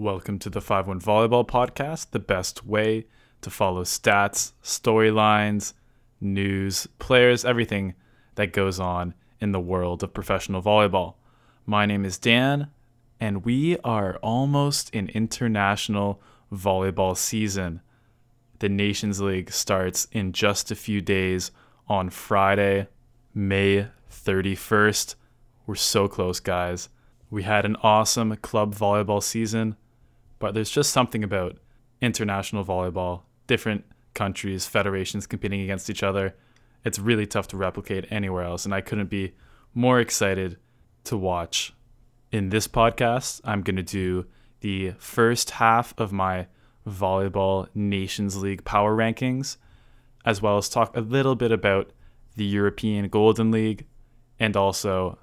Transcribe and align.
Welcome 0.00 0.38
to 0.38 0.48
the 0.48 0.60
5 0.60 0.86
1 0.86 1.00
Volleyball 1.00 1.44
Podcast, 1.44 2.12
the 2.12 2.20
best 2.20 2.64
way 2.64 3.08
to 3.40 3.50
follow 3.50 3.82
stats, 3.82 4.52
storylines, 4.62 5.72
news, 6.20 6.86
players, 7.00 7.44
everything 7.44 7.96
that 8.36 8.52
goes 8.52 8.78
on 8.78 9.14
in 9.40 9.50
the 9.50 9.58
world 9.58 10.04
of 10.04 10.14
professional 10.14 10.62
volleyball. 10.62 11.14
My 11.66 11.84
name 11.84 12.04
is 12.04 12.16
Dan, 12.16 12.68
and 13.18 13.44
we 13.44 13.76
are 13.78 14.18
almost 14.22 14.88
in 14.94 15.08
international 15.08 16.22
volleyball 16.52 17.16
season. 17.16 17.80
The 18.60 18.68
Nations 18.68 19.20
League 19.20 19.50
starts 19.50 20.06
in 20.12 20.30
just 20.30 20.70
a 20.70 20.76
few 20.76 21.00
days 21.00 21.50
on 21.88 22.10
Friday, 22.10 22.86
May 23.34 23.88
31st. 24.12 25.16
We're 25.66 25.74
so 25.74 26.06
close, 26.06 26.38
guys. 26.38 26.88
We 27.30 27.42
had 27.42 27.64
an 27.64 27.74
awesome 27.82 28.36
club 28.36 28.76
volleyball 28.76 29.20
season 29.20 29.76
but 30.38 30.54
there's 30.54 30.70
just 30.70 30.90
something 30.90 31.24
about 31.24 31.58
international 32.00 32.64
volleyball, 32.64 33.22
different 33.46 33.84
countries, 34.14 34.66
federations 34.66 35.26
competing 35.26 35.60
against 35.60 35.90
each 35.90 36.02
other. 36.02 36.34
It's 36.84 36.98
really 36.98 37.26
tough 37.26 37.48
to 37.48 37.56
replicate 37.56 38.06
anywhere 38.10 38.44
else, 38.44 38.64
and 38.64 38.74
I 38.74 38.80
couldn't 38.80 39.10
be 39.10 39.34
more 39.74 40.00
excited 40.00 40.58
to 41.04 41.16
watch. 41.16 41.72
In 42.30 42.50
this 42.50 42.68
podcast, 42.68 43.40
I'm 43.44 43.62
going 43.62 43.76
to 43.76 43.82
do 43.82 44.26
the 44.60 44.92
first 44.98 45.50
half 45.52 45.94
of 45.98 46.12
my 46.12 46.46
Volleyball 46.86 47.68
Nations 47.74 48.36
League 48.36 48.64
power 48.64 48.96
rankings, 48.96 49.56
as 50.24 50.42
well 50.42 50.58
as 50.58 50.68
talk 50.68 50.96
a 50.96 51.00
little 51.00 51.34
bit 51.34 51.52
about 51.52 51.92
the 52.36 52.44
European 52.44 53.08
Golden 53.08 53.50
League 53.50 53.86
and 54.38 54.56
also 54.56 55.18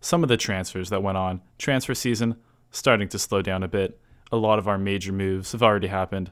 some 0.00 0.22
of 0.22 0.28
the 0.28 0.36
transfers 0.36 0.90
that 0.90 1.02
went 1.02 1.18
on. 1.18 1.40
Transfer 1.58 1.94
season 1.94 2.36
starting 2.70 3.08
to 3.08 3.18
slow 3.18 3.42
down 3.42 3.62
a 3.62 3.68
bit 3.68 4.00
a 4.30 4.36
lot 4.36 4.58
of 4.58 4.68
our 4.68 4.78
major 4.78 5.12
moves 5.12 5.52
have 5.52 5.62
already 5.62 5.88
happened, 5.88 6.30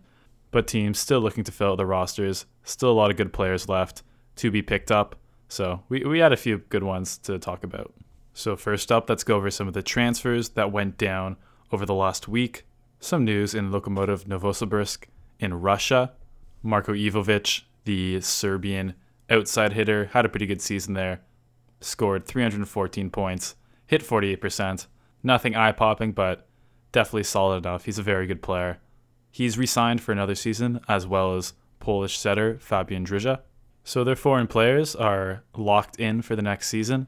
but 0.51 0.67
teams 0.67 0.99
still 0.99 1.21
looking 1.21 1.45
to 1.45 1.53
fill 1.53 1.73
out 1.73 1.77
their 1.79 1.87
rosters. 1.87 2.47
Still 2.65 2.91
a 2.91 2.93
lot 2.93 3.11
of 3.11 3.17
good 3.17 3.33
players 3.33 3.69
left 3.69 4.03
to 4.37 4.51
be 4.51 4.63
picked 4.63 4.91
up. 4.91 5.17
So 5.49 5.83
we, 5.89 6.05
we 6.05 6.19
had 6.19 6.33
a 6.33 6.37
few 6.37 6.59
good 6.59 6.83
ones 6.83 7.19
to 7.19 7.39
talk 7.39 7.65
about. 7.65 7.95
So 8.35 8.57
first 8.57 8.93
up, 8.93 9.09
let's 9.09 9.25
go 9.25 9.37
over 9.37 9.51
some 9.51 9.69
of 9.69 9.75
the 9.75 9.83
transfers 9.83 10.51
that 10.51 10.73
went 10.73 10.99
down 10.99 11.37
over 11.73 11.87
the 11.87 11.95
last 11.95 12.29
week. 12.29 12.67
Some 13.01 13.25
news 13.25 13.55
in 13.55 13.71
Lokomotiv 13.71 14.25
Novosibirsk 14.25 15.05
in 15.39 15.55
Russia. 15.55 16.13
Marko 16.63 16.93
Ivovic, 16.93 17.63
the 17.85 18.21
Serbian 18.21 18.95
outside 19.31 19.73
hitter, 19.73 20.07
had 20.13 20.25
a 20.25 20.29
pretty 20.29 20.47
good 20.47 20.61
season 20.61 20.95
there. 20.95 21.21
Scored 21.81 22.27
314 22.27 23.11
points, 23.11 23.55
hit 23.87 24.03
48%. 24.03 24.87
Nothing 25.23 25.55
eye 25.55 25.73
popping, 25.73 26.13
but 26.13 26.47
definitely 26.93 27.25
solid 27.25 27.65
enough. 27.65 27.85
He's 27.85 27.99
a 27.99 28.03
very 28.03 28.27
good 28.27 28.43
player. 28.43 28.79
He's 29.31 29.59
re 29.59 29.67
signed 29.67 30.01
for 30.01 30.13
another 30.13 30.35
season, 30.35 30.81
as 30.89 31.07
well 31.07 31.37
as 31.37 31.53
Polish 31.79 32.19
setter 32.19 32.59
Fabian 32.59 33.05
Drzyzga. 33.05 33.41
So 33.85 34.03
their 34.03 34.17
foreign 34.17 34.47
players 34.47 34.97
are 34.97 35.45
locked 35.57 36.01
in 36.01 36.23
for 36.23 36.35
the 36.35 36.43
next 36.43 36.69
season. 36.69 37.07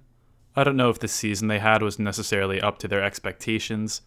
I 0.54 0.64
don't 0.64 0.76
know 0.76 0.90
if 0.90 0.98
the 0.98 1.08
season 1.08 1.48
they 1.48 1.58
had 1.58 1.82
was 1.82 1.98
necessarily 1.98 2.60
up 2.60 2.78
to 2.78 2.88
their 2.88 3.02
expectations. 3.02 4.02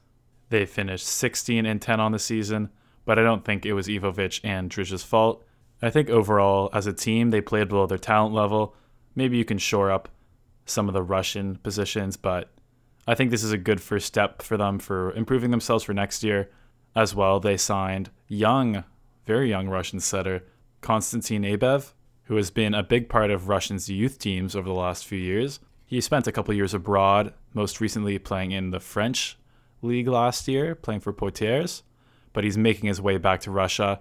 They 0.50 0.66
finished 0.66 1.08
16 1.08 1.66
and 1.66 1.82
10 1.82 2.00
on 2.00 2.12
the 2.12 2.20
season, 2.20 2.70
but 3.06 3.18
I 3.18 3.24
don't 3.24 3.44
think 3.44 3.66
it 3.66 3.74
was 3.74 3.88
Ivovic 3.88 4.40
and 4.44 4.70
Drzyzga's 4.70 5.04
fault. 5.04 5.44
I 5.82 5.90
think 5.90 6.10
overall, 6.10 6.70
as 6.74 6.88
a 6.88 6.94
team, 6.94 7.32
they 7.32 7.42
played 7.42 7.70
below 7.70 7.88
their 7.88 7.98
talent 7.98 8.34
level. 8.34 8.76
Maybe 9.16 9.38
you 9.38 9.46
can 9.46 9.58
shore 9.58 9.92
up 9.92 10.10
some 10.66 10.88
of 10.88 10.94
the 10.94 11.02
Russian 11.02 11.56
positions, 11.58 12.18
but 12.18 12.50
I 13.08 13.16
think 13.16 13.32
this 13.32 13.44
is 13.44 13.52
a 13.52 13.58
good 13.58 13.82
first 13.82 14.06
step 14.06 14.42
for 14.42 14.58
them 14.58 14.78
for 14.80 15.12
improving 15.14 15.52
themselves 15.52 15.84
for 15.84 15.94
next 15.94 16.24
year. 16.24 16.50
As 16.96 17.16
well, 17.16 17.40
they 17.40 17.58
signed 17.58 18.12
young, 18.28 18.84
very 19.26 19.50
young 19.50 19.70
Russian 19.70 20.00
setter 20.00 20.44
Konstantin 20.82 21.44
Abaev, 21.44 21.94
who 22.26 22.36
has 22.36 22.52
been 22.52 22.74
a 22.74 22.84
big 22.84 23.10
part 23.10 23.32
of 23.32 23.48
Russian's 23.48 23.90
youth 23.90 24.20
teams 24.20 24.56
over 24.56 24.68
the 24.68 24.75
last 24.75 25.06
few 25.06 25.18
years. 25.18 25.59
He 25.86 26.00
spent 26.00 26.28
a 26.28 26.31
couple 26.31 26.53
years 26.53 26.74
abroad, 26.74 27.34
most 27.53 27.81
recently 27.81 28.18
playing 28.20 28.52
in 28.52 28.72
the 28.72 28.80
French 28.80 29.38
league 29.81 30.08
last 30.08 30.48
year, 30.48 30.75
playing 30.75 31.02
for 31.02 31.12
Poitiers, 31.12 31.84
but 32.34 32.44
he's 32.44 32.58
making 32.58 32.88
his 32.88 33.02
way 33.02 33.18
back 33.18 33.42
to 33.42 33.52
Russia. 33.52 34.00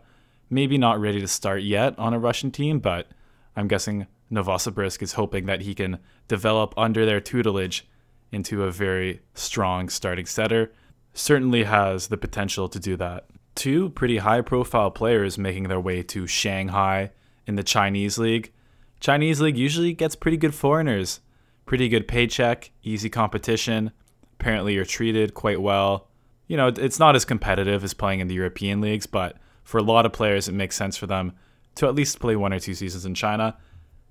Maybe 0.48 0.78
not 0.78 1.00
ready 1.00 1.20
to 1.20 1.28
start 1.28 1.62
yet 1.62 1.98
on 1.98 2.12
a 2.12 2.19
Russian 2.19 2.50
team, 2.50 2.80
but 2.80 3.08
I'm 3.56 3.66
guessing 3.66 4.06
Novosibirsk 4.30 5.03
is 5.03 5.14
hoping 5.14 5.47
that 5.47 5.62
he 5.62 5.74
can 5.74 5.98
develop 6.28 6.74
under 6.76 7.06
their 7.06 7.20
tutelage 7.20 7.88
into 8.32 8.64
a 8.64 8.72
very 8.72 9.20
strong 9.34 9.88
starting 9.88 10.26
setter. 10.26 10.72
Certainly 11.12 11.64
has 11.64 12.08
the 12.08 12.16
potential 12.16 12.68
to 12.68 12.78
do 12.78 12.96
that. 12.96 13.26
Two 13.54 13.91
pretty 13.91 14.18
high 14.18 14.41
profile 14.41 14.91
players 14.91 15.36
making 15.36 15.68
their 15.68 15.80
way 15.80 16.02
to 16.04 16.26
Shanghai 16.26 17.10
in 17.46 17.56
the 17.56 17.64
Chinese 17.64 18.16
League. 18.18 18.52
Chinese 19.00 19.41
League 19.41 19.58
usually 19.58 19.92
gets 19.92 20.14
pretty 20.14 20.36
good 20.36 20.54
foreigners, 20.54 21.20
pretty 21.66 21.88
good 21.88 22.06
paycheck, 22.06 22.70
easy 22.82 23.08
competition. 23.08 23.91
Apparently, 24.38 24.74
you're 24.74 24.84
treated 24.84 25.34
quite 25.34 25.60
well. 25.60 26.08
You 26.47 26.56
know, 26.56 26.68
it's 26.68 26.98
not 26.98 27.16
as 27.16 27.24
competitive 27.24 27.82
as 27.82 27.94
playing 27.94 28.20
in 28.20 28.28
the 28.28 28.34
European 28.34 28.80
leagues, 28.80 29.06
but 29.06 29.36
for 29.64 29.78
a 29.78 29.82
lot 29.82 30.06
of 30.06 30.12
players, 30.12 30.48
it 30.48 30.52
makes 30.52 30.76
sense 30.76 30.97
for 30.97 31.06
them 31.06 31.32
to 31.76 31.86
at 31.86 31.94
least 31.94 32.20
play 32.20 32.36
one 32.36 32.52
or 32.52 32.60
two 32.60 32.74
seasons 32.74 33.04
in 33.04 33.14
China. 33.14 33.56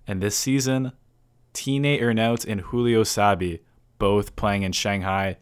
And 0.07 0.21
this 0.21 0.35
season, 0.35 0.91
Tine 1.53 1.83
Urnaut 1.83 2.47
and 2.47 2.63
Giulio 2.71 3.03
Sabbi 3.03 3.59
both 3.99 4.35
playing 4.35 4.63
in 4.63 4.71
Shanghai. 4.71 5.37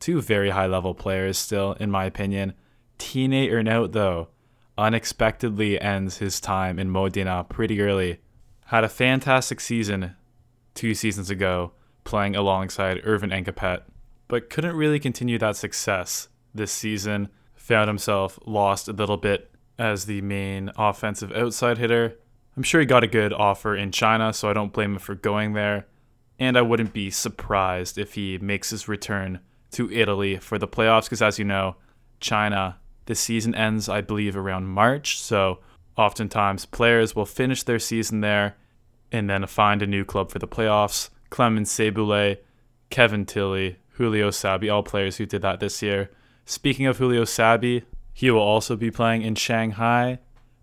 Two 0.00 0.20
very 0.20 0.50
high 0.50 0.66
level 0.66 0.94
players, 0.94 1.38
still, 1.38 1.72
in 1.74 1.90
my 1.90 2.04
opinion. 2.04 2.52
Tine 2.98 3.30
Urnaut, 3.30 3.92
though, 3.92 4.28
unexpectedly 4.76 5.80
ends 5.80 6.18
his 6.18 6.40
time 6.40 6.78
in 6.78 6.90
Modena 6.90 7.44
pretty 7.48 7.80
early. 7.80 8.20
Had 8.66 8.84
a 8.84 8.88
fantastic 8.88 9.60
season 9.60 10.14
two 10.74 10.94
seasons 10.94 11.30
ago, 11.30 11.72
playing 12.02 12.36
alongside 12.36 13.00
Earvin 13.04 13.30
N'Gapeth, 13.30 13.82
but 14.28 14.50
couldn't 14.50 14.76
really 14.76 14.98
continue 14.98 15.38
that 15.38 15.56
success 15.56 16.28
this 16.54 16.72
season. 16.72 17.28
Found 17.54 17.88
himself 17.88 18.38
lost 18.44 18.88
a 18.88 18.92
little 18.92 19.16
bit 19.16 19.50
as 19.78 20.04
the 20.04 20.20
main 20.20 20.70
offensive 20.76 21.32
outside 21.32 21.78
hitter. 21.78 22.18
I'm 22.56 22.62
sure 22.62 22.80
he 22.80 22.86
got 22.86 23.04
a 23.04 23.08
good 23.08 23.32
offer 23.32 23.74
in 23.74 23.90
China, 23.90 24.32
so 24.32 24.48
I 24.48 24.52
don't 24.52 24.72
blame 24.72 24.92
him 24.92 24.98
for 24.98 25.14
going 25.14 25.54
there 25.54 25.86
and 26.38 26.56
I 26.56 26.62
wouldn't 26.62 26.92
be 26.92 27.10
surprised 27.10 27.98
if 27.98 28.14
he 28.14 28.38
makes 28.38 28.70
his 28.70 28.88
return 28.88 29.40
to 29.72 29.90
Italy 29.90 30.38
for 30.38 30.58
the 30.58 30.68
playoffs 30.68 31.04
because, 31.04 31.22
as 31.22 31.38
you 31.38 31.44
know, 31.44 31.76
China, 32.20 32.78
the 33.06 33.14
season 33.14 33.54
ends, 33.54 33.88
I 33.88 34.00
believe, 34.00 34.36
around 34.36 34.66
March. 34.66 35.20
So, 35.20 35.60
oftentimes, 35.96 36.66
players 36.66 37.14
will 37.14 37.26
finish 37.26 37.62
their 37.62 37.78
season 37.78 38.20
there 38.20 38.56
and 39.12 39.28
then 39.30 39.46
find 39.46 39.82
a 39.82 39.86
new 39.86 40.04
club 40.04 40.30
for 40.30 40.38
the 40.38 40.48
playoffs. 40.48 41.10
Clement 41.30 41.66
Sebule, 41.66 42.38
Kevin 42.90 43.24
Tillie, 43.26 43.76
Giulio 43.96 44.30
Sabbi, 44.30 44.72
all 44.72 44.82
players 44.82 45.16
who 45.16 45.26
did 45.26 45.42
that 45.42 45.60
this 45.60 45.82
year. 45.82 46.10
Speaking 46.46 46.86
of 46.86 46.98
Giulio 46.98 47.24
Sabbi, 47.24 47.84
he 48.12 48.30
will 48.30 48.40
also 48.40 48.76
be 48.76 48.90
playing 48.90 49.22
in 49.22 49.34
Shanghai. 49.34 50.18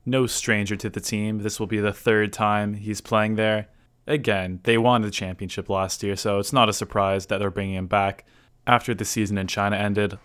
No 0.06 0.28
stranger 0.28 0.76
to 0.76 0.90
the 0.90 1.00
team. 1.00 1.40
This 1.40 1.60
will 1.60 1.68
be 1.68 1.80
the 1.80 1.94
third 1.94 2.34
time 2.34 2.74
he's 2.74 3.02
playing 3.02 3.36
there 3.36 3.68
again, 4.08 4.60
they 4.64 4.78
won 4.78 5.02
the 5.02 5.12
championship 5.12 5.70
last 5.70 6.04
year, 6.04 6.16
so 6.16 6.40
it's 6.40 6.54
not 6.54 6.70
a 6.70 6.74
surprise 6.74 7.28
that 7.28 7.38
they're 7.38 7.52
bringing 7.52 7.76
him 7.76 7.88
back. 7.88 8.26
After 8.68 8.94
the 8.94 9.06
season 9.06 9.38
in 9.38 9.48
China 9.48 9.76
ended 9.76 10.18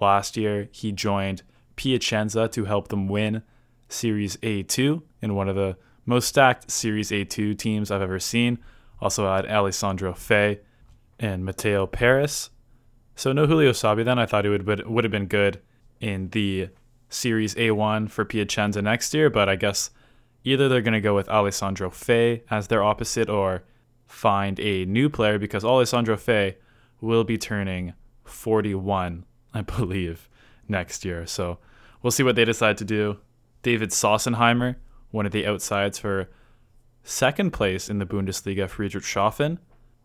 last 0.00 0.36
year, 0.36 0.68
he 0.72 0.92
joined 0.92 1.42
Piacenza 1.76 2.48
to 2.48 2.64
help 2.64 2.88
them 2.88 3.08
win 3.08 3.42
Series 3.88 4.36
A2 4.38 5.02
in 5.22 5.34
one 5.34 5.48
of 5.48 5.56
the 5.56 5.76
most 6.04 6.28
stacked 6.28 6.70
Series 6.70 7.10
A2 7.10 7.56
teams 7.56 7.90
I've 7.90 8.02
ever 8.02 8.18
seen. 8.18 8.58
Also 9.00 9.32
had 9.32 9.46
Alessandro 9.46 10.12
Fei 10.12 10.60
and 11.18 11.44
Matteo 11.44 11.86
Paris. 11.86 12.50
So 13.14 13.32
no 13.32 13.46
Giulio 13.46 13.72
Sabbi 13.72 14.04
then. 14.04 14.18
I 14.18 14.26
thought 14.26 14.46
it 14.46 14.50
would 14.50 14.86
would 14.86 15.04
have 15.04 15.10
been 15.10 15.26
good 15.26 15.60
in 16.00 16.28
the 16.30 16.68
Series 17.08 17.54
A1 17.54 18.10
for 18.10 18.24
Piacenza 18.24 18.82
next 18.82 19.14
year, 19.14 19.30
but 19.30 19.48
I 19.48 19.56
guess 19.56 19.90
either 20.44 20.68
they're 20.68 20.80
going 20.80 20.92
to 20.94 21.00
go 21.00 21.14
with 21.14 21.28
Alessandro 21.28 21.90
Fei 21.90 22.42
as 22.50 22.68
their 22.68 22.82
opposite 22.82 23.28
or 23.28 23.64
find 24.06 24.58
a 24.60 24.84
new 24.86 25.08
player 25.08 25.38
because 25.38 25.64
Alessandro 25.64 26.16
Fei 26.16 26.56
will 27.00 27.24
be 27.24 27.38
turning 27.38 27.94
41, 28.24 29.24
I 29.54 29.60
believe, 29.76 30.28
next 30.68 31.04
year. 31.04 31.26
So 31.26 31.58
we'll 32.02 32.10
see 32.10 32.22
what 32.22 32.36
they 32.36 32.44
decide 32.44 32.78
to 32.78 32.84
do. 32.84 33.18
David 33.62 33.90
Sossenheimer, 33.90 34.76
one 35.10 35.26
of 35.26 35.32
the 35.32 35.46
outsides 35.46 35.98
for 35.98 36.28
second 37.02 37.52
place 37.52 37.88
in 37.88 37.98
the 37.98 38.06
Bundesliga, 38.06 38.68
Friedrichshafen, 38.68 39.58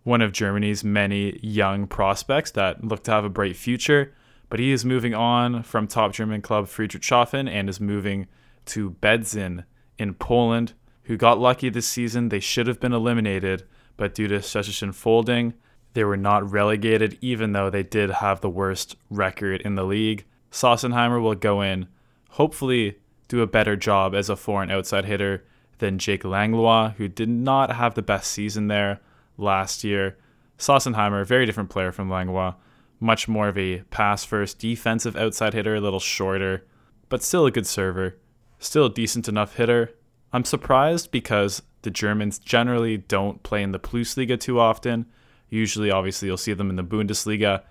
one 0.03 0.21
of 0.21 0.31
Germany's 0.31 0.83
many 0.83 1.39
young 1.41 1.87
prospects 1.87 2.51
that 2.51 2.83
look 2.83 3.03
to 3.03 3.11
have 3.11 3.25
a 3.25 3.29
bright 3.29 3.55
future. 3.55 4.13
But 4.49 4.59
he 4.59 4.71
is 4.71 4.85
moving 4.85 5.13
on 5.13 5.63
from 5.63 5.87
top 5.87 6.13
German 6.13 6.41
club 6.41 6.65
Friedrichshafen 6.65 7.49
and 7.49 7.69
is 7.69 7.79
moving 7.79 8.27
to 8.65 8.91
Bedzin 8.91 9.63
in 9.97 10.13
Poland, 10.13 10.73
who 11.03 11.17
got 11.17 11.39
lucky 11.39 11.69
this 11.69 11.87
season. 11.87 12.29
They 12.29 12.39
should 12.39 12.67
have 12.67 12.79
been 12.79 12.93
eliminated, 12.93 13.63
but 13.97 14.15
due 14.15 14.27
to 14.27 14.39
Szczecin 14.39 14.93
folding, 14.93 15.53
they 15.93 16.03
were 16.03 16.17
not 16.17 16.49
relegated, 16.49 17.17
even 17.21 17.53
though 17.53 17.69
they 17.69 17.83
did 17.83 18.09
have 18.09 18.41
the 18.41 18.49
worst 18.49 18.95
record 19.09 19.61
in 19.61 19.75
the 19.75 19.83
league. 19.83 20.25
Sossenheimer 20.51 21.21
will 21.21 21.35
go 21.35 21.61
in, 21.61 21.87
hopefully 22.31 22.97
do 23.27 23.41
a 23.41 23.47
better 23.47 23.75
job 23.75 24.13
as 24.15 24.29
a 24.29 24.35
foreign 24.35 24.71
outside 24.71 25.05
hitter 25.05 25.45
than 25.79 25.99
Jake 25.99 26.23
Langlois, 26.23 26.93
who 26.97 27.07
did 27.07 27.29
not 27.29 27.75
have 27.75 27.95
the 27.95 28.01
best 28.01 28.31
season 28.31 28.67
there 28.67 28.99
last 29.37 29.83
year. 29.83 30.17
Sossenheimer, 30.57 31.25
very 31.25 31.45
different 31.45 31.69
player 31.69 31.91
from 31.91 32.09
Langlois, 32.09 32.53
much 32.99 33.27
more 33.27 33.49
of 33.49 33.57
a 33.57 33.81
pass 33.89 34.23
first 34.23 34.59
defensive 34.59 35.15
outside 35.15 35.53
hitter, 35.53 35.75
a 35.75 35.81
little 35.81 35.99
shorter, 35.99 36.65
but 37.09 37.21
still 37.21 37.45
a 37.45 37.51
good 37.51 37.67
server, 37.67 38.17
still 38.65 38.85
a 38.85 38.93
decent 38.93 39.27
enough 39.27 39.55
hitter. 39.55 39.91
I'm 40.31 40.45
surprised 40.45 41.11
because 41.11 41.61
the 41.83 41.91
Germans 41.91 42.39
generally 42.39 42.97
don't 42.97 43.43
play 43.43 43.61
in 43.61 43.71
the 43.71 43.79
Plusliga 43.79 44.39
too 44.39 44.59
often. 44.59 45.05
Usually, 45.49 45.91
obviously, 45.91 46.27
you'll 46.27 46.37
see 46.37 46.53
them 46.53 46.69
in 46.69 46.75
the 46.75 46.83
Bundesliga, 46.83 47.61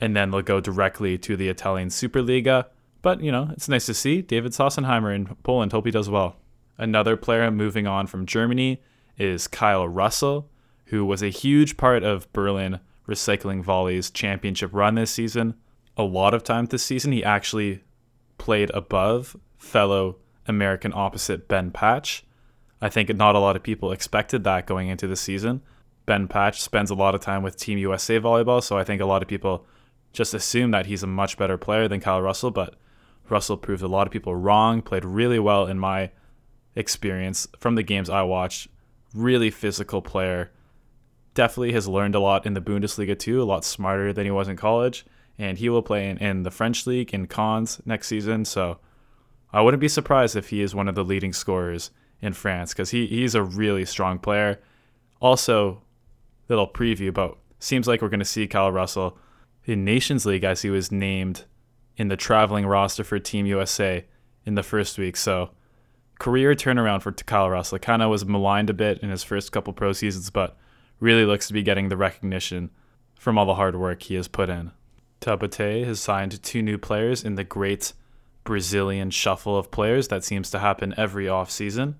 and 0.00 0.14
then 0.14 0.30
they'll 0.30 0.42
go 0.42 0.60
directly 0.60 1.18
to 1.18 1.36
the 1.36 1.48
Italian 1.48 1.88
Superliga. 1.88 2.66
But, 3.00 3.20
you 3.20 3.32
know, 3.32 3.48
it's 3.52 3.68
nice 3.68 3.86
to 3.86 3.94
see 3.94 4.22
David 4.22 4.52
Sossenheimer 4.52 5.14
in 5.14 5.26
Poland. 5.42 5.72
Hope 5.72 5.86
he 5.86 5.90
does 5.90 6.08
well. 6.08 6.36
Another 6.78 7.16
player 7.16 7.50
moving 7.50 7.86
on 7.86 8.06
from 8.06 8.26
Germany 8.26 8.80
is 9.18 9.48
Kyle 9.48 9.88
Russell, 9.88 10.48
who 10.86 11.04
was 11.04 11.22
a 11.22 11.28
huge 11.28 11.76
part 11.76 12.04
of 12.04 12.32
Berlin 12.32 12.78
Recycling 13.08 13.62
Volley's 13.62 14.10
championship 14.10 14.70
run 14.72 14.94
this 14.94 15.10
season. 15.10 15.54
A 15.96 16.04
lot 16.04 16.34
of 16.34 16.44
times 16.44 16.68
this 16.68 16.84
season, 16.84 17.12
he 17.12 17.24
actually 17.24 17.82
played 18.38 18.70
above 18.70 19.36
fellow 19.58 20.16
American 20.46 20.92
opposite 20.94 21.48
Ben 21.48 21.70
Patch. 21.70 22.24
I 22.80 22.88
think 22.88 23.14
not 23.14 23.34
a 23.34 23.38
lot 23.38 23.56
of 23.56 23.62
people 23.62 23.92
expected 23.92 24.44
that 24.44 24.66
going 24.66 24.88
into 24.88 25.06
the 25.06 25.16
season. 25.16 25.62
Ben 26.04 26.26
Patch 26.26 26.60
spends 26.60 26.90
a 26.90 26.96
lot 26.96 27.14
of 27.14 27.20
time 27.20 27.42
with 27.42 27.56
Team 27.56 27.78
USA 27.78 28.18
volleyball, 28.18 28.62
so 28.62 28.76
I 28.76 28.84
think 28.84 29.00
a 29.00 29.06
lot 29.06 29.22
of 29.22 29.28
people 29.28 29.66
just 30.12 30.34
assume 30.34 30.72
that 30.72 30.86
he's 30.86 31.02
a 31.02 31.06
much 31.06 31.38
better 31.38 31.56
player 31.56 31.88
than 31.88 32.00
Kyle 32.00 32.20
Russell, 32.20 32.50
but 32.50 32.74
Russell 33.28 33.56
proved 33.56 33.82
a 33.82 33.88
lot 33.88 34.06
of 34.06 34.12
people 34.12 34.34
wrong, 34.34 34.82
played 34.82 35.04
really 35.04 35.38
well 35.38 35.66
in 35.66 35.78
my 35.78 36.10
experience 36.74 37.46
from 37.58 37.76
the 37.76 37.82
games 37.82 38.10
I 38.10 38.22
watched. 38.22 38.68
Really 39.14 39.50
physical 39.50 40.02
player. 40.02 40.50
Definitely 41.34 41.72
has 41.72 41.88
learned 41.88 42.14
a 42.14 42.20
lot 42.20 42.46
in 42.46 42.54
the 42.54 42.60
Bundesliga 42.60 43.18
too, 43.18 43.42
a 43.42 43.44
lot 43.44 43.64
smarter 43.64 44.12
than 44.12 44.24
he 44.24 44.30
was 44.30 44.48
in 44.48 44.56
college. 44.56 45.06
And 45.38 45.58
he 45.58 45.68
will 45.68 45.82
play 45.82 46.10
in, 46.10 46.18
in 46.18 46.42
the 46.42 46.50
French 46.50 46.86
league 46.86 47.14
in 47.14 47.26
Caen 47.26 47.66
next 47.86 48.08
season, 48.08 48.44
so 48.44 48.78
I 49.52 49.60
wouldn't 49.60 49.80
be 49.80 49.88
surprised 49.88 50.36
if 50.36 50.48
he 50.48 50.62
is 50.62 50.74
one 50.74 50.88
of 50.88 50.94
the 50.94 51.04
leading 51.04 51.32
scorers 51.32 51.90
in 52.20 52.32
France 52.32 52.72
because 52.72 52.90
he, 52.90 53.06
he's 53.06 53.34
a 53.34 53.42
really 53.42 53.84
strong 53.84 54.18
player. 54.18 54.60
Also, 55.20 55.82
little 56.48 56.68
preview, 56.68 57.12
but 57.12 57.36
seems 57.58 57.86
like 57.86 58.00
we're 58.00 58.08
going 58.08 58.20
to 58.20 58.24
see 58.24 58.46
Kyle 58.46 58.72
Russell 58.72 59.18
in 59.64 59.84
Nations 59.84 60.26
League 60.26 60.44
as 60.44 60.62
he 60.62 60.70
was 60.70 60.90
named 60.90 61.44
in 61.96 62.08
the 62.08 62.16
traveling 62.16 62.66
roster 62.66 63.04
for 63.04 63.18
Team 63.18 63.46
USA 63.46 64.04
in 64.44 64.54
the 64.54 64.62
first 64.62 64.98
week. 64.98 65.16
So, 65.16 65.50
career 66.18 66.54
turnaround 66.54 67.02
for 67.02 67.12
Kyle 67.12 67.50
Russell. 67.50 67.78
Kind 67.78 68.02
of 68.02 68.10
was 68.10 68.24
maligned 68.24 68.70
a 68.70 68.74
bit 68.74 68.98
in 69.00 69.10
his 69.10 69.22
first 69.22 69.52
couple 69.52 69.72
pro 69.72 69.92
seasons, 69.92 70.30
but 70.30 70.56
really 71.00 71.24
looks 71.24 71.48
to 71.48 71.52
be 71.52 71.62
getting 71.62 71.88
the 71.88 71.96
recognition 71.96 72.70
from 73.14 73.38
all 73.38 73.46
the 73.46 73.54
hard 73.54 73.76
work 73.76 74.02
he 74.02 74.14
has 74.14 74.28
put 74.28 74.48
in. 74.48 74.72
Taubaté 75.20 75.84
has 75.84 76.00
signed 76.00 76.42
two 76.42 76.62
new 76.62 76.78
players 76.78 77.22
in 77.24 77.36
the 77.36 77.44
great 77.44 77.92
Brazilian 78.44 79.10
shuffle 79.10 79.56
of 79.56 79.70
players 79.70 80.08
that 80.08 80.24
seems 80.24 80.50
to 80.50 80.58
happen 80.58 80.94
every 80.96 81.26
offseason. 81.26 81.94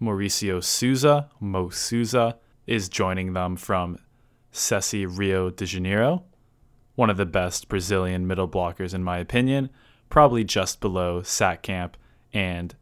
Mauricio 0.00 0.62
Souza, 0.62 1.30
Mo 1.40 1.68
Souza, 1.68 2.38
is 2.66 2.88
joining 2.88 3.32
them 3.32 3.56
from 3.56 3.98
SESI 4.52 5.06
Rio 5.06 5.50
de 5.50 5.66
Janeiro, 5.66 6.24
one 6.94 7.10
of 7.10 7.16
the 7.16 7.26
best 7.26 7.68
Brazilian 7.68 8.26
middle 8.26 8.48
blockers 8.48 8.94
in 8.94 9.02
my 9.02 9.18
opinion, 9.18 9.70
probably 10.08 10.44
just 10.44 10.80
below 10.80 11.20
Saatkamp 11.20 11.94
and 12.32 12.74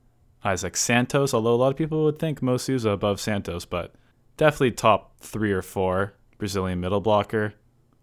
Isaac 0.44 0.76
Santos, 0.76 1.34
although 1.34 1.54
a 1.54 1.56
lot 1.56 1.70
of 1.70 1.76
people 1.76 2.04
would 2.04 2.18
think 2.18 2.40
Mo 2.40 2.56
Souza 2.56 2.90
above 2.90 3.20
Santos, 3.20 3.64
but 3.64 3.94
definitely 4.36 4.70
top 4.70 5.18
three 5.20 5.52
or 5.52 5.62
four 5.62 6.14
Brazilian 6.38 6.80
middle 6.80 7.00
blocker. 7.00 7.54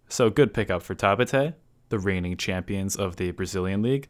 So 0.10 0.30
good 0.30 0.54
pickup 0.54 0.84
for 0.84 0.96
Taubaté, 0.96 1.56
the 1.90 2.00
reigning 2.00 2.38
champions 2.38 2.96
of 2.96 3.16
the 3.16 3.32
Brazilian 3.32 3.82
League. 3.82 4.10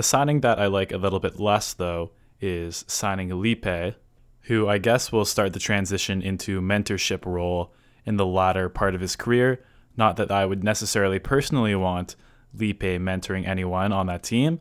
A 0.00 0.02
signing 0.02 0.40
that 0.40 0.58
I 0.58 0.66
like 0.66 0.92
a 0.92 0.96
little 0.96 1.20
bit 1.20 1.38
less, 1.38 1.74
though, 1.74 2.12
is 2.40 2.86
signing 2.88 3.28
Lipe, 3.28 3.96
who 4.44 4.66
I 4.66 4.78
guess 4.78 5.12
will 5.12 5.26
start 5.26 5.52
the 5.52 5.58
transition 5.58 6.22
into 6.22 6.62
mentorship 6.62 7.26
role 7.26 7.74
in 8.06 8.16
the 8.16 8.24
latter 8.24 8.70
part 8.70 8.94
of 8.94 9.02
his 9.02 9.14
career. 9.14 9.62
Not 9.98 10.16
that 10.16 10.30
I 10.30 10.46
would 10.46 10.64
necessarily 10.64 11.18
personally 11.18 11.74
want 11.74 12.16
Lipe 12.54 12.80
mentoring 12.80 13.46
anyone 13.46 13.92
on 13.92 14.06
that 14.06 14.22
team, 14.22 14.60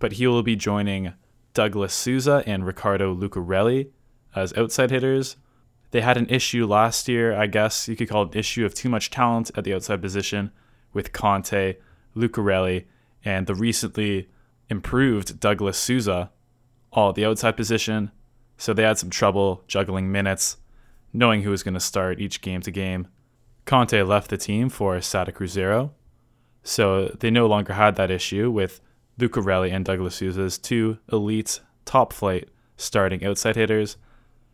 but 0.00 0.12
he 0.12 0.26
will 0.26 0.42
be 0.42 0.54
joining 0.54 1.14
Douglas 1.54 1.94
Souza 1.94 2.44
and 2.46 2.66
Ricardo 2.66 3.14
Lucarelli 3.14 3.88
as 4.36 4.52
outside 4.52 4.90
hitters. 4.90 5.36
They 5.92 6.02
had 6.02 6.18
an 6.18 6.28
issue 6.28 6.66
last 6.66 7.08
year, 7.08 7.34
I 7.34 7.46
guess 7.46 7.88
you 7.88 7.96
could 7.96 8.10
call 8.10 8.24
it 8.24 8.34
an 8.34 8.38
issue 8.38 8.66
of 8.66 8.74
too 8.74 8.90
much 8.90 9.08
talent 9.08 9.50
at 9.56 9.64
the 9.64 9.72
outside 9.72 10.02
position 10.02 10.52
with 10.92 11.14
Conte, 11.14 11.76
Lucarelli, 12.14 12.84
and 13.24 13.46
the 13.46 13.54
recently 13.54 14.28
improved 14.68 15.40
Douglas 15.40 15.78
Souza, 15.78 16.30
all 16.92 17.10
at 17.10 17.14
the 17.14 17.24
outside 17.24 17.56
position, 17.56 18.10
so 18.56 18.72
they 18.72 18.82
had 18.84 18.98
some 18.98 19.10
trouble 19.10 19.64
juggling 19.66 20.10
minutes, 20.10 20.56
knowing 21.12 21.42
who 21.42 21.50
was 21.50 21.62
going 21.62 21.74
to 21.74 21.80
start 21.80 22.20
each 22.20 22.40
game 22.40 22.60
to 22.62 22.70
game. 22.70 23.08
Conte 23.64 24.00
left 24.02 24.30
the 24.30 24.36
team 24.36 24.68
for 24.68 25.00
Sada 25.00 25.32
Cruzeiro, 25.32 25.90
so 26.62 27.08
they 27.20 27.30
no 27.30 27.46
longer 27.46 27.72
had 27.72 27.96
that 27.96 28.10
issue 28.10 28.50
with 28.50 28.80
Lucarelli 29.18 29.72
and 29.72 29.84
Douglas 29.84 30.16
Souza's 30.16 30.58
two 30.58 30.98
elite 31.12 31.60
top 31.84 32.12
flight 32.12 32.48
starting 32.76 33.24
outside 33.24 33.56
hitters. 33.56 33.96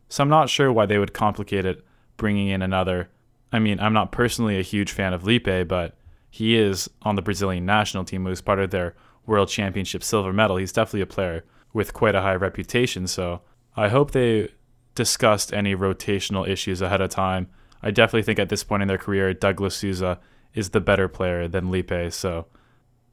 So 0.09 0.23
I'm 0.23 0.29
not 0.29 0.51
sure 0.51 0.73
why 0.73 0.87
they 0.87 0.99
would 0.99 1.15
complicate 1.15 1.65
it 1.65 1.85
bringing 2.17 2.49
in 2.49 2.63
another. 2.63 3.09
I 3.53 3.59
mean, 3.59 3.81
I'm 3.81 3.93
not 3.93 4.13
personally 4.13 4.59
a 4.59 4.63
huge 4.63 4.93
fan 4.93 5.13
of 5.13 5.27
Lipe, 5.27 5.69
but 5.69 5.97
he 6.31 6.57
is 6.57 6.89
on 7.03 7.17
the 7.17 7.23
Brazilian 7.23 7.67
national 7.67 8.05
team, 8.05 8.25
who's 8.25 8.41
part 8.41 8.61
of 8.61 8.71
their 8.71 8.95
World 9.27 9.49
Championship 9.49 10.03
silver 10.03 10.33
medal. 10.33 10.57
He's 10.57 10.73
definitely 10.73 11.03
a 11.03 11.07
player 11.07 11.45
with 11.73 11.93
quite 11.93 12.15
a 12.15 12.23
high 12.23 12.35
reputation. 12.35 13.07
So 13.07 13.43
I 13.77 13.89
hope 13.89 14.11
they 14.11 14.51
discussed 14.95 15.53
any 15.53 15.75
rotational 15.75 16.49
issues 16.49 16.81
ahead 16.81 17.01
of 17.01 17.11
time. 17.11 17.49
I 17.83 17.91
definitely 17.91 18.25
think 18.25 18.39
at 18.39 18.49
this 18.49 18.65
point 18.65 18.83
in 18.83 18.89
their 18.89 18.99
career, 18.99 19.33
Douglas 19.33 19.77
Souza 19.77 20.19
is 20.55 20.71
the 20.71 20.81
better 20.81 21.09
player 21.09 21.49
than 21.49 21.71
Lipe. 21.71 22.13
So 22.13 22.47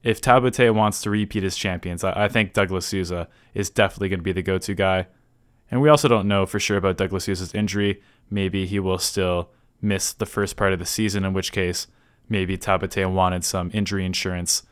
if 0.04 0.22
Taubaté 0.22 0.74
wants 0.74 1.02
to 1.02 1.10
repeat 1.10 1.44
as 1.44 1.56
champions, 1.56 2.04
I, 2.04 2.28
think 2.28 2.54
Douglas 2.54 2.86
Souza 2.86 3.28
is 3.54 3.70
definitely 3.70 4.10
going 4.10 4.20
to 4.20 4.24
be 4.24 4.32
the 4.32 4.42
go 4.42 4.58
to 4.58 4.74
guy. 4.74 5.08
And 5.70 5.82
we 5.82 5.90
also 5.90 6.08
don't 6.08 6.28
know 6.28 6.46
for 6.46 6.60
sure 6.60 6.78
about 6.78 6.98
Douglas 6.98 7.26
Souza's 7.26 7.54
injury. 7.54 8.02
Maybe 8.30 8.66
he 8.66 8.80
will 8.80 9.00
still 9.00 9.50
miss 9.82 10.14
the 10.14 10.26
first 10.26 10.56
part 10.56 10.74
of 10.74 10.80
the 10.80 10.86
season, 10.86 11.26
in 11.26 11.34
which 11.34 11.52
case, 11.52 11.88
maybe 12.30 12.58
Taubaté 12.58 13.12
wanted 13.12 13.44
some 13.44 13.70
injury 13.74 14.06
insurance 14.06 14.64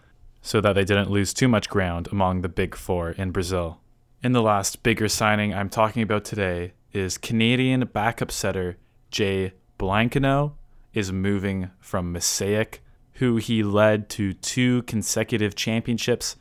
so 0.45 0.61
that 0.61 0.73
they 0.73 0.85
didn't 0.85 1.09
lose 1.09 1.33
too 1.33 1.47
much 1.47 1.67
ground 1.67 2.07
among 2.11 2.41
the 2.41 2.47
big 2.47 2.75
four 2.75 3.09
in 3.09 3.31
Brazil. 3.31 3.81
In 4.21 4.31
the 4.31 4.43
last 4.43 4.83
bigger 4.83 5.09
signing 5.09 5.55
I'm 5.55 5.69
talking 5.69 6.03
about 6.03 6.23
today 6.23 6.73
is 6.93 7.17
Canadian 7.17 7.83
backup 7.91 8.31
setter 8.31 8.77
Jay 9.09 9.53
Blankenau 9.79 10.53
is 10.93 11.11
moving 11.11 11.71
from 11.79 12.13
Maaseik, 12.13 12.77
who 13.13 13.37
he 13.37 13.63
led 13.63 14.07
to 14.09 14.33
two 14.33 14.83
consecutive 14.83 15.55
championships 15.55 16.35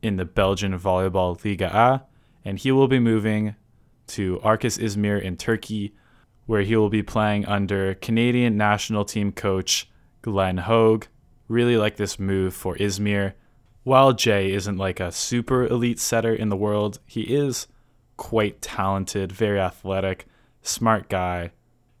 in 0.00 0.16
the 0.16 0.24
Belgian 0.24 0.78
Volleyball 0.78 1.44
Liga 1.44 1.70
A, 1.76 2.06
and 2.46 2.58
he 2.58 2.72
will 2.72 2.88
be 2.88 2.98
moving 2.98 3.54
to 4.06 4.38
Arkas 4.42 4.78
Izmir 4.78 5.20
in 5.20 5.36
Turkey, 5.36 5.94
where 6.46 6.62
he 6.62 6.74
will 6.74 6.88
be 6.88 7.02
playing 7.02 7.44
under 7.44 7.92
Canadian 7.96 8.56
national 8.56 9.04
team 9.04 9.30
coach 9.30 9.90
Glenn 10.22 10.56
Hoag. 10.56 11.06
Really 11.48 11.76
like 11.76 11.96
this 11.96 12.18
move 12.18 12.54
for 12.54 12.76
Izmir 12.76 13.34
while 13.84 14.12
Jay 14.12 14.52
isn't 14.52 14.76
like 14.76 15.00
a 15.00 15.12
super 15.12 15.66
elite 15.66 15.98
setter 15.98 16.34
in 16.34 16.48
the 16.48 16.56
world, 16.56 17.00
he 17.06 17.22
is 17.22 17.66
quite 18.16 18.62
talented, 18.62 19.32
very 19.32 19.58
athletic, 19.58 20.26
smart 20.62 21.08
guy. 21.08 21.50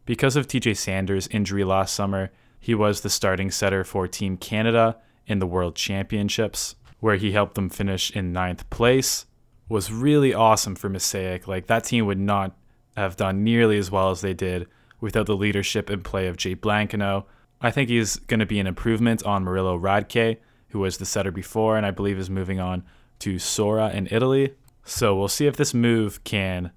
Because 0.04 0.36
of 0.36 0.46
TJ 0.46 0.76
Sanders' 0.76 1.28
injury 1.28 1.64
last 1.64 1.94
summer, 1.94 2.30
he 2.60 2.74
was 2.74 3.00
the 3.00 3.10
starting 3.10 3.50
setter 3.50 3.82
for 3.82 4.06
Team 4.06 4.36
Canada 4.36 4.96
in 5.26 5.40
the 5.40 5.46
World 5.46 5.74
Championships, 5.74 6.76
where 7.00 7.16
he 7.16 7.32
helped 7.32 7.56
them 7.56 7.68
finish 7.68 8.10
in 8.10 8.32
ninth 8.32 8.68
place. 8.70 9.26
Was 9.68 9.90
really 9.90 10.34
awesome 10.34 10.76
for 10.76 10.88
Maaseik. 10.90 11.46
Like 11.46 11.66
that 11.66 11.84
team 11.84 12.06
would 12.06 12.18
not 12.18 12.54
have 12.96 13.16
done 13.16 13.42
nearly 13.42 13.78
as 13.78 13.90
well 13.90 14.10
as 14.10 14.20
they 14.20 14.34
did 14.34 14.68
without 15.00 15.26
the 15.26 15.36
leadership 15.36 15.88
and 15.90 16.04
play 16.04 16.28
of 16.28 16.36
Jay 16.36 16.54
Blankenau. 16.54 17.24
I 17.60 17.70
think 17.70 17.88
he's 17.88 18.16
going 18.16 18.40
to 18.40 18.46
be 18.46 18.60
an 18.60 18.66
improvement 18.66 19.24
on 19.24 19.44
Murillo 19.44 19.78
Radke, 19.78 20.38
who 20.72 20.80
was 20.80 20.96
the 20.96 21.04
setter 21.04 21.30
before 21.30 21.76
and 21.76 21.86
I 21.86 21.90
believe 21.90 22.18
is 22.18 22.30
moving 22.30 22.58
on 22.58 22.82
to 23.20 23.38
Sora 23.38 23.90
in 23.90 24.08
Italy. 24.10 24.54
So 24.84 25.14
we'll 25.14 25.28
see 25.28 25.46
if 25.46 25.56
this 25.56 25.74
move 25.74 26.24
can 26.24 26.72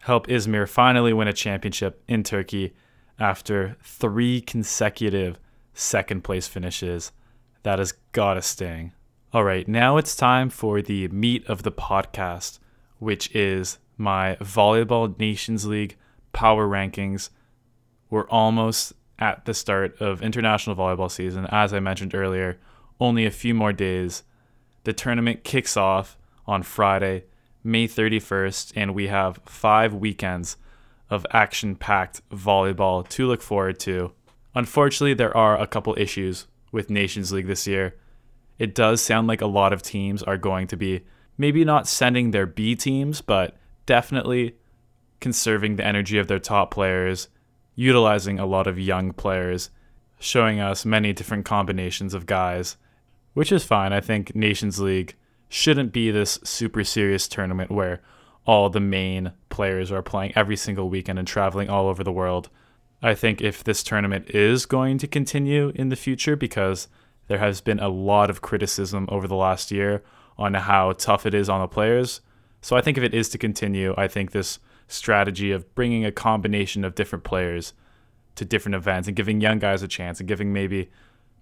help 0.00 0.26
Izmir 0.26 0.68
finally 0.68 1.12
win 1.12 1.28
a 1.28 1.32
championship 1.32 2.02
in 2.06 2.22
Turkey 2.22 2.74
after 3.18 3.76
three 3.82 4.40
consecutive 4.40 5.38
second 5.74 6.22
place 6.22 6.48
finishes. 6.48 7.12
That 7.62 7.78
has 7.78 7.92
got 8.12 8.34
to 8.34 8.42
sting. 8.42 8.92
All 9.32 9.44
right, 9.44 9.66
now 9.66 9.96
it's 9.96 10.16
time 10.16 10.50
for 10.50 10.82
the 10.82 11.08
meat 11.08 11.46
of 11.46 11.62
the 11.62 11.72
podcast, 11.72 12.58
which 12.98 13.34
is 13.34 13.78
my 13.96 14.36
Volleyball 14.36 15.18
Nations 15.18 15.66
League 15.66 15.96
power 16.32 16.66
rankings. 16.66 17.30
We're 18.10 18.28
almost 18.28 18.92
at 19.18 19.44
the 19.44 19.54
start 19.54 20.00
of 20.00 20.22
international 20.22 20.76
volleyball 20.76 21.10
season. 21.10 21.46
As 21.50 21.72
I 21.72 21.80
mentioned 21.80 22.14
earlier, 22.14 22.58
only 23.00 23.26
a 23.26 23.30
few 23.30 23.54
more 23.54 23.72
days. 23.72 24.22
The 24.84 24.92
tournament 24.92 25.44
kicks 25.44 25.76
off 25.76 26.16
on 26.46 26.62
Friday, 26.62 27.24
May 27.64 27.88
31st, 27.88 28.72
and 28.76 28.94
we 28.94 29.08
have 29.08 29.40
five 29.44 29.94
weekends 29.94 30.56
of 31.10 31.26
action 31.30 31.76
packed 31.76 32.20
volleyball 32.30 33.06
to 33.08 33.26
look 33.26 33.42
forward 33.42 33.78
to. 33.80 34.12
Unfortunately, 34.54 35.14
there 35.14 35.36
are 35.36 35.60
a 35.60 35.66
couple 35.66 35.94
issues 35.98 36.46
with 36.72 36.90
Nations 36.90 37.32
League 37.32 37.46
this 37.46 37.66
year. 37.66 37.96
It 38.58 38.74
does 38.74 39.02
sound 39.02 39.26
like 39.26 39.40
a 39.40 39.46
lot 39.46 39.72
of 39.72 39.82
teams 39.82 40.22
are 40.22 40.38
going 40.38 40.66
to 40.68 40.76
be 40.76 41.02
maybe 41.38 41.64
not 41.64 41.86
sending 41.86 42.30
their 42.30 42.46
B 42.46 42.74
teams, 42.74 43.20
but 43.20 43.56
definitely 43.84 44.56
conserving 45.20 45.76
the 45.76 45.84
energy 45.84 46.18
of 46.18 46.26
their 46.26 46.38
top 46.38 46.70
players, 46.70 47.28
utilizing 47.74 48.38
a 48.38 48.46
lot 48.46 48.66
of 48.66 48.78
young 48.78 49.12
players, 49.12 49.70
showing 50.18 50.60
us 50.60 50.84
many 50.84 51.12
different 51.12 51.44
combinations 51.44 52.14
of 52.14 52.26
guys, 52.26 52.76
which 53.36 53.52
is 53.52 53.64
fine. 53.64 53.92
I 53.92 54.00
think 54.00 54.34
Nations 54.34 54.80
League 54.80 55.14
shouldn't 55.50 55.92
be 55.92 56.10
this 56.10 56.40
super 56.42 56.82
serious 56.82 57.28
tournament 57.28 57.70
where 57.70 58.00
all 58.46 58.70
the 58.70 58.80
main 58.80 59.32
players 59.50 59.92
are 59.92 60.00
playing 60.00 60.32
every 60.34 60.56
single 60.56 60.88
weekend 60.88 61.18
and 61.18 61.28
traveling 61.28 61.68
all 61.68 61.86
over 61.86 62.02
the 62.02 62.10
world. 62.10 62.48
I 63.02 63.14
think 63.14 63.42
if 63.42 63.62
this 63.62 63.82
tournament 63.82 64.30
is 64.30 64.64
going 64.64 64.96
to 64.96 65.06
continue 65.06 65.70
in 65.74 65.90
the 65.90 65.96
future, 65.96 66.34
because 66.34 66.88
there 67.26 67.36
has 67.36 67.60
been 67.60 67.78
a 67.78 67.90
lot 67.90 68.30
of 68.30 68.40
criticism 68.40 69.06
over 69.10 69.28
the 69.28 69.36
last 69.36 69.70
year 69.70 70.02
on 70.38 70.54
how 70.54 70.92
tough 70.92 71.26
it 71.26 71.34
is 71.34 71.50
on 71.50 71.60
the 71.60 71.68
players. 71.68 72.22
So 72.62 72.74
I 72.74 72.80
think 72.80 72.96
if 72.96 73.04
it 73.04 73.12
is 73.12 73.28
to 73.28 73.38
continue, 73.38 73.94
I 73.98 74.08
think 74.08 74.30
this 74.30 74.60
strategy 74.88 75.52
of 75.52 75.74
bringing 75.74 76.06
a 76.06 76.10
combination 76.10 76.86
of 76.86 76.94
different 76.94 77.24
players 77.24 77.74
to 78.36 78.46
different 78.46 78.76
events 78.76 79.08
and 79.08 79.16
giving 79.16 79.42
young 79.42 79.58
guys 79.58 79.82
a 79.82 79.88
chance 79.88 80.20
and 80.20 80.28
giving 80.28 80.54
maybe 80.54 80.88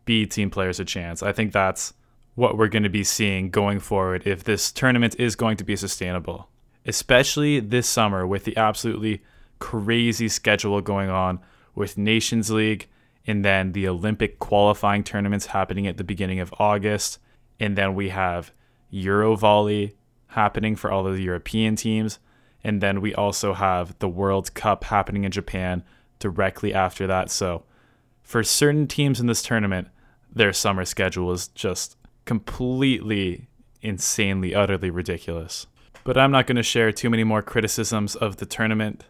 B 0.04 0.26
team 0.26 0.50
players 0.50 0.80
a 0.80 0.84
chance, 0.84 1.22
I 1.22 1.32
think 1.32 1.52
that's 1.52 1.94
what 2.34 2.58
we're 2.58 2.68
going 2.68 2.82
to 2.82 2.88
be 2.88 3.04
seeing 3.04 3.50
going 3.50 3.78
forward 3.78 4.26
if 4.26 4.44
this 4.44 4.72
tournament 4.72 5.16
is 5.18 5.36
going 5.36 5.56
to 5.56 5.64
be 5.64 5.76
sustainable. 5.76 6.48
Especially 6.86 7.60
this 7.60 7.88
summer 7.88 8.26
with 8.26 8.44
the 8.44 8.56
absolutely 8.56 9.22
crazy 9.58 10.28
schedule 10.28 10.80
going 10.80 11.08
on 11.08 11.40
with 11.74 11.96
Nations 11.96 12.50
League 12.50 12.88
and 13.26 13.44
then 13.44 13.72
the 13.72 13.88
Olympic 13.88 14.38
qualifying 14.38 15.02
tournaments 15.02 15.46
happening 15.46 15.86
at 15.86 15.96
the 15.96 16.04
beginning 16.04 16.40
of 16.40 16.52
August. 16.58 17.18
And 17.58 17.76
then 17.76 17.94
we 17.94 18.10
have 18.10 18.52
Euro 18.90 19.36
Volley 19.36 19.96
happening 20.28 20.76
for 20.76 20.90
all 20.90 21.06
of 21.06 21.16
the 21.16 21.22
European 21.22 21.76
teams. 21.76 22.18
And 22.62 22.80
then 22.80 23.00
we 23.00 23.14
also 23.14 23.54
have 23.54 23.98
the 23.98 24.08
World 24.08 24.52
Cup 24.54 24.84
happening 24.84 25.24
in 25.24 25.30
Japan 25.30 25.84
directly 26.18 26.74
after 26.74 27.06
that. 27.06 27.30
So, 27.30 27.64
for 28.22 28.42
certain 28.42 28.86
teams 28.86 29.20
in 29.20 29.26
this 29.26 29.42
tournament, 29.42 29.88
their 30.34 30.52
summer 30.52 30.84
schedule 30.84 31.32
is 31.32 31.48
just 31.48 31.96
completely, 32.24 33.48
insanely, 33.82 34.54
utterly 34.54 34.90
ridiculous. 34.90 35.66
But 36.04 36.18
I'm 36.18 36.30
not 36.30 36.46
going 36.46 36.56
to 36.56 36.62
share 36.62 36.92
too 36.92 37.08
many 37.08 37.24
more 37.24 37.42
criticisms 37.42 38.16
of 38.16 38.36
the 38.36 38.46
tournament. 38.46 39.04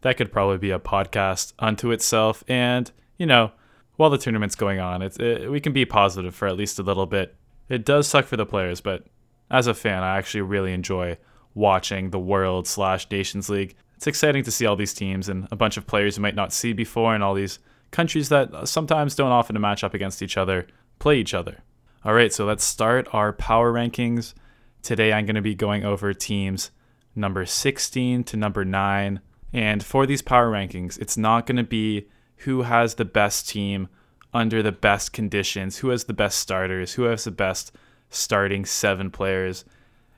That 0.00 0.16
could 0.16 0.32
probably 0.32 0.58
be 0.58 0.70
a 0.70 0.78
podcast 0.78 1.52
unto 1.58 1.90
itself. 1.92 2.42
And, 2.48 2.90
you 3.18 3.26
know, 3.26 3.52
while 4.00 4.08
the 4.08 4.16
tournament's 4.16 4.54
going 4.54 4.80
on. 4.80 5.02
It's 5.02 5.18
it, 5.18 5.50
we 5.50 5.60
can 5.60 5.74
be 5.74 5.84
positive 5.84 6.34
for 6.34 6.48
at 6.48 6.56
least 6.56 6.78
a 6.78 6.82
little 6.82 7.04
bit. 7.04 7.36
It 7.68 7.84
does 7.84 8.08
suck 8.08 8.24
for 8.24 8.38
the 8.38 8.46
players, 8.46 8.80
but 8.80 9.04
as 9.50 9.66
a 9.66 9.74
fan, 9.74 10.02
I 10.02 10.16
actually 10.16 10.40
really 10.40 10.72
enjoy 10.72 11.18
watching 11.54 12.08
the 12.08 12.18
World 12.18 12.66
slash 12.66 13.08
Nations 13.10 13.50
League. 13.50 13.76
It's 13.96 14.06
exciting 14.06 14.42
to 14.44 14.50
see 14.50 14.64
all 14.64 14.74
these 14.74 14.94
teams 14.94 15.28
and 15.28 15.46
a 15.50 15.56
bunch 15.56 15.76
of 15.76 15.86
players 15.86 16.16
you 16.16 16.22
might 16.22 16.34
not 16.34 16.54
see 16.54 16.72
before, 16.72 17.14
and 17.14 17.22
all 17.22 17.34
these 17.34 17.58
countries 17.90 18.28
that 18.28 18.68
sometimes 18.68 19.14
don't 19.14 19.32
often 19.32 19.60
match 19.60 19.82
up 19.84 19.94
against 19.94 20.22
each 20.22 20.36
other 20.36 20.66
play 21.00 21.18
each 21.18 21.34
other. 21.34 21.64
All 22.04 22.14
right, 22.14 22.32
so 22.32 22.44
let's 22.44 22.62
start 22.62 23.08
our 23.12 23.32
power 23.32 23.72
rankings. 23.72 24.34
Today 24.82 25.12
I'm 25.12 25.26
going 25.26 25.34
to 25.34 25.42
be 25.42 25.56
going 25.56 25.84
over 25.84 26.14
teams 26.14 26.70
number 27.16 27.44
16 27.44 28.22
to 28.24 28.36
number 28.36 28.64
9. 28.64 29.20
And 29.52 29.84
for 29.84 30.06
these 30.06 30.22
power 30.22 30.50
rankings, 30.50 30.98
it's 31.00 31.16
not 31.16 31.46
going 31.46 31.56
to 31.56 31.64
be 31.64 32.06
who 32.36 32.62
has 32.62 32.94
the 32.94 33.04
best 33.04 33.48
team 33.48 33.88
under 34.32 34.62
the 34.62 34.72
best 34.72 35.12
conditions, 35.12 35.78
who 35.78 35.88
has 35.88 36.04
the 36.04 36.12
best 36.12 36.38
starters, 36.38 36.92
who 36.92 37.02
has 37.02 37.24
the 37.24 37.32
best 37.32 37.72
starting 38.10 38.64
seven 38.64 39.10
players. 39.10 39.64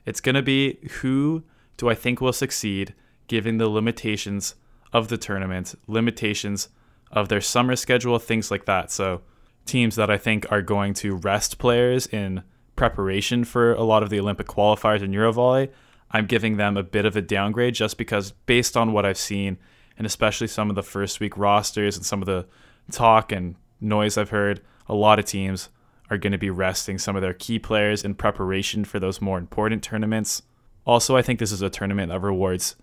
It's 0.05 0.21
going 0.21 0.35
to 0.35 0.43
be 0.43 0.77
who 1.01 1.43
do 1.77 1.89
I 1.89 1.95
think 1.95 2.21
will 2.21 2.33
succeed 2.33 2.93
given 3.27 3.57
the 3.57 3.67
limitations 3.67 4.55
of 4.91 5.07
the 5.07 5.17
tournament, 5.17 5.73
limitations 5.87 6.69
of 7.13 7.29
their 7.29 7.41
summer 7.41 7.75
schedule, 7.75 8.19
things 8.19 8.51
like 8.51 8.65
that. 8.65 8.91
So, 8.91 9.21
teams 9.65 9.95
that 9.95 10.09
I 10.09 10.17
think 10.17 10.51
are 10.51 10.61
going 10.61 10.93
to 10.95 11.15
rest 11.15 11.57
players 11.57 12.05
in 12.07 12.43
preparation 12.75 13.45
for 13.45 13.73
a 13.73 13.83
lot 13.83 14.03
of 14.03 14.09
the 14.09 14.19
Olympic 14.19 14.47
qualifiers 14.47 15.01
in 15.01 15.11
Eurovolley, 15.11 15.69
I'm 16.11 16.25
giving 16.25 16.57
them 16.57 16.75
a 16.75 16.83
bit 16.83 17.05
of 17.05 17.15
a 17.15 17.21
downgrade 17.21 17.75
just 17.75 17.97
because, 17.97 18.31
based 18.31 18.75
on 18.75 18.91
what 18.91 19.05
I've 19.05 19.17
seen 19.17 19.57
and 19.97 20.05
especially 20.05 20.47
some 20.47 20.69
of 20.69 20.75
the 20.75 20.83
first 20.83 21.19
week 21.19 21.37
rosters 21.37 21.95
and 21.95 22.05
some 22.05 22.21
of 22.21 22.25
the 22.25 22.45
talk 22.91 23.31
and 23.31 23.55
noise 23.79 24.17
I've 24.17 24.31
heard, 24.31 24.61
a 24.87 24.95
lot 24.95 25.19
of 25.19 25.25
teams 25.25 25.69
are 26.09 26.17
going 26.17 26.31
to 26.31 26.37
be 26.37 26.49
resting 26.49 26.97
some 26.97 27.15
of 27.15 27.21
their 27.21 27.33
key 27.33 27.59
players 27.59 28.03
in 28.03 28.15
preparation 28.15 28.85
for 28.85 28.99
those 28.99 29.21
more 29.21 29.37
important 29.37 29.83
tournaments. 29.83 30.41
Also, 30.85 31.15
I 31.15 31.21
think 31.21 31.39
this 31.39 31.51
is 31.51 31.61
a 31.61 31.69
tournament 31.69 32.09
that 32.11 32.19
rewards 32.19 32.75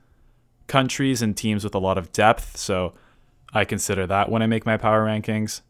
countries 0.66 1.20
and 1.20 1.36
teams 1.36 1.64
with 1.64 1.74
a 1.74 1.78
lot 1.78 1.98
of 1.98 2.12
depth, 2.12 2.56
so 2.56 2.94
I 3.52 3.64
consider 3.64 4.06
that 4.06 4.30
when 4.30 4.42
I 4.42 4.46
make 4.46 4.66
my 4.66 4.76
power 4.76 5.04
rankings. 5.04 5.62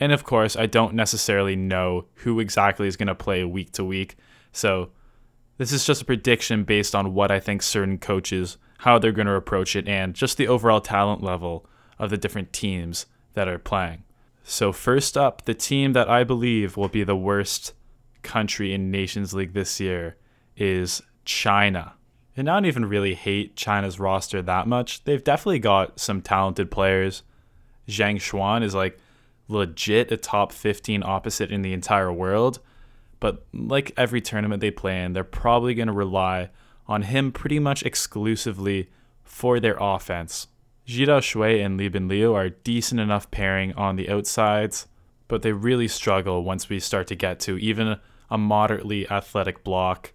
And 0.00 0.12
of 0.12 0.24
course, 0.24 0.56
I 0.56 0.66
don't 0.66 0.94
necessarily 0.94 1.56
know 1.56 2.06
who 2.16 2.40
exactly 2.40 2.86
is 2.86 2.96
going 2.96 3.08
to 3.08 3.14
play 3.14 3.44
week 3.44 3.72
to 3.72 3.84
week, 3.84 4.16
so 4.52 4.90
this 5.56 5.72
is 5.72 5.84
just 5.84 6.02
a 6.02 6.04
prediction 6.04 6.62
based 6.62 6.94
on 6.94 7.14
what 7.14 7.32
I 7.32 7.40
think 7.40 7.62
certain 7.62 7.98
coaches 7.98 8.58
how 8.78 8.98
they're 8.98 9.12
going 9.12 9.26
to 9.26 9.34
approach 9.34 9.76
it, 9.76 9.88
and 9.88 10.14
just 10.14 10.36
the 10.36 10.48
overall 10.48 10.80
talent 10.80 11.22
level 11.22 11.66
of 11.98 12.10
the 12.10 12.16
different 12.16 12.52
teams 12.52 13.06
that 13.34 13.48
are 13.48 13.58
playing. 13.58 14.04
So, 14.44 14.72
first 14.72 15.18
up, 15.18 15.44
the 15.44 15.54
team 15.54 15.92
that 15.92 16.08
I 16.08 16.24
believe 16.24 16.76
will 16.76 16.88
be 16.88 17.04
the 17.04 17.16
worst 17.16 17.74
country 18.22 18.72
in 18.72 18.90
Nations 18.90 19.34
League 19.34 19.52
this 19.52 19.78
year 19.80 20.16
is 20.56 21.02
China. 21.24 21.94
And 22.36 22.48
I 22.48 22.54
don't 22.54 22.66
even 22.66 22.84
really 22.84 23.14
hate 23.14 23.56
China's 23.56 23.98
roster 23.98 24.40
that 24.42 24.68
much. 24.68 25.04
They've 25.04 25.22
definitely 25.22 25.58
got 25.58 25.98
some 25.98 26.22
talented 26.22 26.70
players. 26.70 27.24
Zhang 27.88 28.16
Xuan 28.16 28.62
is 28.62 28.74
like 28.74 28.98
legit 29.48 30.12
a 30.12 30.16
top 30.16 30.52
15 30.52 31.02
opposite 31.02 31.50
in 31.50 31.62
the 31.62 31.72
entire 31.72 32.12
world. 32.12 32.60
But 33.20 33.44
like 33.52 33.92
every 33.96 34.20
tournament 34.20 34.60
they 34.60 34.70
play 34.70 35.02
in, 35.02 35.12
they're 35.12 35.24
probably 35.24 35.74
going 35.74 35.88
to 35.88 35.94
rely 35.94 36.50
on 36.86 37.02
him 37.02 37.32
pretty 37.32 37.58
much 37.58 37.82
exclusively 37.82 38.90
for 39.24 39.58
their 39.58 39.76
offense. 39.80 40.48
Ji 40.84 41.04
Daoshuai 41.04 41.64
and 41.64 41.76
Li 41.76 41.88
Bin 41.88 42.08
Liu 42.08 42.32
are 42.32 42.48
decent 42.48 43.00
enough 43.00 43.30
pairing 43.30 43.74
on 43.74 43.96
the 43.96 44.08
outsides, 44.08 44.86
but 45.26 45.42
they 45.42 45.52
really 45.52 45.88
struggle 45.88 46.44
once 46.44 46.68
we 46.68 46.80
start 46.80 47.06
to 47.08 47.14
get 47.14 47.40
to 47.40 47.58
even 47.58 47.98
a 48.30 48.38
moderately 48.38 49.08
athletic 49.10 49.62
block. 49.64 50.12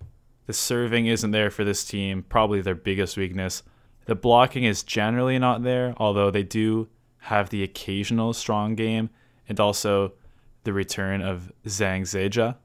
The 0.48 0.54
serving 0.54 1.06
isn't 1.06 1.32
there 1.32 1.52
for 1.52 1.64
this 1.64 1.86
team, 1.86 2.24
probably 2.28 2.62
their 2.62 2.76
biggest 2.76 3.18
weakness. 3.18 3.64
The 4.06 4.16
blocking 4.16 4.64
is 4.64 4.84
generally 4.84 5.38
not 5.38 5.64
there, 5.64 5.94
although 5.98 6.32
they 6.32 6.44
do 6.44 6.90
have 7.24 7.50
the 7.50 7.64
occasional 7.64 8.34
strong 8.34 8.76
game, 8.76 9.10
and 9.48 9.60
also 9.60 10.14
the 10.64 10.74
return 10.74 11.22
of 11.22 11.52
Zhang 11.66 12.02
Zhejia 12.02 12.58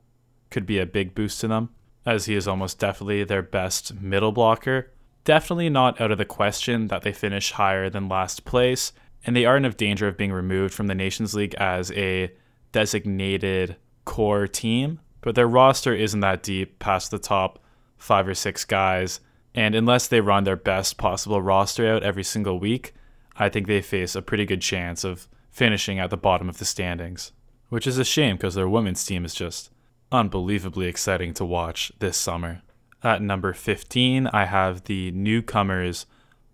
could 0.50 0.66
be 0.66 0.78
a 0.78 0.86
big 0.86 1.14
boost 1.14 1.40
to 1.40 1.48
them 1.48 1.70
as 2.04 2.24
he 2.24 2.34
is 2.34 2.48
almost 2.48 2.78
definitely 2.78 3.22
their 3.22 3.42
best 3.42 4.00
middle 4.00 4.32
blocker. 4.32 4.90
Definitely 5.24 5.68
not 5.68 6.00
out 6.00 6.10
of 6.10 6.18
the 6.18 6.24
question 6.24 6.88
that 6.88 7.02
they 7.02 7.12
finish 7.12 7.52
higher 7.52 7.90
than 7.90 8.08
last 8.08 8.44
place, 8.44 8.92
and 9.24 9.36
they 9.36 9.44
are 9.44 9.56
in 9.56 9.70
danger 9.72 10.08
of 10.08 10.16
being 10.16 10.32
removed 10.32 10.74
from 10.74 10.86
the 10.86 10.94
Nations 10.94 11.34
League 11.34 11.54
as 11.54 11.92
a 11.92 12.32
designated 12.72 13.76
core 14.04 14.46
team. 14.46 15.00
But 15.20 15.34
their 15.34 15.48
roster 15.48 15.94
isn't 15.94 16.20
that 16.20 16.42
deep 16.42 16.78
past 16.78 17.10
the 17.10 17.18
top 17.18 17.58
five 17.96 18.26
or 18.26 18.34
six 18.34 18.64
guys, 18.64 19.20
and 19.54 19.74
unless 19.74 20.08
they 20.08 20.20
run 20.20 20.44
their 20.44 20.56
best 20.56 20.96
possible 20.96 21.42
roster 21.42 21.86
out 21.86 22.02
every 22.02 22.24
single 22.24 22.58
week, 22.58 22.94
I 23.38 23.48
think 23.48 23.66
they 23.66 23.80
face 23.80 24.14
a 24.14 24.22
pretty 24.22 24.44
good 24.44 24.60
chance 24.60 25.04
of 25.04 25.28
finishing 25.50 25.98
at 25.98 26.10
the 26.10 26.16
bottom 26.16 26.48
of 26.48 26.58
the 26.58 26.64
standings. 26.64 27.32
Which 27.68 27.86
is 27.86 27.98
a 27.98 28.04
shame 28.04 28.36
because 28.36 28.54
their 28.54 28.68
women's 28.68 29.04
team 29.04 29.24
is 29.24 29.34
just 29.34 29.70
unbelievably 30.10 30.86
exciting 30.86 31.34
to 31.34 31.44
watch 31.44 31.92
this 31.98 32.16
summer. 32.16 32.62
At 33.02 33.22
number 33.22 33.52
15, 33.52 34.26
I 34.28 34.46
have 34.46 34.84
the 34.84 35.10
newcomers 35.12 36.06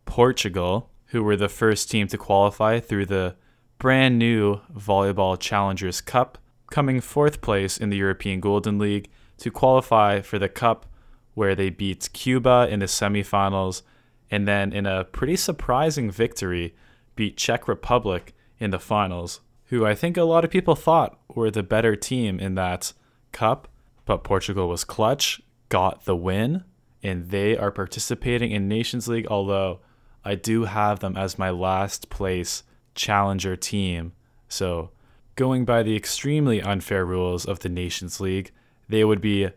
Portugal, 0.05 0.91
who 1.07 1.23
were 1.23 1.37
the 1.37 1.49
first 1.49 1.91
team 1.91 2.09
to 2.09 2.19
qualify 2.19 2.81
through 2.81 3.07
the 3.07 3.37
brand 3.79 4.19
new 4.19 4.61
Volleyball 4.73 5.39
Challengers 5.39 6.01
Cup, 6.01 6.39
coming 6.71 7.01
fourth 7.01 7.41
place 7.41 7.79
in 7.79 7.91
the 7.91 7.97
European 7.97 8.41
Golden 8.41 8.79
League, 8.79 9.09
to 9.39 9.51
qualify 9.51 10.21
for 10.21 10.39
the 10.39 10.49
Cup, 10.49 10.87
where 11.35 11.55
they 11.55 11.71
beat 11.71 12.11
Cuba 12.13 12.69
in 12.71 12.81
the 12.81 12.87
semifinals, 12.87 13.83
and 14.31 14.49
then 14.49 14.73
in 14.73 14.87
a 14.87 15.05
pretty 15.05 15.37
surprising 15.37 16.11
victory, 16.11 16.75
beat 17.17 17.37
Czech 17.37 17.69
Republic 17.69 18.35
in 18.59 18.71
the 18.71 18.79
finals, 18.79 19.41
who 19.67 19.85
I 19.87 19.95
think 19.95 20.17
a 20.17 20.25
lot 20.25 20.45
of 20.45 20.51
people 20.51 20.75
thought 20.75 21.19
were 21.35 21.51
the 21.51 21.63
better 21.63 21.97
team 21.97 22.39
in 22.39 22.55
that 22.55 22.93
Cup. 23.33 23.69
But 24.05 24.25
Portugal 24.25 24.69
was 24.69 24.85
clutch, 24.85 25.41
got 25.69 26.05
the 26.05 26.17
win, 26.17 26.65
and 27.03 27.31
they 27.31 27.57
are 27.57 27.71
participating 27.71 28.51
in 28.51 28.69
Nations 28.69 29.09
League, 29.09 29.27
although 29.29 29.81
I 30.25 30.35
do 30.35 30.65
have 30.65 31.01
them 31.01 31.17
as 31.17 31.39
my 31.39 31.51
last 31.51 32.09
place 32.11 32.63
challenger 32.95 33.57
team. 33.57 34.13
So, 34.49 34.91
going 35.37 35.65
by 35.65 35.83
the 35.83 35.97
extremely 35.97 36.63
unfair 36.63 37.05
rules 37.05 37.45
of 37.45 37.61
the 37.61 37.69
Nations 37.69 38.21
League, 38.21 38.53
they 38.89 39.05
would 39.05 39.21
be 39.21 39.49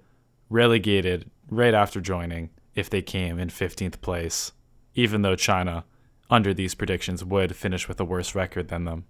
relegated 0.50 1.30
right 1.50 1.74
after 1.74 2.02
joining 2.02 2.50
if 2.76 2.90
they 2.90 3.02
came 3.02 3.40
in 3.40 3.50
15th 3.50 4.02
place, 4.02 4.52
even 4.98 5.22
though 5.22 5.36
China, 5.36 5.86
under 6.30 6.54
these 6.54 6.76
predictions, 6.76 7.24
would 7.24 7.56
finish 7.56 7.88
with 7.88 8.00
a 8.00 8.04
worse 8.04 8.36
record 8.36 8.68
than 8.68 8.84
them. 8.84 9.06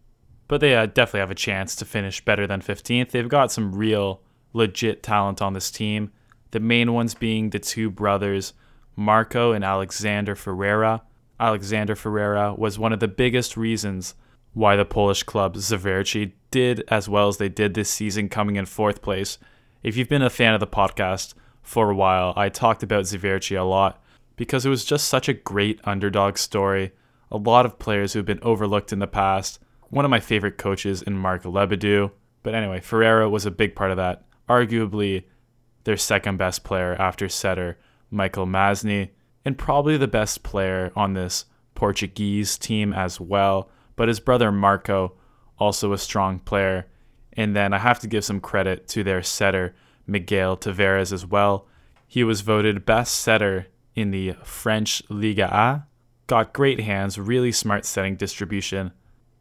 But 0.50 0.62
they 0.62 0.75
uh, 0.75 0.86
definitely 0.86 1.22
have 1.22 1.32
a 1.32 1.36
chance 1.36 1.75
to 1.77 1.86
finish 1.86 2.24
better 2.24 2.46
than 2.46 2.62
15th. 2.62 3.10
They've 3.10 3.27
got 3.27 3.51
some 3.51 3.74
real, 3.74 4.22
legit 4.53 5.01
talent 5.01 5.41
on 5.41 5.53
this 5.53 5.72
team. 5.72 6.12
The 6.51 6.60
main 6.60 6.94
ones 6.94 7.15
being 7.15 7.50
the 7.50 7.60
two 7.60 7.89
brothers, 7.89 8.53
Marco 8.96 9.53
and 9.53 9.63
Alexander 9.63 10.36
Ferreira. 10.36 11.03
Alexander 11.39 11.96
Ferreira 11.96 12.53
was 12.53 12.77
one 12.77 12.91
of 12.91 13.00
the 13.00 13.08
biggest 13.08 13.56
reasons 13.56 14.13
why 14.53 14.75
the 14.75 14.86
Polish 14.86 15.24
club 15.24 15.56
Zawiercie 15.56 16.34
did 16.51 16.84
as 16.89 17.08
well 17.08 17.29
as 17.29 17.38
they 17.38 17.50
did 17.50 17.74
this 17.74 17.89
season, 17.89 18.27
coming 18.27 18.58
in 18.58 18.65
fourth 18.65 19.01
place. 19.01 19.38
If 19.84 19.96
you've 19.96 20.10
been 20.10 20.22
a 20.22 20.29
fan 20.29 20.53
of 20.53 20.60
the 20.60 20.67
podcast 20.67 21.34
for 21.62 21.89
a 21.89 21.96
while, 21.96 22.34
I 22.36 22.50
talked 22.50 22.84
about 22.84 23.06
Zawiercie 23.06 23.60
a 23.60 23.63
lot 23.63 24.01
because 24.38 24.65
it 24.65 24.70
was 24.70 24.86
just 24.86 25.08
such 25.08 25.27
a 25.27 25.34
great 25.34 25.82
underdog 25.84 26.38
story. 26.38 26.94
A 27.29 27.38
lot 27.38 27.65
of 27.65 27.79
players 27.79 28.13
who've 28.13 28.25
been 28.25 28.39
overlooked 28.41 28.94
in 28.94 29.00
the 29.00 29.08
past. 29.08 29.60
One 29.89 30.06
of 30.06 30.12
my 30.12 30.22
favorite 30.22 30.58
coaches 30.58 31.01
in 31.01 31.17
Mark 31.17 31.44
Lebedew. 31.44 32.12
But 32.44 32.56
anyway, 32.56 32.79
Ferreira 32.79 33.29
was 33.29 33.46
a 33.46 33.51
big 33.51 33.75
part 33.75 33.91
of 33.91 33.98
that. 33.98 34.24
Arguably 34.48 35.25
their 35.84 35.98
second 35.98 36.38
best 36.38 36.63
player 36.63 36.96
after 37.00 37.27
setter 37.27 37.77
Michael 38.12 38.46
Masny, 38.46 39.10
and 39.44 39.58
probably 39.58 39.98
the 39.98 40.08
best 40.08 40.44
player 40.44 40.91
on 40.96 41.13
this 41.13 41.46
Portuguese 41.75 42.58
team 42.58 42.94
as 42.94 43.20
well. 43.20 43.70
But 43.96 44.08
his 44.08 44.20
brother 44.20 44.51
Marco, 44.51 45.13
also 45.58 45.94
a 45.94 45.98
strong 45.98 46.39
player. 46.39 46.88
And 47.34 47.56
then 47.56 47.74
I 47.74 47.79
have 47.79 48.00
to 48.00 48.08
give 48.08 48.24
some 48.24 48.39
credit 48.39 48.88
to 48.89 49.03
their 49.03 49.24
setter, 49.24 49.75
Miguel 50.06 50.58
Tavares, 50.58 51.12
as 51.12 51.25
well. 51.25 51.67
He 52.08 52.24
was 52.24 52.41
voted 52.41 52.86
best 52.86 53.15
setter 53.15 53.67
in 53.97 54.11
the 54.11 54.33
French 54.43 55.01
Liga 55.09 55.47
A. 55.51 55.87
Got 56.27 56.53
great 56.53 56.81
hands, 56.81 57.19
really 57.19 57.51
smart 57.51 57.83
setting 57.83 58.15
distribution. 58.15 58.91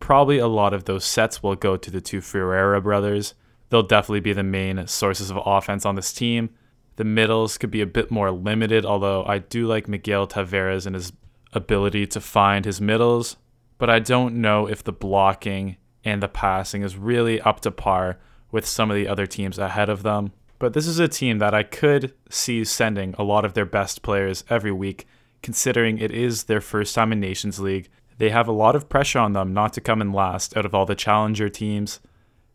Probably 0.01 0.39
a 0.39 0.49
lot 0.49 0.73
of 0.73 0.85
those 0.85 1.05
sets 1.05 1.43
will 1.43 1.57
go 1.57 1.77
to 1.77 1.91
the 1.91 2.01
two 2.01 2.23
Ferreira 2.23 2.81
brothers. 2.81 3.35
They'll 3.69 3.83
definitely 3.83 4.21
be 4.21 4.33
the 4.33 4.43
main 4.43 4.87
sources 4.87 5.31
of 5.31 5.39
offense 5.45 5.85
on 5.85 5.95
this 5.95 6.13
team. 6.13 6.51
The 6.97 7.05
middles 7.05 7.59
could 7.59 7.71
be 7.71 7.83
a 7.83 7.87
bit 7.87 8.11
more 8.11 8.31
limited, 8.31 8.87
although 8.87 9.25
I 9.27 9.39
do 9.39 9.67
like 9.67 9.89
Miguel 9.89 10.27
Tavares 10.27 10.87
and 10.87 10.95
his 10.95 11.13
ability 11.53 12.07
to 12.09 12.21
find 12.21 12.65
his 12.65 12.81
middles. 12.81 13.37
But 13.77 13.91
I 13.91 13.99
don't 13.99 14.37
know 14.37 14.67
if 14.67 14.83
the 14.83 14.93
blocking 14.93 15.77
and 16.03 16.23
the 16.23 16.29
passing 16.29 16.83
is 16.83 16.97
really 16.97 17.43
up 17.43 17.61
to 17.61 17.71
par 17.71 18.19
with 18.51 18.65
some 18.65 18.91
of 18.91 18.97
the 18.97 19.09
other 19.09 19.27
teams 19.27 19.59
ahead 19.59 19.91
of 19.91 20.03
them. 20.03 20.33
But 20.59 20.73
this 20.73 20.87
is 20.87 20.99
a 20.99 21.09
team 21.09 21.39
that 21.39 21.55
I 21.55 21.63
could 21.63 22.15
see 22.31 22.65
sending 22.65 23.15
a 23.19 23.23
lot 23.23 23.45
of 23.45 23.55
their 23.55 23.67
best 23.67 24.03
players 24.03 24.43
every 24.49 24.73
week, 24.73 25.07
considering 25.43 25.99
it 25.99 26.11
is 26.11 26.45
their 26.45 26.61
first 26.61 26.95
time 26.95 27.13
in 27.13 27.21
Nations 27.21 27.61
League. 27.61 27.91
They 28.19 28.31
have 28.31 28.49
a 28.49 28.53
lot 28.53 28.75
of 28.75 28.89
pressure 28.89 29.19
on 29.19 29.35
them 29.35 29.53
not 29.53 29.75
to 29.75 29.83
come 29.83 30.01
in 30.01 30.13
last 30.13 30.57
out 30.57 30.65
of 30.65 30.75
all 30.75 30.87
the 30.87 30.95
challenger 30.95 31.51
teams. 31.51 32.01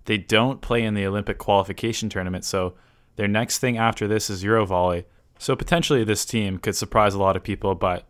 They 0.05 0.17
don't 0.17 0.61
play 0.61 0.83
in 0.83 0.95
the 0.95 1.05
Olympic 1.05 1.37
qualification 1.37 2.09
tournament, 2.09 2.43
so 2.43 2.73
their 3.17 3.27
next 3.27 3.59
thing 3.59 3.77
after 3.77 4.07
this 4.07 4.31
is 4.31 4.43
Eurovolley. 4.43 5.05
So 5.37 5.55
potentially 5.55 6.03
this 6.03 6.25
team 6.25 6.57
could 6.57 6.75
surprise 6.75 7.13
a 7.13 7.19
lot 7.19 7.35
of 7.35 7.43
people, 7.43 7.75
but 7.75 8.05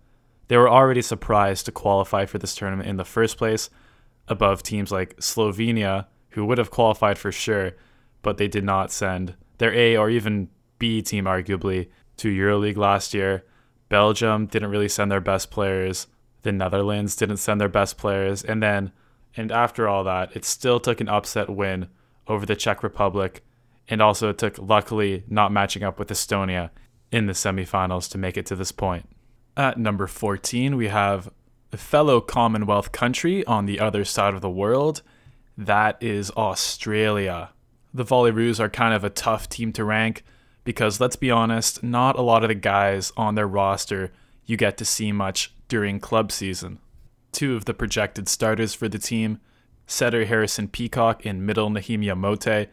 they 0.47 0.55
were 0.57 0.69
already 0.69 1.01
surprised 1.01 1.65
to 1.65 1.71
qualify 1.71 2.25
for 2.25 2.37
this 2.37 2.55
tournament 2.55 2.87
in 2.87 2.95
the 2.95 3.05
first 3.05 3.37
place 3.37 3.69
above 4.29 4.63
teams 4.63 4.91
like 4.91 5.17
Slovenia, 5.17 6.07
who 6.29 6.45
would 6.45 6.57
have 6.57 6.71
qualified 6.71 7.17
for 7.17 7.31
sure, 7.31 7.73
but 8.21 8.37
they 8.37 8.47
did 8.47 8.63
not 8.63 8.91
send 8.91 9.35
their 9.61 9.73
A 9.75 9.95
or 9.95 10.09
even 10.09 10.49
B 10.79 11.03
team, 11.03 11.25
arguably, 11.25 11.89
to 12.17 12.35
EuroLeague 12.35 12.77
last 12.77 13.13
year. 13.13 13.45
Belgium 13.89 14.47
didn't 14.47 14.71
really 14.71 14.89
send 14.89 15.11
their 15.11 15.21
best 15.21 15.51
players. 15.51 16.07
The 16.41 16.51
Netherlands 16.51 17.15
didn't 17.15 17.37
send 17.37 17.61
their 17.61 17.69
best 17.69 17.95
players. 17.95 18.43
And 18.43 18.63
then, 18.63 18.91
and 19.37 19.51
after 19.51 19.87
all 19.87 20.03
that, 20.03 20.35
it 20.35 20.45
still 20.45 20.79
took 20.79 20.99
an 20.99 21.07
upset 21.07 21.47
win 21.47 21.89
over 22.27 22.43
the 22.43 22.55
Czech 22.55 22.81
Republic. 22.81 23.43
And 23.87 24.01
also, 24.01 24.29
it 24.29 24.39
took, 24.39 24.57
luckily, 24.57 25.25
not 25.27 25.51
matching 25.51 25.83
up 25.83 25.99
with 25.99 26.09
Estonia 26.09 26.71
in 27.11 27.27
the 27.27 27.33
semifinals 27.33 28.09
to 28.09 28.17
make 28.17 28.37
it 28.37 28.47
to 28.47 28.55
this 28.55 28.71
point. 28.71 29.07
At 29.55 29.77
number 29.77 30.07
14, 30.07 30.75
we 30.75 30.87
have 30.87 31.29
a 31.71 31.77
fellow 31.77 32.19
Commonwealth 32.19 32.91
country 32.91 33.45
on 33.45 33.67
the 33.67 33.79
other 33.79 34.05
side 34.05 34.33
of 34.33 34.41
the 34.41 34.49
world. 34.49 35.03
That 35.55 36.01
is 36.01 36.31
Australia. 36.31 37.51
The 37.93 38.05
Volleyroos 38.05 38.59
are 38.59 38.69
kind 38.69 38.93
of 38.93 39.03
a 39.03 39.09
tough 39.09 39.49
team 39.49 39.73
to 39.73 39.83
rank 39.83 40.23
because, 40.63 40.99
let's 40.99 41.15
be 41.15 41.31
honest, 41.31 41.83
not 41.83 42.17
a 42.17 42.21
lot 42.21 42.43
of 42.43 42.49
the 42.49 42.55
guys 42.55 43.11
on 43.17 43.35
their 43.35 43.47
roster 43.47 44.11
you 44.45 44.57
get 44.57 44.77
to 44.77 44.85
see 44.85 45.11
much 45.11 45.53
during 45.67 45.99
club 45.99 46.31
season. 46.31 46.79
Two 47.31 47.55
of 47.55 47.65
the 47.65 47.73
projected 47.73 48.27
starters 48.27 48.73
for 48.73 48.89
the 48.89 48.99
team, 48.99 49.39
setter 49.87 50.25
Harrison 50.25 50.67
Peacock 50.67 51.25
and 51.25 51.45
middle 51.45 51.69
Nehemiah 51.69 52.15
Mote, 52.15 52.67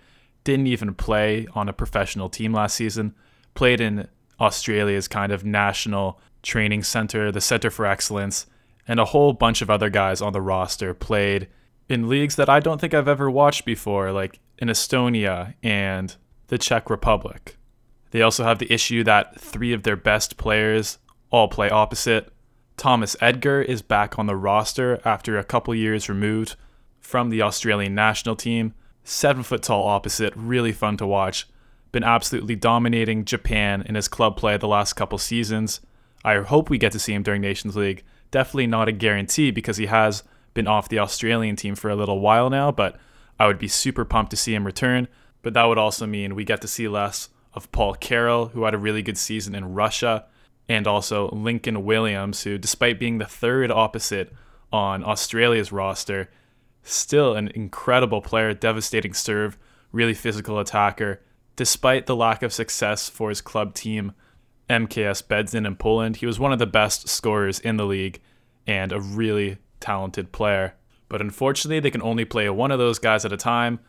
didn't 0.45 0.67
even 0.67 0.95
play 0.95 1.47
on 1.55 1.69
a 1.69 1.73
professional 1.73 2.29
team 2.29 2.53
last 2.53 2.75
season, 2.77 3.15
played 3.55 3.81
in 3.81 4.09
Australia's 4.41 5.09
kind 5.09 5.33
of 5.33 5.45
national 5.45 6.21
training 6.43 6.83
center, 6.83 7.31
the 7.31 7.41
Center 7.41 7.71
for 7.71 7.87
Excellence, 7.87 8.47
and 8.87 8.99
a 8.99 9.05
whole 9.07 9.33
bunch 9.33 9.63
of 9.63 9.71
other 9.71 9.91
guys 9.91 10.23
on 10.23 10.33
the 10.33 10.41
roster 10.41 10.95
played 10.95 11.49
in 11.89 12.09
leagues 12.09 12.37
that 12.37 12.49
I 12.49 12.61
don't 12.61 12.81
think 12.81 12.95
I've 12.95 13.09
ever 13.09 13.31
watched 13.31 13.65
before, 13.65 14.13
like 14.13 14.41
in 14.59 14.69
Estonia 14.69 15.55
and 15.63 16.17
the 16.49 16.59
Czech 16.59 16.91
Republic. 16.91 17.57
They 18.11 18.23
also 18.23 18.45
have 18.45 18.59
the 18.59 18.73
issue 18.73 19.05
that 19.05 19.39
three 19.41 19.73
of 19.73 19.83
their 19.83 19.97
best 19.97 20.37
players 20.37 20.99
all 21.31 21.49
play 21.49 21.69
opposite. 21.69 22.33
Thomas 22.77 23.17
Edgar 23.21 23.61
is 23.61 23.83
back 23.83 24.19
on 24.19 24.27
the 24.27 24.37
roster 24.37 25.01
after 25.05 25.39
a 25.39 25.45
couple 25.45 25.75
years 25.75 26.09
removed 26.09 26.57
from 27.01 27.31
the 27.31 27.43
Australian 27.43 27.95
national 27.95 28.37
team. 28.37 28.75
Seven 29.05 29.43
foot 29.43 29.63
tall 29.63 29.87
opposite, 29.87 30.33
really 30.37 30.73
fun 30.73 30.97
to 30.99 31.07
watch. 31.07 31.47
Been 31.93 32.05
absolutely 32.05 32.57
dominating 32.57 33.25
Japan 33.25 33.83
in 33.87 33.95
his 33.95 34.09
club 34.09 34.37
play 34.37 34.57
the 34.57 34.69
last 34.69 34.95
couple 34.95 35.19
seasons. 35.19 35.81
I 36.25 36.37
hope 36.39 36.69
we 36.69 36.79
get 36.79 36.93
to 36.93 36.99
see 36.99 37.15
him 37.15 37.23
during 37.23 37.41
Nations 37.41 37.77
League 37.77 38.05
definitely 38.31 38.67
not 38.67 38.89
a 38.89 38.93
guarantee 38.93 39.51
because 39.51 39.77
he 39.77 39.87
has 39.87 40.23
been 40.55 40.67
off 40.67 40.89
the 40.89 40.99
Australian 40.99 41.57
team 41.57 41.75
for 41.75 41.91
a 41.91 41.97
little 41.97 42.21
while 42.21 42.51
now, 42.51 42.71
but 42.71 42.99
I 43.39 43.47
would 43.47 43.59
be 43.59 43.69
super 43.69 44.05
pumped 44.05 44.31
to 44.31 44.37
see 44.37 44.55
him 44.55 44.67
return. 44.67 45.09
But 45.43 45.55
that 45.55 45.65
would 45.65 45.79
also 45.79 46.07
mean 46.07 46.35
we 46.35 46.45
get 46.45 46.61
to 46.63 46.69
see 46.69 46.89
less 46.89 47.29
of 47.55 47.71
Paul 47.73 47.95
Carroll, 47.95 48.49
who 48.49 48.65
had 48.65 48.75
a 48.75 48.79
really 48.79 49.03
good 49.03 49.17
season 49.17 49.55
in 49.55 49.75
Russia, 49.75 50.27
and 50.69 50.87
also 50.87 51.29
Lincoln 51.31 51.85
Williams, 51.85 52.43
who, 52.43 52.59
despite 52.59 52.99
being 52.99 53.19
the 53.19 53.25
third 53.25 53.71
opposite 53.71 54.33
on 54.73 55.05
Australia's 55.05 55.73
roster, 55.73 56.29
still 56.83 57.35
an 57.35 57.49
incredible 57.55 58.21
player, 58.21 58.53
devastating 58.53 59.15
serve, 59.15 59.57
really 59.93 60.15
physical 60.15 60.59
attacker. 60.59 61.23
Despite 61.57 62.07
the 62.07 62.17
lack 62.17 62.43
of 62.43 62.53
success 62.53 63.09
for 63.09 63.31
his 63.31 63.41
club 63.41 63.75
team 63.75 64.13
MKS 64.69 65.23
Bedzin 65.23 65.67
in 65.67 65.77
Poland. 65.77 66.17
He 66.17 66.27
was 66.27 66.39
one 66.39 66.53
of 66.53 66.59
the 66.59 66.67
best 66.67 67.09
scorers 67.09 67.59
in 67.59 67.77
the 67.77 67.87
league 67.87 68.21
and 68.67 68.93
a 68.93 69.01
really 69.01 69.59
talented 69.81 70.33
player. 70.33 70.75
But 71.09 71.21
unfortunately, 71.21 71.81
they 71.81 71.91
can 71.91 72.03
only 72.03 72.25
play 72.25 72.49
one 72.51 72.71
of 72.71 72.79
those 72.79 72.99
guys 72.99 73.25
at 73.25 73.33
a 73.33 73.37
time, 73.37 73.81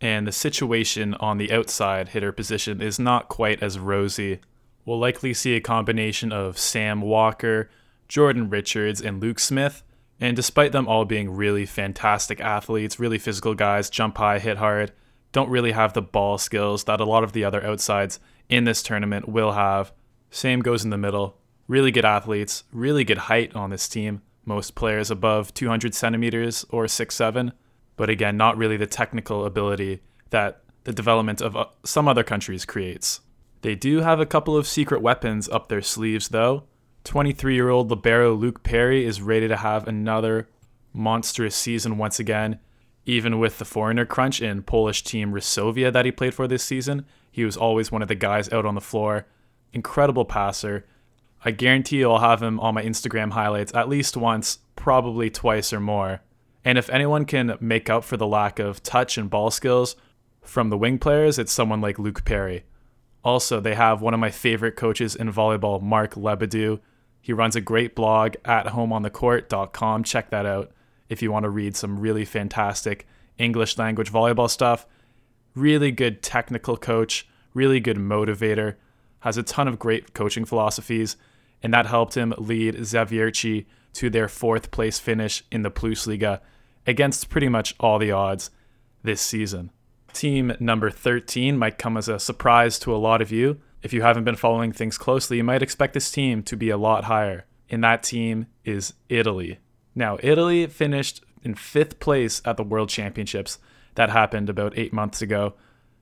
and 0.00 0.26
the 0.26 0.32
situation 0.32 1.14
on 1.14 1.38
the 1.38 1.52
outside 1.52 2.10
hitter 2.10 2.32
position 2.32 2.80
is 2.80 2.98
not 2.98 3.28
quite 3.28 3.62
as 3.62 3.78
rosy. 3.78 4.40
We'll 4.84 4.98
likely 4.98 5.34
see 5.34 5.54
a 5.54 5.60
combination 5.60 6.32
of 6.32 6.56
Sam 6.56 7.00
Walker, 7.00 7.68
Jordan 8.06 8.48
Richards, 8.48 9.00
and 9.00 9.20
Luke 9.20 9.38
Smith. 9.38 9.82
And 10.20 10.34
despite 10.34 10.72
them 10.72 10.88
all 10.88 11.04
being 11.04 11.30
really 11.30 11.66
fantastic 11.66 12.40
athletes, 12.40 12.98
really 12.98 13.18
physical 13.18 13.54
guys, 13.54 13.90
jump 13.90 14.18
high, 14.18 14.38
hit 14.38 14.56
hard, 14.56 14.92
don't 15.32 15.50
really 15.50 15.72
have 15.72 15.92
the 15.92 16.02
ball 16.02 16.38
skills 16.38 16.84
that 16.84 17.00
a 17.00 17.04
lot 17.04 17.22
of 17.22 17.32
the 17.32 17.44
other 17.44 17.64
outsides 17.64 18.18
in 18.48 18.64
this 18.64 18.82
tournament 18.82 19.28
will 19.28 19.52
have. 19.52 19.92
Same 20.30 20.60
goes 20.60 20.84
in 20.84 20.90
the 20.90 20.96
middle. 20.96 21.38
Really 21.66 21.90
good 21.90 22.04
athletes, 22.04 22.64
really 22.72 23.04
good 23.04 23.18
height 23.18 23.54
on 23.54 23.70
this 23.70 23.88
team. 23.88 24.22
Most 24.48 24.74
players 24.74 25.10
above 25.10 25.52
200 25.52 25.94
centimeters 25.94 26.64
or 26.70 26.86
6'7, 26.86 27.52
but 27.96 28.08
again, 28.08 28.38
not 28.38 28.56
really 28.56 28.78
the 28.78 28.86
technical 28.86 29.44
ability 29.44 30.00
that 30.30 30.62
the 30.84 30.92
development 30.94 31.42
of 31.42 31.54
uh, 31.54 31.66
some 31.84 32.08
other 32.08 32.24
countries 32.24 32.64
creates. 32.64 33.20
They 33.60 33.74
do 33.74 34.00
have 34.00 34.20
a 34.20 34.24
couple 34.24 34.56
of 34.56 34.66
secret 34.66 35.02
weapons 35.02 35.50
up 35.50 35.68
their 35.68 35.82
sleeves, 35.82 36.28
though. 36.28 36.64
23 37.04 37.56
year 37.56 37.68
old 37.68 37.90
Libero 37.90 38.32
Luke 38.32 38.62
Perry 38.62 39.04
is 39.04 39.20
ready 39.20 39.48
to 39.48 39.56
have 39.56 39.86
another 39.86 40.48
monstrous 40.94 41.54
season 41.54 41.98
once 41.98 42.18
again. 42.18 42.58
Even 43.04 43.38
with 43.38 43.58
the 43.58 43.66
foreigner 43.66 44.06
crunch 44.06 44.40
in 44.40 44.62
Polish 44.62 45.04
team 45.04 45.32
Resovia 45.32 45.92
that 45.92 46.06
he 46.06 46.10
played 46.10 46.32
for 46.32 46.48
this 46.48 46.64
season, 46.64 47.04
he 47.30 47.44
was 47.44 47.58
always 47.58 47.92
one 47.92 48.00
of 48.00 48.08
the 48.08 48.14
guys 48.14 48.50
out 48.50 48.64
on 48.64 48.74
the 48.74 48.80
floor. 48.80 49.26
Incredible 49.74 50.24
passer. 50.24 50.86
I 51.44 51.52
guarantee 51.52 51.98
you 51.98 52.10
I'll 52.10 52.18
have 52.18 52.42
him 52.42 52.58
on 52.60 52.74
my 52.74 52.82
Instagram 52.82 53.32
highlights 53.32 53.74
at 53.74 53.88
least 53.88 54.16
once, 54.16 54.58
probably 54.76 55.30
twice 55.30 55.72
or 55.72 55.80
more. 55.80 56.22
And 56.64 56.76
if 56.76 56.90
anyone 56.90 57.24
can 57.24 57.56
make 57.60 57.88
up 57.88 58.04
for 58.04 58.16
the 58.16 58.26
lack 58.26 58.58
of 58.58 58.82
touch 58.82 59.16
and 59.16 59.30
ball 59.30 59.50
skills 59.50 59.96
from 60.42 60.70
the 60.70 60.78
wing 60.78 60.98
players, 60.98 61.38
it's 61.38 61.52
someone 61.52 61.80
like 61.80 61.98
Luke 61.98 62.24
Perry. 62.24 62.64
Also, 63.22 63.60
they 63.60 63.74
have 63.74 64.00
one 64.00 64.14
of 64.14 64.20
my 64.20 64.30
favorite 64.30 64.76
coaches 64.76 65.14
in 65.14 65.32
volleyball, 65.32 65.80
Mark 65.80 66.14
Lebedew. 66.14 66.80
He 67.20 67.32
runs 67.32 67.56
a 67.56 67.60
great 67.60 67.94
blog 67.94 68.34
at 68.44 68.66
homeonthecourt.com. 68.66 70.04
Check 70.04 70.30
that 70.30 70.46
out 70.46 70.72
if 71.08 71.22
you 71.22 71.30
want 71.32 71.44
to 71.44 71.50
read 71.50 71.76
some 71.76 71.98
really 71.98 72.24
fantastic 72.24 73.06
English 73.38 73.78
language 73.78 74.12
volleyball 74.12 74.50
stuff. 74.50 74.86
Really 75.54 75.90
good 75.90 76.22
technical 76.22 76.76
coach, 76.76 77.28
really 77.54 77.80
good 77.80 77.96
motivator, 77.96 78.76
has 79.28 79.36
a 79.36 79.42
ton 79.42 79.68
of 79.68 79.78
great 79.78 80.14
coaching 80.14 80.46
philosophies, 80.46 81.16
and 81.62 81.74
that 81.74 81.84
helped 81.84 82.16
him 82.16 82.32
lead 82.38 82.74
Zawiercie 82.76 83.66
to 83.92 84.08
their 84.08 84.26
fourth 84.26 84.70
place 84.70 84.98
finish 84.98 85.42
in 85.52 85.60
the 85.60 85.70
Plusliga 85.70 86.40
against 86.86 87.28
pretty 87.28 87.48
much 87.50 87.74
all 87.78 87.98
the 87.98 88.10
odds 88.10 88.50
this 89.02 89.20
season. 89.20 89.70
Team 90.14 90.54
number 90.58 90.90
13 90.90 91.58
might 91.58 91.76
come 91.76 91.98
as 91.98 92.08
a 92.08 92.18
surprise 92.18 92.78
to 92.78 92.94
a 92.94 92.96
lot 92.96 93.20
of 93.20 93.30
you. 93.30 93.60
If 93.82 93.92
you 93.92 94.00
haven't 94.00 94.24
been 94.24 94.34
following 94.34 94.72
things 94.72 94.96
closely, 94.96 95.36
you 95.36 95.44
might 95.44 95.62
expect 95.62 95.92
this 95.92 96.10
team 96.10 96.42
to 96.44 96.56
be 96.56 96.70
a 96.70 96.78
lot 96.78 97.04
higher. 97.04 97.44
And 97.68 97.84
that 97.84 98.02
team 98.02 98.46
is 98.64 98.94
Italy. 99.10 99.58
Now, 99.94 100.16
Italy 100.22 100.66
finished 100.68 101.22
in 101.42 101.54
fifth 101.54 102.00
place 102.00 102.40
at 102.46 102.56
the 102.56 102.64
World 102.64 102.88
Championships 102.88 103.58
that 103.94 104.08
happened 104.08 104.48
about 104.48 104.78
eight 104.78 104.94
months 104.94 105.20
ago. 105.20 105.52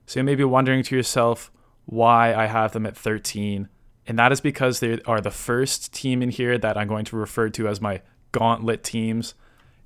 So 0.05 0.21
you 0.21 0.23
may 0.23 0.35
be 0.35 0.45
wondering 0.45 0.81
to 0.83 0.95
yourself 0.95 1.51
why 1.87 2.35
I 2.35 2.45
have 2.45 2.73
them 2.73 2.85
at 2.85 2.95
13. 2.95 3.67
And 4.05 4.19
that 4.19 4.31
is 4.31 4.39
because 4.39 4.79
they 4.79 5.01
are 5.05 5.19
the 5.19 5.31
first 5.31 5.93
team 5.93 6.21
in 6.21 6.29
here 6.29 6.57
that 6.57 6.77
I'm 6.77 6.87
going 6.87 7.05
to 7.05 7.17
refer 7.17 7.49
to 7.49 7.67
as 7.67 7.81
my 7.81 8.01
gauntlet 8.31 8.83
teams. 8.83 9.33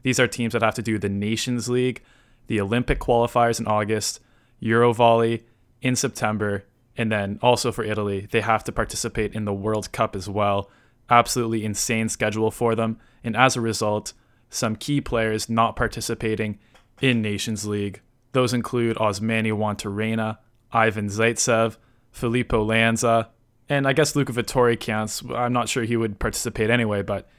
These 0.04 0.20
are 0.20 0.28
teams 0.28 0.54
that 0.54 0.64
have 0.64 0.76
to 0.76 0.82
do 0.82 0.98
the 0.98 1.10
Nations 1.10 1.70
League, 1.70 2.04
the 2.48 2.60
Olympic 2.60 3.00
qualifiers 3.00 3.60
in 3.60 3.68
August, 3.68 4.20
Eurovolley 4.62 5.44
in 5.82 5.96
September, 5.96 6.66
and 6.98 7.12
then 7.12 7.40
also 7.42 7.72
for 7.72 7.84
Italy, 7.84 8.28
they 8.32 8.42
have 8.42 8.64
to 8.66 8.72
participate 8.72 9.34
in 9.34 9.46
the 9.46 9.54
World 9.54 9.92
Cup 9.92 10.16
as 10.16 10.28
well. 10.28 10.70
Absolutely 11.10 11.64
insane 11.64 12.10
schedule 12.10 12.52
for 12.52 12.76
them. 12.76 13.00
And 13.24 13.36
as 13.36 13.56
a 13.56 13.62
result, 13.62 14.14
some 14.50 14.76
key 14.76 15.02
players 15.02 15.50
not 15.50 15.76
participating 15.76 16.60
in 17.00 17.22
Nations 17.22 17.66
League. 17.66 18.02
Those 18.34 18.54
include 18.54 18.98
Osmani 18.98 19.52
Juantorena, 19.52 20.38
Ivan 20.72 21.08
Zaitsev, 21.08 21.78
Filippo 22.12 22.64
Lanza, 22.64 23.30
and 23.70 23.88
I 23.88 23.94
guess 23.94 24.16
Luca 24.16 24.34
Vettori 24.34 24.80
counts. 24.80 25.24
I'm 25.34 25.54
not 25.54 25.70
sure 25.70 25.84
he 25.84 25.98
would 25.98 26.20
participate 26.20 26.70
anyway, 26.70 27.02
but 27.02 27.30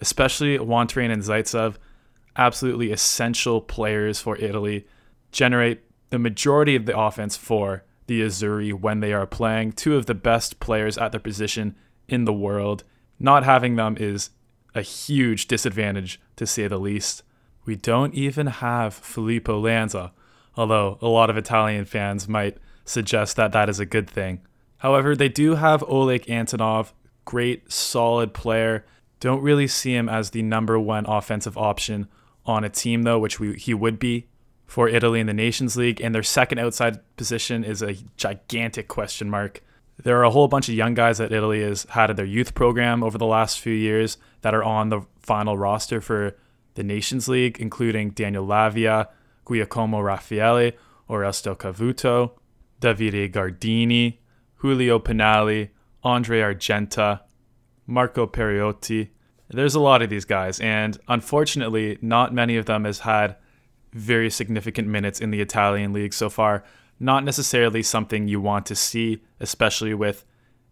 especially 0.00 0.58
Juantorena 0.58 1.12
and 1.12 1.22
Zaitsev, 1.22 1.76
absolutely 2.36 2.92
essential 2.92 3.60
players 3.60 4.20
for 4.20 4.36
Italy, 4.36 4.86
generate 5.32 5.82
the 6.10 6.18
majority 6.18 6.74
of 6.74 6.86
the 6.86 6.98
offense 6.98 7.36
for 7.36 7.84
the 8.06 8.22
Azzurri 8.22 8.72
when 8.72 9.00
they 9.00 9.12
are 9.12 9.26
playing. 9.26 9.72
Two 9.72 9.96
of 9.96 10.06
the 10.06 10.14
best 10.14 10.60
players 10.60 10.96
at 10.98 11.12
their 11.12 11.20
position 11.20 11.76
in 12.08 12.24
the 12.24 12.32
world. 12.32 12.84
Not 13.18 13.44
having 13.44 13.76
them 13.76 13.96
is 13.98 14.30
a 14.74 14.82
huge 14.82 15.46
disadvantage, 15.46 16.20
to 16.36 16.46
say 16.46 16.66
the 16.66 16.78
least. 16.78 17.22
We 17.64 17.76
don't 17.76 18.14
even 18.14 18.46
have 18.46 18.94
Filippo 18.94 19.60
Lanza, 19.60 20.12
although 20.56 20.98
a 21.02 21.08
lot 21.08 21.28
of 21.28 21.36
Italian 21.36 21.84
fans 21.84 22.28
might 22.28 22.56
suggest 22.88 23.36
that 23.36 23.52
that 23.52 23.68
is 23.68 23.80
a 23.80 23.86
good 23.86 24.08
thing. 24.08 24.40
However, 24.78 25.14
they 25.16 25.28
do 25.28 25.56
have 25.56 25.82
Oleg 25.84 26.24
Antonov, 26.26 26.92
great, 27.24 27.70
solid 27.70 28.32
player. 28.32 28.84
Don't 29.20 29.42
really 29.42 29.66
see 29.66 29.94
him 29.94 30.08
as 30.08 30.30
the 30.30 30.42
number 30.42 30.78
one 30.78 31.04
offensive 31.06 31.58
option 31.58 32.08
on 32.46 32.64
a 32.64 32.68
team, 32.68 33.02
though, 33.02 33.18
which 33.18 33.40
we, 33.40 33.54
he 33.56 33.74
would 33.74 33.98
be 33.98 34.28
for 34.66 34.88
Italy 34.88 35.20
in 35.20 35.26
the 35.26 35.34
Nations 35.34 35.76
League. 35.76 36.00
And 36.00 36.14
their 36.14 36.22
second 36.22 36.58
outside 36.58 37.00
position 37.16 37.64
is 37.64 37.82
a 37.82 37.96
gigantic 38.16 38.86
question 38.88 39.28
mark. 39.28 39.62
There 40.00 40.18
are 40.18 40.24
a 40.24 40.30
whole 40.30 40.46
bunch 40.46 40.68
of 40.68 40.74
young 40.76 40.94
guys 40.94 41.18
that 41.18 41.32
Italy 41.32 41.62
has 41.62 41.82
had 41.90 42.10
in 42.10 42.16
their 42.16 42.24
youth 42.24 42.54
program 42.54 43.02
over 43.02 43.18
the 43.18 43.26
last 43.26 43.58
few 43.58 43.72
years 43.72 44.16
that 44.42 44.54
are 44.54 44.62
on 44.62 44.90
the 44.90 45.02
final 45.18 45.58
roster 45.58 46.00
for 46.00 46.36
the 46.74 46.84
Nations 46.84 47.26
League, 47.26 47.58
including 47.58 48.10
Daniel 48.10 48.46
Lavia, 48.46 49.08
Giacomo 49.50 50.00
Raffaele, 50.00 50.72
Oreste 51.10 51.56
Cavuto, 51.56 52.32
Davide 52.80 53.32
Gardini, 53.32 54.18
Giulio 54.60 54.98
Pinali, 54.98 55.70
Andre 56.02 56.40
Argenta, 56.40 57.22
Marco 57.86 58.26
Periotti. 58.26 59.10
There's 59.48 59.74
a 59.74 59.80
lot 59.80 60.02
of 60.02 60.10
these 60.10 60.24
guys, 60.24 60.60
and 60.60 60.98
unfortunately, 61.08 61.98
not 62.02 62.34
many 62.34 62.56
of 62.56 62.66
them 62.66 62.84
has 62.84 63.00
had 63.00 63.36
very 63.92 64.30
significant 64.30 64.88
minutes 64.88 65.20
in 65.20 65.30
the 65.30 65.40
Italian 65.40 65.92
league 65.92 66.12
so 66.12 66.28
far. 66.28 66.64
Not 67.00 67.24
necessarily 67.24 67.82
something 67.82 68.28
you 68.28 68.40
want 68.40 68.66
to 68.66 68.74
see, 68.74 69.22
especially 69.40 69.94
with 69.94 70.24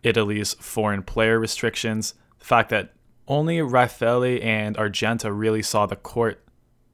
Italy's 0.03 0.55
foreign 0.55 1.03
player 1.03 1.39
restrictions. 1.39 2.15
The 2.39 2.45
fact 2.45 2.69
that 2.71 2.93
only 3.29 3.63
Raffaele 3.63 4.41
and 4.43 4.77
Argenta 4.77 5.33
really 5.33 5.63
saw 5.63 5.87
the 5.87 5.97
court 5.97 6.45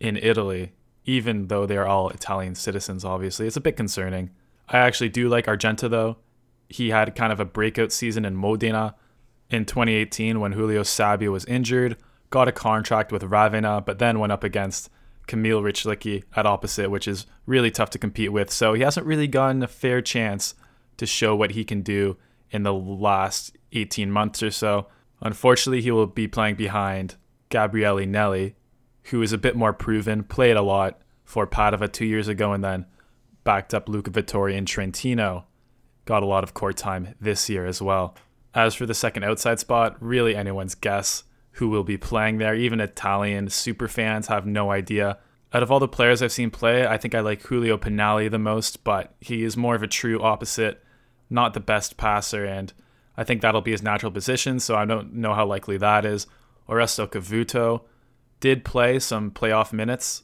in 0.01 0.17
Italy, 0.17 0.73
even 1.05 1.49
though 1.49 1.67
they 1.67 1.77
are 1.77 1.87
all 1.87 2.11
Italian 2.11 2.55
citizens, 2.55 3.05
obviously. 3.05 3.47
It's 3.47 3.57
a 3.57 3.61
bit 3.61 3.77
concerning. 3.77 4.31
I 4.73 4.79
actually 4.79 5.11
do 5.11 5.29
like 5.29 5.47
Argenta 5.47 5.89
though. 5.89 6.17
He 6.69 6.91
had 6.91 7.15
kind 7.15 7.33
of 7.33 7.39
a 7.39 7.45
breakout 7.45 7.93
season 7.93 8.25
in 8.25 8.35
Modena 8.35 8.95
in 9.51 9.67
2018 9.67 10.41
when 10.41 10.53
Julio 10.53 10.83
Sabio 10.83 11.31
was 11.31 11.45
injured, 11.45 11.99
got 12.31 12.49
a 12.49 12.53
contract 12.53 13.13
with 13.13 13.25
Ravenna, 13.25 13.83
but 13.83 13.99
then 13.99 14.19
went 14.19 14.33
up 14.33 14.43
against 14.43 14.89
Kamil 15.27 15.61
Rychlicki 15.63 16.25
at 16.35 16.47
opposite, 16.47 16.91
which 16.91 17.07
is 17.07 17.27
really 17.45 17.71
tough 17.71 17.91
to 17.91 17.99
compete 17.99 18.33
with. 18.33 18.51
So 18.51 18.73
he 18.73 18.83
hasn't 18.83 19.07
really 19.07 19.29
gotten 19.29 19.63
a 19.63 19.69
fair 19.69 20.01
chance 20.01 20.55
to 20.97 21.07
show 21.07 21.37
what 21.37 21.53
he 21.53 21.65
can 21.65 21.83
do 21.83 22.17
in 22.51 22.63
the 22.63 22.73
last 22.73 23.57
18 23.73 24.11
months 24.11 24.43
or 24.43 24.51
so. 24.51 24.89
Unfortunately, 25.21 25.83
he 25.83 25.91
will 25.91 26.07
be 26.07 26.27
playing 26.27 26.57
behind 26.57 27.17
Gabriele 27.51 28.07
Nelli, 28.07 28.55
who 29.05 29.21
is 29.23 29.33
a 29.33 29.39
bit 29.39 29.55
more 29.55 29.73
proven, 29.73 30.25
played 30.25 30.57
a 30.57 30.63
lot 30.63 31.01
for 31.25 31.47
Padova 31.47 31.91
two 31.91 32.07
years 32.07 32.29
ago, 32.29 32.53
and 32.53 32.65
then 32.65 32.87
backed 33.45 33.75
up 33.75 33.89
Luca 33.89 34.11
Vettori 34.11 34.55
in 34.55 34.67
Trentino. 34.67 35.47
Got 36.05 36.23
a 36.23 36.27
lot 36.27 36.45
of 36.45 36.55
court 36.55 36.77
time 36.77 37.15
this 37.21 37.49
year 37.49 37.67
as 37.67 37.81
well. 37.81 38.17
As 38.55 38.75
for 38.75 38.87
the 38.87 38.95
second 38.95 39.25
outside 39.25 39.61
spot, 39.61 39.97
really 40.01 40.37
anyone's 40.37 40.75
guess 40.75 41.25
who 41.53 41.69
will 41.69 41.85
be 41.85 41.97
playing 41.97 42.39
there. 42.39 42.55
Even 42.55 42.81
Italian 42.81 43.49
super 43.51 43.89
fans 43.89 44.27
have 44.27 44.47
no 44.47 44.71
idea. 44.71 45.19
Out 45.53 45.63
of 45.63 45.71
all 45.71 45.81
the 45.81 45.89
players 45.89 46.23
I've 46.23 46.33
seen 46.33 46.51
play, 46.51 46.87
I 46.87 46.97
think 46.97 47.15
I 47.15 47.21
like 47.21 47.47
Giulio 47.47 47.77
Pinali 47.77 48.31
the 48.31 48.39
most, 48.39 48.85
but 48.85 49.15
he 49.21 49.45
is 49.45 49.57
more 49.57 49.75
of 49.75 49.83
a 49.83 49.87
true 49.87 50.23
opposite, 50.23 50.83
not 51.29 51.53
the 51.53 51.61
best 51.61 51.99
passer, 51.99 52.45
and 52.45 52.73
I 53.17 53.25
think 53.25 53.43
that'll 53.43 53.61
be 53.61 53.73
his 53.73 53.83
natural 53.83 54.11
position, 54.11 54.61
so 54.61 54.77
I 54.77 54.87
don't 54.87 55.13
know 55.15 55.35
how 55.35 55.45
likely 55.45 55.77
that 55.77 56.07
is. 56.07 56.27
Oreste 56.69 57.07
Cavuto 57.09 57.83
did 58.41 58.65
play 58.65 58.99
some 58.99 59.31
playoff 59.31 59.73
minutes 59.73 60.23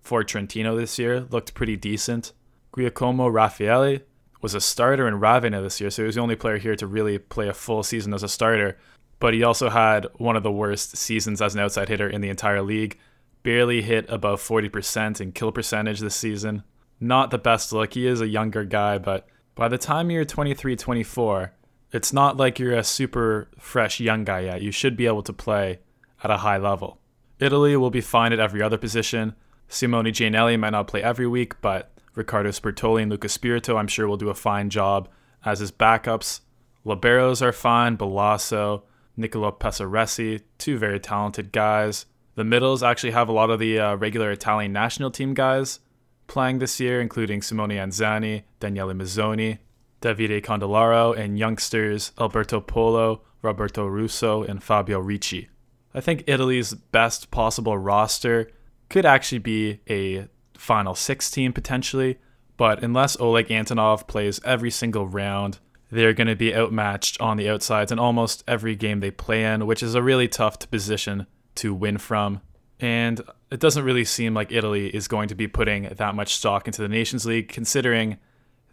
for 0.00 0.24
Trentino 0.24 0.74
this 0.76 0.98
year, 0.98 1.26
looked 1.30 1.52
pretty 1.52 1.76
decent. 1.76 2.32
Giacomo 2.76 3.28
Raffaele 3.28 4.00
was 4.40 4.54
a 4.54 4.60
starter 4.60 5.06
in 5.06 5.20
Ravenna 5.20 5.60
this 5.60 5.80
year, 5.80 5.90
so 5.90 6.02
he 6.02 6.06
was 6.06 6.14
the 6.14 6.20
only 6.20 6.36
player 6.36 6.58
here 6.58 6.76
to 6.76 6.86
really 6.86 7.18
play 7.18 7.48
a 7.48 7.54
full 7.54 7.82
season 7.82 8.14
as 8.14 8.22
a 8.22 8.28
starter. 8.28 8.78
But 9.18 9.34
he 9.34 9.42
also 9.42 9.68
had 9.68 10.06
one 10.14 10.36
of 10.36 10.42
the 10.42 10.52
worst 10.52 10.96
seasons 10.96 11.42
as 11.42 11.54
an 11.54 11.60
outside 11.60 11.88
hitter 11.88 12.08
in 12.08 12.20
the 12.20 12.30
entire 12.30 12.62
league. 12.62 12.98
Barely 13.42 13.82
hit 13.82 14.06
above 14.08 14.40
40% 14.40 15.20
in 15.20 15.32
kill 15.32 15.52
percentage 15.52 16.00
this 16.00 16.14
season. 16.14 16.62
Not 17.00 17.30
the 17.30 17.38
best 17.38 17.72
look. 17.72 17.94
He 17.94 18.06
is 18.06 18.20
a 18.20 18.28
younger 18.28 18.64
guy, 18.64 18.98
but 18.98 19.26
by 19.54 19.68
the 19.68 19.78
time 19.78 20.10
you're 20.10 20.24
23, 20.24 20.76
24, 20.76 21.52
it's 21.92 22.12
not 22.12 22.36
like 22.36 22.58
you're 22.58 22.76
a 22.76 22.84
super 22.84 23.50
fresh 23.58 24.00
young 24.00 24.24
guy 24.24 24.40
yet. 24.40 24.62
You 24.62 24.70
should 24.70 24.96
be 24.96 25.06
able 25.06 25.22
to 25.24 25.32
play 25.32 25.80
at 26.22 26.30
a 26.30 26.38
high 26.38 26.58
level. 26.58 26.98
Italy 27.38 27.76
will 27.76 27.90
be 27.90 28.00
fine 28.00 28.32
at 28.32 28.40
every 28.40 28.62
other 28.62 28.78
position. 28.78 29.34
Simone 29.68 30.06
Giannelli 30.06 30.58
might 30.58 30.70
not 30.70 30.88
play 30.88 31.02
every 31.02 31.26
week, 31.26 31.60
but 31.60 31.90
Riccardo 32.20 32.50
Sbertoli 32.50 33.02
and 33.02 33.10
Luca 33.10 33.28
Spirito, 33.28 33.76
I'm 33.76 33.88
sure, 33.88 34.06
will 34.06 34.16
do 34.16 34.30
a 34.30 34.34
fine 34.34 34.70
job 34.70 35.08
as 35.44 35.60
his 35.60 35.72
backups. 35.72 36.40
Liberos 36.86 37.42
are 37.42 37.52
fine. 37.52 37.96
Balaso, 37.96 38.82
Nicolo 39.16 39.50
Pesaresi, 39.50 40.42
two 40.58 40.78
very 40.78 41.00
talented 41.00 41.50
guys. 41.52 42.06
The 42.34 42.44
middles 42.44 42.82
actually 42.82 43.12
have 43.12 43.28
a 43.28 43.32
lot 43.32 43.50
of 43.50 43.58
the 43.58 43.78
uh, 43.78 43.94
regular 43.96 44.30
Italian 44.30 44.72
national 44.72 45.10
team 45.10 45.34
guys 45.34 45.80
playing 46.26 46.58
this 46.58 46.78
year, 46.78 47.00
including 47.00 47.42
Simone 47.42 47.70
Anzani, 47.70 48.44
Daniele 48.60 48.94
Mazzone. 48.94 49.58
Davide 50.00 50.42
Candellaro, 50.42 51.16
and 51.16 51.38
youngsters 51.38 52.12
Alberto 52.18 52.60
Polo, 52.60 53.22
Roberto 53.42 53.86
Russo, 53.86 54.42
and 54.42 54.62
Fabio 54.62 54.98
Ricci. 54.98 55.48
I 55.94 56.00
think 56.00 56.24
Italy's 56.26 56.72
best 56.72 57.30
possible 57.30 57.76
roster 57.76 58.50
could 58.88 59.04
actually 59.04 59.38
be 59.38 59.80
a 59.88 60.28
final 60.60 60.94
six 60.94 61.30
team 61.30 61.52
potentially, 61.52 62.18
but 62.56 62.82
unless 62.82 63.18
Oleg 63.18 63.48
Antonov 63.48 64.06
plays 64.06 64.40
every 64.44 64.70
single 64.70 65.08
round, 65.08 65.58
they're 65.90 66.12
going 66.12 66.26
to 66.26 66.36
be 66.36 66.54
outmatched 66.54 67.20
on 67.20 67.38
the 67.38 67.48
outsides 67.48 67.90
in 67.90 67.98
almost 67.98 68.44
every 68.46 68.76
game 68.76 69.00
they 69.00 69.10
play 69.10 69.44
in, 69.44 69.66
which 69.66 69.82
is 69.82 69.94
a 69.94 70.02
really 70.02 70.28
tough 70.28 70.70
position 70.70 71.26
to 71.56 71.74
win 71.74 71.96
from. 71.96 72.42
And 72.78 73.20
it 73.50 73.58
doesn't 73.58 73.84
really 73.84 74.04
seem 74.04 74.34
like 74.34 74.52
Italy 74.52 74.94
is 74.94 75.08
going 75.08 75.28
to 75.28 75.34
be 75.34 75.48
putting 75.48 75.84
that 75.84 76.14
much 76.14 76.34
stock 76.34 76.66
into 76.66 76.82
the 76.82 76.88
Nations 76.88 77.24
League, 77.24 77.48
considering 77.48 78.18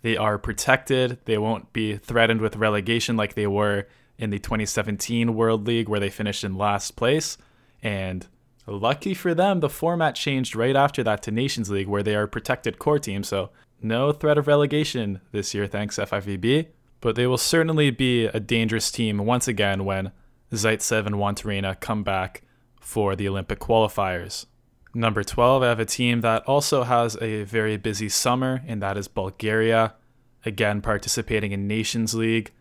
they 0.01 0.17
are 0.17 0.37
protected. 0.37 1.19
They 1.25 1.37
won't 1.37 1.71
be 1.71 1.97
threatened 1.97 2.41
with 2.41 2.57
relegation 2.57 3.15
like 3.15 3.33
they 3.33 3.47
were 3.47 3.87
in 4.17 4.29
the 4.29 4.39
2017 4.39 5.33
World 5.33 5.65
League, 5.65 5.87
where 5.87 5.99
they 5.99 6.09
finished 6.09 6.43
in 6.43 6.57
last 6.57 6.97
place. 6.97 7.37
And 7.81 8.27
lucky 8.67 9.13
for 9.13 9.33
them, 9.33 9.59
the 9.59 9.69
format 9.69 10.15
changed 10.15 10.55
right 10.55 10.75
after 10.75 11.03
that 11.03 11.23
to 11.23 11.31
Nations 11.31 11.69
League, 11.69 11.87
where 11.87 12.03
they 12.03 12.15
are 12.15 12.23
a 12.23 12.27
protected 12.27 12.79
core 12.79 12.99
team. 12.99 13.23
So 13.23 13.49
no 13.81 14.11
threat 14.11 14.37
of 14.37 14.47
relegation 14.47 15.21
this 15.31 15.53
year, 15.53 15.67
thanks 15.67 15.97
FIVB. 15.97 16.67
But 16.99 17.15
they 17.15 17.27
will 17.27 17.37
certainly 17.37 17.91
be 17.91 18.25
a 18.25 18.39
dangerous 18.39 18.91
team 18.91 19.19
once 19.19 19.47
again 19.47 19.85
when 19.85 20.11
Zaitsev 20.51 21.05
and 21.05 21.15
Juantorena 21.15 21.79
come 21.79 22.03
back 22.03 22.41
for 22.79 23.15
the 23.15 23.27
Olympic 23.27 23.59
qualifiers. 23.59 24.45
Number 24.93 25.23
12, 25.23 25.61
I 25.61 25.67
have 25.67 25.79
a 25.79 25.85
team 25.85 26.21
that 26.21 26.43
also 26.45 26.83
has 26.83 27.17
a 27.21 27.43
very 27.43 27.77
busy 27.77 28.09
summer, 28.09 28.63
and 28.65 28.81
that 28.81 28.97
is 28.97 29.07
Bulgaria. 29.07 29.93
Again, 30.45 30.81
participating 30.81 31.51
in 31.51 31.67
Nations 31.67 32.15
League, 32.15 32.51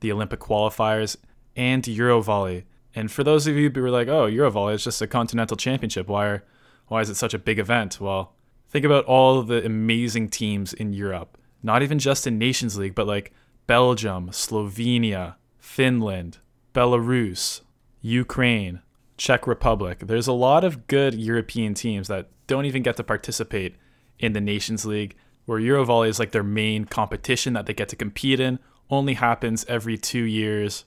the 0.00 0.12
Olympic 0.12 0.40
qualifiers, 0.40 1.16
and 1.54 1.82
Eurovolley. 1.84 2.64
And 2.96 3.12
for 3.12 3.22
those 3.22 3.46
of 3.46 3.56
you 3.56 3.70
who 3.70 3.84
are 3.84 3.90
like, 3.90 4.08
oh, 4.08 4.26
Eurovolley 4.26 4.74
is 4.74 4.82
just 4.82 5.02
a 5.02 5.06
continental 5.06 5.56
championship, 5.56 6.08
why, 6.08 6.26
are, 6.26 6.44
why 6.88 7.02
is 7.02 7.10
it 7.10 7.16
such 7.16 7.34
a 7.34 7.38
big 7.38 7.58
event? 7.58 8.00
Well, 8.00 8.32
think 8.70 8.86
about 8.86 9.04
all 9.04 9.42
the 9.42 9.64
amazing 9.64 10.30
teams 10.30 10.72
in 10.72 10.94
Europe. 10.94 11.36
Not 11.62 11.82
even 11.82 11.98
just 11.98 12.26
in 12.26 12.38
Nations 12.38 12.78
League, 12.78 12.94
but 12.94 13.06
like 13.06 13.34
Belgium, 13.66 14.30
Slovenia, 14.30 15.34
Finland, 15.58 16.38
Belarus, 16.72 17.60
Ukraine, 18.00 18.80
Czech 19.18 19.46
Republic. 19.46 19.98
There's 20.00 20.26
a 20.26 20.32
lot 20.32 20.64
of 20.64 20.86
good 20.86 21.14
European 21.14 21.74
teams 21.74 22.08
that 22.08 22.30
don't 22.46 22.64
even 22.64 22.82
get 22.82 22.96
to 22.96 23.04
participate 23.04 23.76
in 24.18 24.32
the 24.32 24.40
Nations 24.40 24.86
League, 24.86 25.16
where 25.44 25.60
Eurovolley 25.60 26.08
is 26.08 26.18
like 26.18 26.32
their 26.32 26.42
main 26.42 26.86
competition 26.86 27.52
that 27.52 27.66
they 27.66 27.74
get 27.74 27.90
to 27.90 27.96
compete 27.96 28.40
in, 28.40 28.58
only 28.88 29.14
happens 29.14 29.66
every 29.68 29.98
two 29.98 30.22
years. 30.22 30.84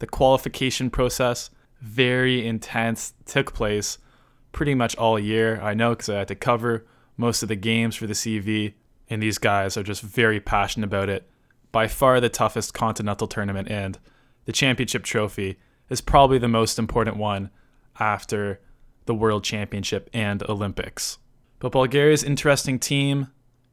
The 0.00 0.06
qualification 0.06 0.90
process, 0.90 1.50
very 1.80 2.46
intense, 2.46 3.14
took 3.24 3.54
place 3.54 3.98
pretty 4.52 4.74
much 4.74 4.96
all 4.96 5.18
year. 5.18 5.60
I 5.60 5.74
know 5.74 5.90
because 5.90 6.08
I 6.08 6.18
had 6.18 6.28
to 6.28 6.34
cover 6.34 6.84
most 7.16 7.42
of 7.42 7.48
the 7.48 7.56
games 7.56 7.96
for 7.96 8.06
the 8.06 8.14
CV, 8.14 8.74
and 9.08 9.22
these 9.22 9.38
guys 9.38 9.76
are 9.76 9.82
just 9.82 10.02
very 10.02 10.40
passionate 10.40 10.86
about 10.86 11.08
it 11.08 11.28
by 11.72 11.86
far 11.86 12.20
the 12.20 12.28
toughest 12.28 12.74
continental 12.74 13.28
tournament, 13.28 13.68
and 13.70 13.98
the 14.46 14.52
championship 14.52 15.04
trophy 15.04 15.58
is 15.88 16.00
probably 16.00 16.38
the 16.38 16.48
most 16.48 16.78
important 16.78 17.16
one 17.16 17.50
after 17.98 18.60
the 19.06 19.14
World 19.14 19.44
Championship 19.44 20.08
and 20.12 20.42
Olympics. 20.48 21.18
But 21.58 21.72
Bulgaria's 21.72 22.24
interesting 22.24 22.78
team, 22.78 23.28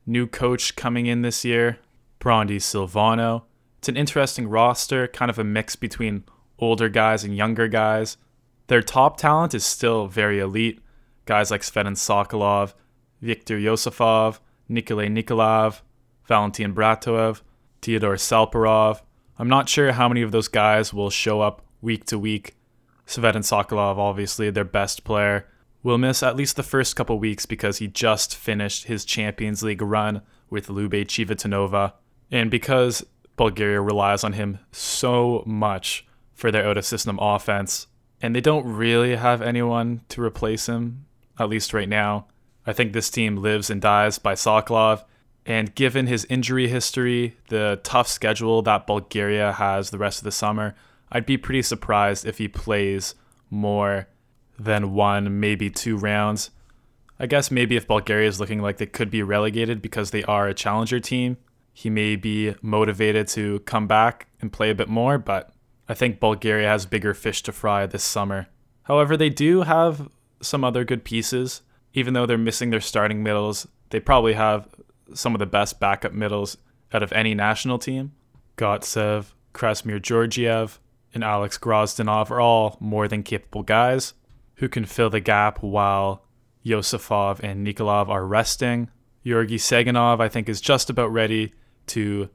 new 0.05 0.27
coach 0.27 0.75
coming 0.75 1.05
in 1.05 1.21
this 1.21 1.45
year, 1.45 1.79
Prandi 2.19 2.57
Silvano. 2.57 3.43
It's 3.77 3.89
an 3.89 3.97
interesting 3.97 4.47
roster, 4.47 5.07
kind 5.07 5.29
of 5.29 5.39
a 5.39 5.43
mix 5.43 5.75
between 5.75 6.23
older 6.59 6.89
guys 6.89 7.23
and 7.23 7.35
younger 7.35 7.67
guys. 7.67 8.17
Their 8.67 8.81
top 8.81 9.17
talent 9.17 9.53
is 9.53 9.63
still 9.63 10.07
very 10.07 10.39
elite. 10.39 10.81
Guys 11.25 11.51
like 11.51 11.61
Tsvetan 11.61 11.95
Sokolov, 11.95 12.73
Viktor 13.21 13.57
Yosifov, 13.57 14.39
Nikolay 14.69 15.09
Nikolov, 15.09 15.81
Valentin 16.25 16.73
Bratoev. 16.73 17.41
Theodor 17.81 18.15
Salparov. 18.15 19.01
I'm 19.37 19.47
not 19.47 19.69
sure 19.69 19.91
how 19.91 20.07
many 20.07 20.21
of 20.21 20.31
those 20.31 20.47
guys 20.47 20.93
will 20.93 21.09
show 21.09 21.41
up 21.41 21.65
week 21.81 22.05
to 22.05 22.19
week. 22.19 22.55
Tsvetan 23.05 23.43
Sokolov, 23.45 23.97
obviously 23.97 24.49
their 24.49 24.65
best 24.65 25.03
player, 25.03 25.47
will 25.83 25.97
miss 25.97 26.23
at 26.23 26.35
least 26.35 26.55
the 26.55 26.63
first 26.63 26.95
couple 26.95 27.17
weeks 27.19 27.45
because 27.45 27.77
he 27.77 27.87
just 27.87 28.35
finished 28.35 28.85
his 28.85 29.05
Champions 29.05 29.63
League 29.63 29.81
run 29.81 30.21
with 30.49 30.69
Lube 30.69 30.91
Civitanova, 30.91 31.93
and 32.31 32.51
because 32.51 33.05
Bulgaria 33.37 33.79
relies 33.79 34.23
on 34.23 34.33
him 34.33 34.59
so 34.71 35.43
much 35.45 36.05
for 36.33 36.51
their 36.51 36.69
of 36.69 36.85
system 36.85 37.17
offense, 37.21 37.87
and 38.21 38.35
they 38.35 38.41
don't 38.41 38.65
really 38.65 39.15
have 39.15 39.41
anyone 39.41 40.01
to 40.09 40.21
replace 40.21 40.67
him, 40.67 41.05
at 41.39 41.49
least 41.49 41.73
right 41.73 41.87
now. 41.87 42.27
I 42.65 42.73
think 42.73 42.91
this 42.91 43.09
team 43.09 43.37
lives 43.37 43.69
and 43.69 43.81
dies 43.81 44.19
by 44.19 44.33
Sokolov, 44.33 45.03
and 45.45 45.73
given 45.73 46.07
his 46.07 46.25
injury 46.25 46.67
history, 46.67 47.37
the 47.47 47.79
tough 47.83 48.07
schedule 48.07 48.61
that 48.63 48.85
Bulgaria 48.85 49.53
has 49.53 49.89
the 49.89 49.97
rest 49.97 50.19
of 50.19 50.25
the 50.25 50.31
summer, 50.31 50.75
I'd 51.09 51.25
be 51.25 51.37
pretty 51.37 51.61
surprised 51.61 52.25
if 52.25 52.37
he 52.37 52.49
plays 52.49 53.15
more 53.49 54.09
than 54.59 54.93
one, 54.93 55.39
maybe 55.39 55.69
two 55.69 55.95
rounds. 55.95 56.49
I 57.19 57.27
guess 57.27 57.49
maybe 57.49 57.77
if 57.77 57.87
Bulgaria 57.87 58.27
is 58.27 58.39
looking 58.39 58.61
like 58.61 58.77
they 58.77 58.85
could 58.85 59.09
be 59.09 59.23
relegated 59.23 59.81
because 59.81 60.11
they 60.11 60.23
are 60.25 60.47
a 60.47 60.53
challenger 60.53 60.99
team, 60.99 61.37
he 61.77 61.91
may 61.91 62.15
be 62.15 62.55
motivated 62.63 63.27
to 63.27 63.59
come 63.59 63.85
back 63.85 64.25
and 64.41 64.51
play 64.51 64.71
a 64.71 64.75
bit 64.75 64.89
more, 64.89 65.19
but 65.19 65.51
I 65.87 65.93
think 65.93 66.19
Bulgaria 66.19 66.67
has 66.67 66.87
bigger 66.87 67.13
fish 67.13 67.43
to 67.43 67.51
fry 67.51 67.85
this 67.85 68.03
summer. 68.03 68.47
However, 68.85 69.15
they 69.15 69.29
do 69.29 69.61
have 69.61 70.09
some 70.41 70.63
other 70.63 70.83
good 70.83 71.03
pieces. 71.03 71.61
Even 71.93 72.15
though 72.15 72.25
they're 72.25 72.35
missing 72.35 72.71
their 72.71 72.81
starting 72.81 73.21
middles, 73.21 73.67
they 73.91 73.99
probably 73.99 74.33
have 74.33 74.67
some 75.13 75.35
of 75.35 75.39
the 75.39 75.45
best 75.45 75.79
backup 75.79 76.13
middles 76.13 76.57
out 76.93 77.03
of 77.03 77.13
any 77.13 77.35
national 77.35 77.77
team. 77.77 78.13
Gotsev, 78.57 79.33
Krasimir 79.53 80.01
Georgiev, 80.01 80.79
and 81.13 81.23
Alex 81.23 81.59
Grozdanov 81.59 82.31
are 82.31 82.41
all 82.41 82.77
more 82.79 83.07
than 83.07 83.21
capable 83.21 83.61
guys 83.61 84.15
who 84.55 84.67
can 84.67 84.85
fill 84.85 85.11
the 85.11 85.19
gap 85.19 85.61
while 85.61 86.25
Yosifov 86.65 87.39
and 87.41 87.63
Nikolov 87.63 88.09
are 88.09 88.25
resting. 88.25 88.89
Georgi 89.23 89.59
Seganov, 89.59 90.19
I 90.19 90.27
think, 90.27 90.49
is 90.49 90.59
just 90.59 90.89
about 90.89 91.13
ready 91.13 91.53
to 91.87 92.29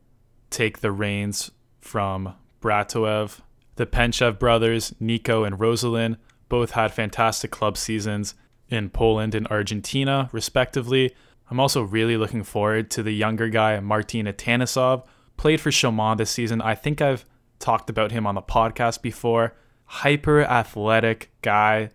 take 0.51 0.81
the 0.81 0.93
reins 0.93 1.51
from 1.81 2.35
Bratoev. 2.61 3.41
The 3.77 3.87
Penchev 3.87 4.39
brothers, 4.39 4.95
Nico 5.01 5.45
and 5.45 5.59
Rozalin, 5.59 6.17
both 6.49 6.73
had 6.73 6.93
fantastic 6.93 7.51
club 7.51 7.77
seasons 7.77 8.35
in 8.69 8.91
Poland 8.91 9.35
and 9.35 9.47
Argentina, 9.49 10.29
respectively, 10.33 11.15
I'm 11.53 11.61
also 11.61 11.83
really 11.83 12.17
looking 12.17 12.45
forward 12.45 12.91
to 12.93 13.03
the 13.03 13.13
younger 13.13 13.51
guy, 13.51 13.79
Martin 13.81 14.25
Atanasov. 14.25 15.05
Played 15.37 15.61
for 15.61 15.69
Chaumont 15.69 16.17
this 16.17 16.31
season. 16.31 16.63
I 16.63 16.75
think 16.75 17.03
I've 17.03 17.27
talked 17.59 17.91
about 17.91 18.11
him 18.11 18.27
on 18.27 18.35
the 18.35 18.41
podcast 18.41 19.03
before. 19.03 19.55
Hyper 19.85 20.41
athletic 20.41 21.31
guy. 21.43 21.91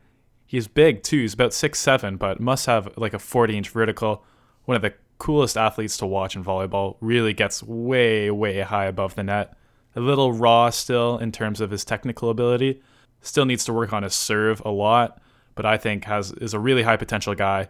He's 0.45 0.67
big 0.67 1.01
too. 1.01 1.21
He's 1.21 1.33
about 1.33 1.55
six 1.55 1.79
seven, 1.79 2.17
but 2.17 2.39
must 2.39 2.67
have 2.67 2.95
like 2.97 3.15
a 3.15 3.19
40 3.19 3.57
inch 3.57 3.69
vertical. 3.71 4.23
One 4.65 4.75
of 4.75 4.83
the 4.83 4.93
coolest 5.17 5.57
athletes 5.57 5.97
to 5.97 6.05
watch 6.05 6.35
in 6.35 6.43
volleyball. 6.43 6.97
Really 7.01 7.33
gets 7.33 7.63
way, 7.63 8.29
way 8.31 8.61
high 8.61 8.85
above 8.85 9.15
the 9.15 9.23
net. 9.23 9.55
A 9.95 9.99
little 9.99 10.33
raw 10.33 10.69
still 10.69 11.17
in 11.17 11.31
terms 11.31 11.59
of 11.61 11.71
his 11.71 11.83
technical 11.83 12.29
ability. 12.29 12.81
Still 13.21 13.45
needs 13.45 13.65
to 13.65 13.73
work 13.73 13.93
on 13.93 14.03
his 14.03 14.13
serve 14.13 14.61
a 14.63 14.69
lot, 14.69 15.19
but 15.55 15.65
I 15.65 15.77
think 15.77 16.05
has 16.05 16.31
is 16.33 16.53
a 16.53 16.59
really 16.59 16.83
high 16.83 16.97
potential 16.97 17.33
guy 17.33 17.69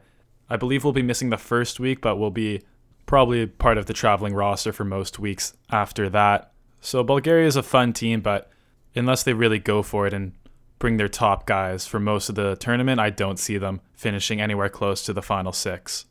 I 0.50 0.58
believe 0.58 0.84
we'll 0.84 0.94
be 0.94 1.02
missing 1.02 1.30
the 1.30 1.38
first 1.38 1.80
week, 1.80 2.02
but 2.02 2.18
we'll 2.18 2.32
be 2.32 2.62
probably 3.06 3.46
part 3.46 3.78
of 3.78 3.86
the 3.86 3.94
traveling 3.94 4.34
roster 4.34 4.72
for 4.72 4.86
most 4.86 5.20
weeks 5.20 5.54
after 5.70 6.10
that. 6.10 6.52
So 6.80 7.04
Bulgaria 7.04 7.48
is 7.48 7.56
a 7.56 7.64
fun 7.64 7.94
team, 7.94 8.22
but 8.22 8.50
unless 8.96 9.24
they 9.24 9.34
really 9.34 9.60
go 9.60 9.84
for 9.84 10.08
it 10.08 10.14
and 10.14 10.34
bring 10.80 10.98
their 10.98 11.10
top 11.10 11.46
guys 11.46 11.88
for 11.88 12.00
most 12.00 12.30
of 12.30 12.36
the 12.36 12.56
tournament, 12.56 13.00
I 13.00 13.10
don't 13.10 13.40
see 13.40 13.58
them 13.58 13.82
finishing 13.94 14.40
anywhere 14.40 14.70
close 14.70 15.04
to 15.04 15.14
the 15.14 15.22
final 15.22 15.52
six. 15.52 16.06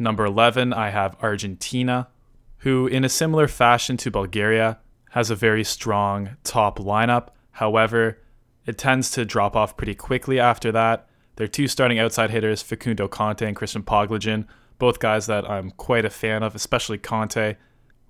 Number 0.00 0.24
11, 0.24 0.72
I 0.72 0.88
have 0.88 1.14
Argentina, 1.20 2.08
who, 2.60 2.86
in 2.86 3.04
a 3.04 3.08
similar 3.10 3.46
fashion 3.46 3.98
to 3.98 4.10
Bulgaria, 4.10 4.78
has 5.10 5.30
a 5.30 5.34
very 5.34 5.62
strong 5.62 6.38
top 6.42 6.78
lineup. 6.78 7.28
However, 7.50 8.16
it 8.64 8.78
tends 8.78 9.10
to 9.10 9.26
drop 9.26 9.54
off 9.54 9.76
pretty 9.76 9.94
quickly 9.94 10.40
after 10.40 10.72
that, 10.72 11.06
their 11.36 11.46
two 11.46 11.68
starting 11.68 11.98
outside 11.98 12.30
hitters, 12.30 12.62
Facundo 12.62 13.08
Conte 13.08 13.46
and 13.46 13.54
Christian 13.54 13.82
Poglajen, 13.82 14.46
both 14.78 15.00
guys 15.00 15.26
that 15.26 15.48
I'm 15.48 15.70
quite 15.72 16.06
a 16.06 16.10
fan 16.10 16.42
of, 16.42 16.54
especially 16.54 16.96
Conte, 16.96 17.56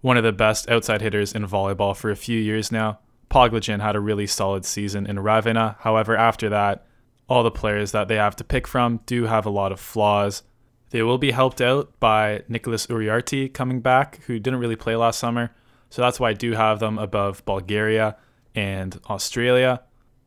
one 0.00 0.16
of 0.16 0.22
the 0.22 0.30
best 0.30 0.70
outside 0.70 1.00
hitters 1.00 1.34
in 1.34 1.44
volleyball 1.44 1.96
for 1.96 2.12
a 2.12 2.16
few 2.16 2.38
years 2.38 2.70
now. 2.70 3.00
Poglajen 3.32 3.80
had 3.80 3.96
a 3.96 4.00
really 4.00 4.28
solid 4.28 4.64
season 4.64 5.06
in 5.06 5.18
Ravenna. 5.18 5.76
However, 5.80 6.16
after 6.16 6.48
that, 6.50 6.86
all 7.28 7.42
the 7.42 7.50
players 7.50 7.90
that 7.90 8.06
they 8.06 8.16
have 8.16 8.36
to 8.36 8.44
pick 8.44 8.68
from 8.68 9.00
do 9.06 9.24
have 9.24 9.44
a 9.44 9.50
lot 9.50 9.72
of 9.72 9.80
flaws. 9.80 10.44
They 10.90 11.02
will 11.02 11.18
be 11.18 11.30
helped 11.30 11.60
out 11.60 11.98
by 12.00 12.42
Nicholas 12.48 12.86
Uriarte 12.88 13.52
coming 13.52 13.80
back, 13.80 14.20
who 14.26 14.38
didn't 14.38 14.60
really 14.60 14.76
play 14.76 14.96
last 14.96 15.18
summer, 15.18 15.50
So 15.90 16.02
that's 16.02 16.20
why 16.20 16.30
I 16.30 16.34
do 16.34 16.52
have 16.52 16.78
them 16.78 16.98
above 16.98 17.44
Bulgaria 17.44 18.16
and 18.54 18.98
Australia. 19.10 19.82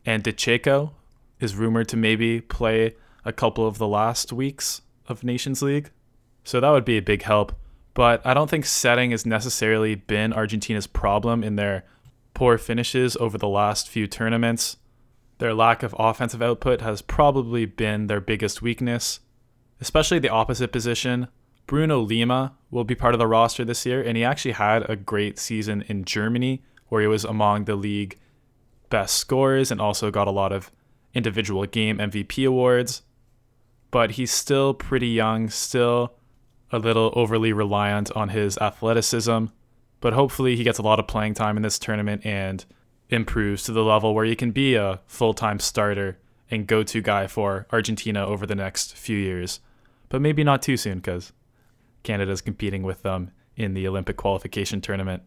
And 0.06 0.22
De 0.22 0.34
Cecco 0.34 0.92
is 1.40 1.56
rumored 1.56 1.88
to 1.90 1.98
maybe 1.98 2.42
play 2.42 2.96
a 3.26 3.32
couple 3.32 3.66
of 3.66 3.78
the 3.78 3.88
last 3.88 4.34
weeks 4.34 4.82
of 5.08 5.24
Nations 5.24 5.62
League. 5.62 5.90
So 6.44 6.60
that 6.60 6.70
would 6.70 6.86
be 6.86 6.98
a 6.98 7.02
big 7.02 7.24
help. 7.24 7.54
But 7.94 8.26
I 8.26 8.34
don't 8.34 8.50
think 8.50 8.66
setting 8.66 9.12
has 9.12 9.26
necessarily 9.26 9.96
been 9.96 10.34
Argentina's 10.34 10.88
problem 10.88 11.44
in 11.44 11.56
their 11.56 11.86
poor 12.34 12.58
finishes 12.58 13.16
over 13.18 13.38
the 13.38 13.48
last 13.48 13.88
few 13.88 14.08
tournaments. 14.08 14.78
Their 15.38 15.54
lack 15.54 15.84
of 15.84 15.96
offensive 15.98 16.42
output 16.42 16.82
has 16.82 17.02
probably 17.02 17.66
been 17.66 18.08
their 18.08 18.20
biggest 18.20 18.62
weakness, 18.62 19.20
especially 19.84 20.18
the 20.18 20.30
opposite 20.30 20.72
position. 20.72 21.28
Bruno 21.68 22.00
Lima 22.00 22.54
will 22.72 22.86
be 22.86 22.96
part 22.96 23.14
of 23.14 23.20
the 23.20 23.28
roster 23.28 23.66
this 23.66 23.86
year, 23.86 24.02
and 24.02 24.16
he 24.16 24.24
actually 24.24 24.54
had 24.54 24.90
a 24.90 24.96
great 24.96 25.38
season 25.38 25.84
in 25.90 26.06
Germany, 26.06 26.64
where 26.88 27.02
he 27.02 27.08
was 27.08 27.26
among 27.26 27.66
the 27.66 27.76
league 27.76 28.18
best 28.90 29.18
scorers 29.18 29.72
and 29.72 29.82
also 29.82 30.10
got 30.10 30.26
a 30.26 30.32
lot 30.32 30.54
of 30.54 30.72
individual 31.14 31.66
game 31.66 31.98
MVP 31.98 32.48
awards. 32.48 33.02
But 33.92 34.12
he's 34.12 34.32
still 34.32 34.74
pretty 34.74 35.10
young, 35.10 35.50
still 35.50 36.14
a 36.72 36.80
little 36.80 37.12
overly 37.14 37.52
reliant 37.52 38.10
on 38.14 38.30
his 38.30 38.58
athleticism. 38.60 39.48
But 40.00 40.14
hopefully, 40.14 40.56
he 40.56 40.64
gets 40.64 40.80
a 40.80 40.84
lot 40.84 41.00
of 41.00 41.08
playing 41.08 41.34
time 41.34 41.58
in 41.58 41.64
this 41.64 41.78
tournament 41.78 42.26
and 42.26 42.64
improves 43.10 43.64
to 43.64 43.74
the 43.74 43.84
level 43.84 44.16
where 44.16 44.26
he 44.26 44.36
can 44.38 44.52
be 44.52 44.76
a 44.76 45.02
full 45.08 45.34
time 45.34 45.60
starter 45.60 46.20
and 46.50 46.68
go 46.68 46.84
to 46.84 47.02
guy 47.02 47.28
for 47.28 47.68
Argentina 47.70 48.26
over 48.26 48.46
the 48.46 48.56
next 48.56 48.96
few 48.96 49.18
years. 49.18 49.60
But 50.14 50.22
maybe 50.22 50.44
not 50.44 50.62
too 50.62 50.78
soon 50.78 51.00
because 51.00 51.34
Canada's 52.04 52.40
competing 52.40 52.84
with 52.84 53.02
them 53.02 53.32
in 53.56 53.74
the 53.74 53.88
Olympic 53.88 54.16
qualification 54.16 54.80
tournament. 54.80 55.24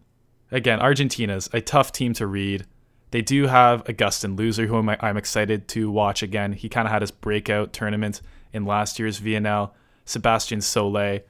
Again, 0.53 0.79
Argentina's 0.79 1.51
a 1.53 1.61
tough 1.61 1.91
team 1.91 2.13
to 2.13 2.27
read. 2.29 2.67
They 3.11 3.21
do 3.21 3.49
have 3.49 3.83
Agustin 3.89 4.37
Loser, 4.37 4.67
who 4.67 4.77
I'm 4.77 5.17
excited 5.17 5.67
to 5.71 5.91
watch 5.91 6.23
again. 6.23 6.53
He 6.53 6.69
kind 6.69 6.87
of 6.87 6.93
had 6.93 7.03
his 7.03 7.11
breakout 7.11 7.73
tournament 7.73 8.23
in 8.53 8.65
last 8.65 9.01
year's 9.01 9.21
VNL. 9.21 9.73
Sebastian 10.05 10.61
Solé 10.61 11.23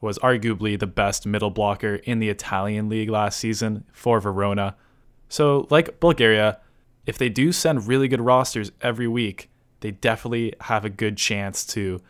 was 0.00 0.16
arguably 0.20 0.78
the 0.78 0.86
best 0.86 1.26
middle 1.26 1.50
blocker 1.50 1.96
in 1.96 2.20
the 2.20 2.28
Italian 2.28 2.88
league 2.88 3.10
last 3.10 3.40
season 3.40 3.82
for 3.92 4.20
Verona. 4.20 4.76
So, 5.28 5.66
like 5.70 5.98
Bulgaria, 5.98 6.60
if 7.04 7.18
they 7.18 7.30
do 7.30 7.50
send 7.50 7.88
really 7.88 8.06
good 8.06 8.20
rosters 8.20 8.70
every 8.80 9.08
week, 9.08 9.50
they 9.80 9.90
definitely 9.90 10.54
have 10.60 10.84
a 10.84 10.88
good 10.88 11.16
chance 11.16 11.66
to 11.66 12.00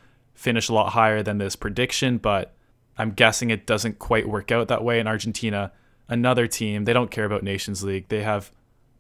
finish 0.43 0.69
a 0.69 0.75
lot 0.75 0.91
higher 0.91 1.23
than 1.23 1.39
this 1.39 1.55
prediction, 1.55 2.19
but 2.19 2.53
I'm 2.99 3.13
guessing 3.13 3.51
it 3.51 3.65
doesn't 3.65 4.01
quite 4.01 4.29
work 4.29 4.51
out 4.51 4.67
that 4.69 4.83
way 4.83 4.99
in 4.99 5.07
Argentina. 5.07 5.71
Another 6.09 6.49
team, 6.49 6.85
they 6.85 6.93
don't 6.93 7.13
care 7.13 7.25
about 7.25 7.45
Nations 7.45 7.85
League. 7.85 8.09
They 8.09 8.25
have 8.25 8.51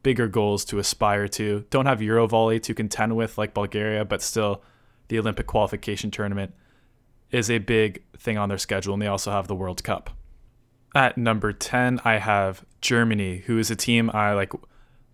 bigger 0.04 0.28
goals 0.28 0.64
to 0.66 0.78
aspire 0.78 1.26
to. 1.26 1.64
Don't 1.68 1.86
have 1.86 1.98
Eurovolley 1.98 2.62
to 2.62 2.74
contend 2.74 3.16
with 3.16 3.38
like 3.38 3.54
Bulgaria, 3.54 4.04
but 4.04 4.22
still 4.22 4.62
the 5.08 5.18
Olympic 5.18 5.48
qualification 5.48 6.12
tournament 6.12 6.54
is 7.32 7.50
a 7.50 7.58
big 7.58 8.04
thing 8.16 8.38
on 8.38 8.48
their 8.48 8.56
schedule, 8.56 8.94
and 8.94 9.02
they 9.02 9.08
also 9.08 9.32
have 9.32 9.48
the 9.48 9.56
World 9.56 9.82
Cup. 9.82 10.10
At 10.94 11.18
number 11.18 11.52
10, 11.52 12.02
I 12.04 12.18
have 12.18 12.64
Germany, 12.80 13.38
who 13.46 13.58
is 13.58 13.68
a 13.68 13.76
team 13.76 14.12
I 14.14 14.32
like. 14.34 14.52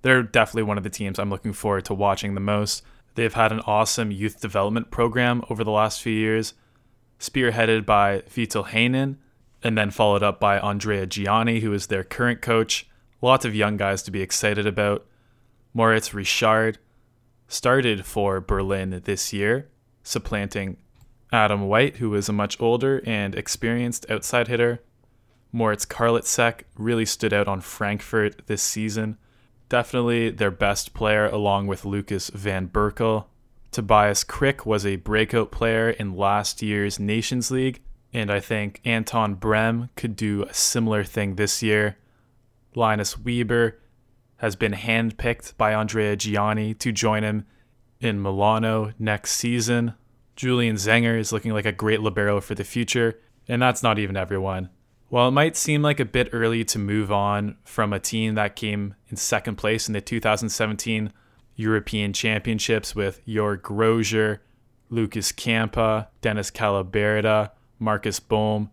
They're 0.02 0.22
definitely 0.22 0.64
one 0.64 0.76
of 0.76 0.84
the 0.84 0.90
teams 0.90 1.18
I'm 1.18 1.30
looking 1.30 1.54
forward 1.54 1.86
to 1.86 1.94
watching 1.94 2.34
the 2.34 2.40
most. 2.40 2.84
They've 3.18 3.34
had 3.34 3.50
an 3.50 3.62
awesome 3.66 4.12
youth 4.12 4.40
development 4.40 4.92
program 4.92 5.42
over 5.50 5.64
the 5.64 5.72
last 5.72 6.00
few 6.00 6.12
years, 6.12 6.54
spearheaded 7.18 7.84
by 7.84 8.22
Vital 8.28 8.66
Heynen, 8.66 9.16
and 9.60 9.76
then 9.76 9.90
followed 9.90 10.22
up 10.22 10.38
by 10.38 10.60
Andrea 10.60 11.04
Giani, 11.04 11.60
who 11.60 11.72
is 11.72 11.88
their 11.88 12.04
current 12.04 12.42
coach. 12.42 12.88
Lots 13.20 13.44
of 13.44 13.56
young 13.56 13.76
guys 13.76 14.04
to 14.04 14.12
be 14.12 14.22
excited 14.22 14.68
about. 14.68 15.04
Moritz 15.74 16.14
Reichert 16.14 16.78
started 17.48 18.06
for 18.06 18.40
Berlin 18.40 19.02
this 19.04 19.32
year, 19.32 19.68
supplanting 20.04 20.76
Adam 21.32 21.62
White, 21.62 21.96
who 21.96 22.14
is 22.14 22.28
a 22.28 22.32
much 22.32 22.60
older 22.60 23.02
and 23.04 23.34
experienced 23.34 24.08
outside 24.08 24.46
hitter. 24.46 24.80
Moritz 25.50 25.84
Karlitzek 25.84 26.60
really 26.76 27.04
stood 27.04 27.32
out 27.32 27.48
on 27.48 27.62
Frankfurt 27.62 28.46
this 28.46 28.62
season. 28.62 29.18
Definitely 29.68 30.30
their 30.30 30.50
best 30.50 30.94
player, 30.94 31.26
along 31.26 31.66
with 31.66 31.84
Lucas 31.84 32.30
Van 32.30 32.68
Berkel. 32.68 33.26
Tobias 33.70 34.24
Krick 34.24 34.64
was 34.64 34.86
a 34.86 34.96
breakout 34.96 35.50
player 35.50 35.90
in 35.90 36.16
last 36.16 36.62
year's 36.62 36.98
Nations 36.98 37.50
League, 37.50 37.82
and 38.12 38.30
I 38.30 38.40
think 38.40 38.80
Anton 38.84 39.34
Brehme 39.34 39.90
could 39.94 40.16
do 40.16 40.44
a 40.44 40.54
similar 40.54 41.04
thing 41.04 41.34
this 41.34 41.62
year. 41.62 41.98
Linus 42.74 43.18
Weber 43.18 43.78
has 44.38 44.56
been 44.56 44.72
handpicked 44.72 45.56
by 45.56 45.74
Andrea 45.74 46.16
Giani 46.16 46.78
to 46.78 46.92
join 46.92 47.22
him 47.22 47.44
in 48.00 48.22
Milano 48.22 48.92
next 48.98 49.32
season. 49.32 49.94
Julian 50.36 50.76
Zenger 50.76 51.18
is 51.18 51.32
looking 51.32 51.52
like 51.52 51.66
a 51.66 51.72
great 51.72 52.00
libero 52.00 52.40
for 52.40 52.54
the 52.54 52.64
future, 52.64 53.18
and 53.48 53.60
that's 53.60 53.82
not 53.82 53.98
even 53.98 54.16
everyone. 54.16 54.70
While 55.08 55.28
it 55.28 55.32
might 55.32 55.56
seem 55.56 55.80
like 55.80 56.00
a 56.00 56.04
bit 56.04 56.28
early 56.32 56.64
to 56.64 56.78
move 56.78 57.10
on 57.10 57.56
from 57.64 57.92
a 57.92 57.98
team 57.98 58.34
that 58.34 58.56
came 58.56 58.94
in 59.08 59.16
second 59.16 59.56
place 59.56 59.88
in 59.88 59.94
the 59.94 60.02
2017 60.02 61.12
European 61.56 62.12
Championships 62.12 62.94
with 62.94 63.24
Jörg 63.26 63.62
Grozer, 63.62 64.40
Lukas 64.90 65.32
Kampa, 65.32 66.08
Denis 66.20 66.50
Kaliberda, 66.50 67.50
Marcus 67.78 68.20
Bohm, 68.20 68.70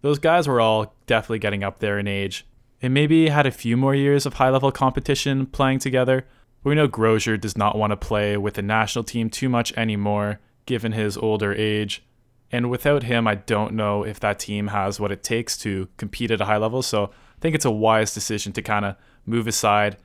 those 0.00 0.18
guys 0.18 0.48
were 0.48 0.60
all 0.60 0.94
definitely 1.06 1.40
getting 1.40 1.62
up 1.62 1.80
there 1.80 1.98
in 1.98 2.08
age 2.08 2.46
and 2.80 2.94
maybe 2.94 3.28
had 3.28 3.46
a 3.46 3.50
few 3.50 3.76
more 3.76 3.94
years 3.94 4.24
of 4.24 4.34
high 4.34 4.50
level 4.50 4.70
competition 4.70 5.46
playing 5.46 5.78
together. 5.80 6.26
But 6.62 6.70
we 6.70 6.74
know 6.76 6.88
Grozer 6.88 7.40
does 7.40 7.56
not 7.56 7.76
want 7.76 7.90
to 7.90 7.96
play 7.96 8.36
with 8.36 8.54
the 8.54 8.62
national 8.62 9.04
team 9.04 9.28
too 9.30 9.48
much 9.48 9.76
anymore, 9.76 10.40
given 10.64 10.92
his 10.92 11.16
older 11.16 11.52
age. 11.52 12.05
And 12.52 12.70
without 12.70 13.02
him, 13.02 13.26
I 13.26 13.34
don't 13.34 13.74
know 13.74 14.04
if 14.04 14.20
that 14.20 14.38
team 14.38 14.68
has 14.68 15.00
what 15.00 15.12
it 15.12 15.22
takes 15.22 15.58
to 15.58 15.88
compete 15.96 16.30
at 16.30 16.40
a 16.40 16.44
high 16.44 16.58
level. 16.58 16.82
So 16.82 17.06
I 17.06 17.40
think 17.40 17.54
it's 17.54 17.64
a 17.64 17.70
wise 17.70 18.14
decision 18.14 18.52
to 18.52 18.62
kind 18.62 18.84
of 18.84 18.96
move 19.24 19.46
aside, 19.46 19.96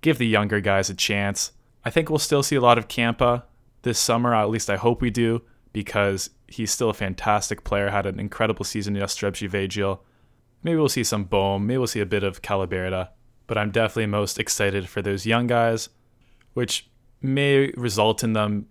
give 0.00 0.18
the 0.18 0.26
younger 0.26 0.60
guys 0.60 0.88
a 0.88 0.94
chance. 0.94 1.52
I 1.84 1.90
think 1.90 2.08
we'll 2.08 2.18
still 2.18 2.42
see 2.42 2.56
a 2.56 2.60
lot 2.60 2.78
of 2.78 2.88
Kampa 2.88 3.42
this 3.82 3.98
summer. 3.98 4.34
At 4.34 4.50
least 4.50 4.70
I 4.70 4.76
hope 4.76 5.00
we 5.00 5.10
do, 5.10 5.42
because 5.72 6.30
he's 6.46 6.70
still 6.70 6.90
a 6.90 6.94
fantastic 6.94 7.64
player. 7.64 7.90
Had 7.90 8.06
an 8.06 8.20
incredible 8.20 8.64
season 8.64 8.96
in 8.96 9.02
Jastrzębski 9.02 9.98
Maybe 10.62 10.76
we'll 10.76 10.88
see 10.88 11.04
some 11.04 11.24
Bohm. 11.24 11.66
Maybe 11.66 11.78
we'll 11.78 11.86
see 11.86 12.00
a 12.00 12.06
bit 12.06 12.24
of 12.24 12.42
Kaliberda. 12.42 13.10
But 13.46 13.58
I'm 13.58 13.70
definitely 13.70 14.06
most 14.06 14.38
excited 14.38 14.88
for 14.88 15.02
those 15.02 15.26
young 15.26 15.46
guys, 15.46 15.88
which 16.54 16.90
may 17.20 17.72
result 17.76 18.22
in 18.22 18.34
them 18.34 18.66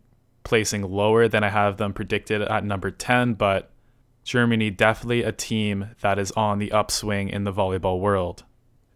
placing 0.47 0.81
lower 0.81 1.27
than 1.27 1.43
I 1.43 1.49
have 1.49 1.75
them 1.75 1.91
predicted 1.91 2.41
at 2.41 2.63
number 2.63 2.89
10, 2.89 3.33
but 3.33 3.69
Germany 4.23 4.69
definitely 4.69 5.21
a 5.21 5.33
team 5.33 5.89
that 5.99 6.17
is 6.17 6.31
on 6.31 6.57
the 6.57 6.71
upswing 6.71 7.27
in 7.27 7.43
the 7.43 7.51
volleyball 7.51 7.99
world. 7.99 8.45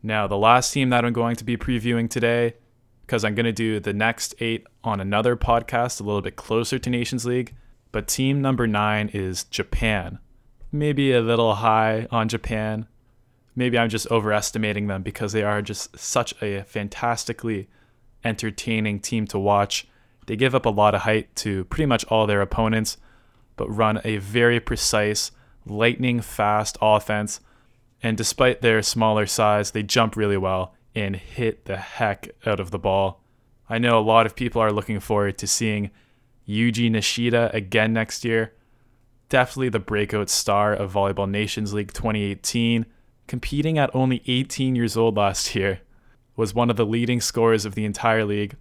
Now, 0.01 0.27
the 0.27 0.37
last 0.37 0.71
team 0.71 0.91
that 0.91 1.03
I'm 1.03 1.11
going 1.11 1.35
to 1.35 1.43
be 1.43 1.57
previewing 1.57 2.09
today, 2.09 2.53
because 3.01 3.25
I'm 3.25 3.35
going 3.35 3.45
to 3.45 3.51
do 3.51 3.81
the 3.81 3.91
next 3.91 4.33
eight 4.39 4.65
on 4.81 5.01
another 5.01 5.35
podcast 5.35 5.99
a 5.99 6.05
little 6.05 6.21
bit 6.21 6.37
closer 6.37 6.79
to 6.79 6.89
Nations 6.89 7.25
League, 7.25 7.53
but 7.91 8.07
team 8.07 8.41
number 8.41 8.65
nine 8.65 9.09
is 9.13 9.43
Japan. 9.43 10.19
Maybe 10.71 11.11
a 11.11 11.19
little 11.19 11.55
high 11.55 12.07
on 12.11 12.29
Japan. 12.29 12.87
Maybe 13.57 13.77
I'm 13.77 13.89
just 13.89 14.09
overestimating 14.09 14.87
them 14.87 15.03
because 15.03 15.33
they 15.33 15.43
are 15.43 15.61
just 15.61 15.99
such 15.99 16.33
a 16.41 16.63
fantastically 16.63 17.67
entertaining 18.23 19.01
team 19.01 19.27
to 19.27 19.37
watch. 19.37 19.85
They 20.27 20.35
give 20.35 20.55
up 20.55 20.65
a 20.65 20.69
lot 20.69 20.95
of 20.95 21.01
height 21.01 21.35
to 21.37 21.65
pretty 21.65 21.85
much 21.85 22.05
all 22.05 22.27
their 22.27 22.41
opponents, 22.41 22.97
but 23.55 23.69
run 23.69 23.99
a 24.03 24.17
very 24.17 24.59
precise, 24.59 25.31
lightning 25.65 26.21
fast 26.21 26.77
offense. 26.81 27.39
And 28.03 28.17
despite 28.17 28.61
their 28.61 28.81
smaller 28.81 29.25
size, 29.25 29.71
they 29.71 29.83
jump 29.83 30.15
really 30.15 30.37
well 30.37 30.75
and 30.95 31.15
hit 31.15 31.65
the 31.65 31.77
heck 31.77 32.29
out 32.45 32.59
of 32.59 32.71
the 32.71 32.79
ball. 32.79 33.23
I 33.69 33.77
know 33.77 33.97
a 33.97 34.01
lot 34.01 34.25
of 34.25 34.35
people 34.35 34.61
are 34.61 34.71
looking 34.71 34.99
forward 34.99 35.37
to 35.37 35.47
seeing 35.47 35.91
Yuji 36.47 36.91
Nishida 36.91 37.53
again 37.53 37.93
next 37.93 38.25
year. 38.25 38.53
Definitely 39.29 39.69
the 39.69 39.79
breakout 39.79 40.29
star 40.29 40.73
of 40.73 40.91
Volleyball 40.91 41.29
Nations 41.29 41.73
League 41.73 41.93
2018, 41.93 42.85
competing 43.27 43.77
at 43.77 43.95
only 43.95 44.21
18 44.27 44.75
years 44.75 44.97
old 44.97 45.15
last 45.15 45.55
year, 45.55 45.79
was 46.35 46.53
one 46.53 46.69
of 46.69 46.75
the 46.75 46.85
leading 46.85 47.21
scorers 47.21 47.65
of 47.65 47.75
the 47.75 47.85
entire 47.85 48.25
league, 48.25 48.57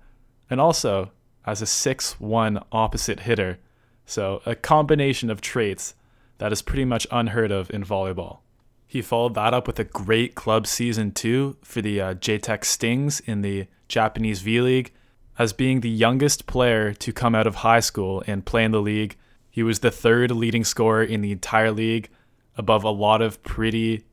and 0.48 0.60
also 0.60 1.10
as 1.46 1.62
a 1.62 1.66
6 1.66 2.20
1 2.20 2.62
opposite 2.72 3.20
hitter. 3.20 3.58
So, 4.06 4.42
a 4.44 4.54
combination 4.54 5.30
of 5.30 5.40
traits 5.40 5.94
that 6.38 6.52
is 6.52 6.62
pretty 6.62 6.84
much 6.84 7.06
unheard 7.10 7.52
of 7.52 7.70
in 7.70 7.84
volleyball. 7.84 8.38
He 8.86 9.02
followed 9.02 9.34
that 9.34 9.54
up 9.54 9.66
with 9.66 9.78
a 9.78 9.84
great 9.84 10.34
club 10.34 10.66
season 10.66 11.12
too 11.12 11.56
for 11.62 11.80
the 11.80 12.00
uh, 12.00 12.14
JTEKT 12.14 12.64
Stings 12.64 13.20
in 13.20 13.42
the 13.42 13.66
Japanese 13.88 14.40
V 14.40 14.60
League. 14.60 14.92
As 15.38 15.52
being 15.52 15.80
the 15.80 15.90
youngest 15.90 16.46
player 16.46 16.92
to 16.94 17.12
come 17.12 17.34
out 17.34 17.46
of 17.46 17.56
high 17.56 17.80
school 17.80 18.22
and 18.26 18.44
play 18.44 18.64
in 18.64 18.72
the 18.72 18.80
league, 18.80 19.16
he 19.48 19.62
was 19.62 19.78
the 19.78 19.90
third 19.90 20.30
leading 20.30 20.64
scorer 20.64 21.02
in 21.02 21.20
the 21.20 21.32
entire 21.32 21.70
league, 21.70 22.08
above 22.56 22.84
a 22.84 22.90
lot 22.90 23.22
of 23.22 23.42
pretty 23.42 24.04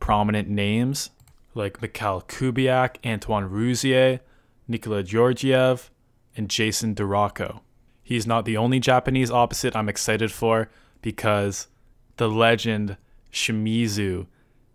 prominent 0.00 0.48
names 0.48 1.10
like 1.54 1.80
Mikhail 1.80 2.22
Kubiak, 2.22 2.96
Antoine 3.06 3.48
Rouzier, 3.48 4.20
Nikola 4.66 5.02
Georgiev, 5.02 5.90
and 6.36 6.48
Jason 6.48 6.94
DeRocco. 6.94 7.60
He's 8.02 8.26
not 8.26 8.44
the 8.44 8.56
only 8.56 8.80
Japanese 8.80 9.30
opposite 9.30 9.74
I'm 9.74 9.88
excited 9.88 10.30
for 10.30 10.70
because 11.00 11.68
the 12.16 12.28
legend 12.28 12.96
Shimizu 13.32 14.26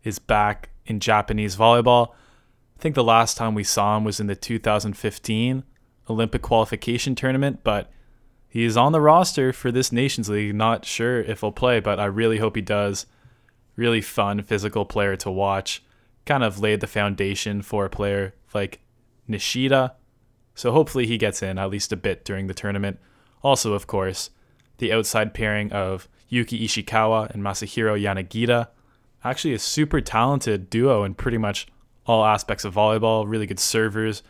is 0.03 0.19
back 0.19 0.69
in 0.85 0.99
Japanese 0.99 1.55
volleyball. 1.55 2.09
I 2.77 2.81
think 2.81 2.95
the 2.95 3.03
last 3.03 3.37
time 3.37 3.55
we 3.55 3.63
saw 3.63 3.97
him 3.97 4.03
was 4.03 4.19
in 4.19 4.27
the 4.27 4.35
2015 4.35 5.63
Olympic 6.09 6.41
qualification 6.41 7.13
tournament, 7.13 7.59
but 7.63 7.91
he 8.47 8.63
is 8.63 8.75
on 8.75 8.91
the 8.91 9.01
roster 9.01 9.53
for 9.53 9.71
this 9.71 9.91
Nations 9.91 10.27
League. 10.27 10.55
Not 10.55 10.85
sure 10.85 11.21
if 11.21 11.41
he'll 11.41 11.51
play, 11.51 11.79
but 11.79 11.99
I 11.99 12.05
really 12.05 12.39
hope 12.39 12.55
he 12.55 12.61
does. 12.61 13.05
Really 13.75 14.01
fun, 14.01 14.41
physical 14.41 14.85
player 14.85 15.15
to 15.17 15.29
watch. 15.29 15.83
Kind 16.25 16.43
of 16.43 16.59
laid 16.59 16.79
the 16.79 16.87
foundation 16.87 17.61
for 17.61 17.85
a 17.85 17.89
player 17.89 18.33
like 18.53 18.79
Nishida. 19.29 19.91
So 20.59 20.73
hopefully 20.73 21.07
he 21.07 21.17
gets 21.17 21.41
in 21.41 21.57
at 21.57 21.69
least 21.69 21.93
a 21.93 21.95
bit 21.95 22.25
during 22.25 22.47
the 22.47 22.53
tournament. 22.53 22.99
Also, 23.41 23.71
of 23.71 23.87
course, 23.87 24.29
the 24.79 24.91
outside 24.91 25.33
pairing 25.33 25.71
of 25.71 26.09
Yuki 26.27 26.67
Ishikawa 26.67 27.29
and 27.29 27.41
Masahiro 27.41 27.97
Yanagida. 27.97 28.67
Actually, 29.23 29.53
a 29.53 29.59
super 29.59 30.01
talented 30.01 30.69
duo 30.69 31.05
in 31.05 31.13
pretty 31.13 31.37
much 31.37 31.67
all 32.05 32.25
aspects 32.25 32.65
of 32.65 32.75
volleyball. 32.75 33.23
Really 33.25 33.45
good 33.45 33.57
servers, 33.57 34.21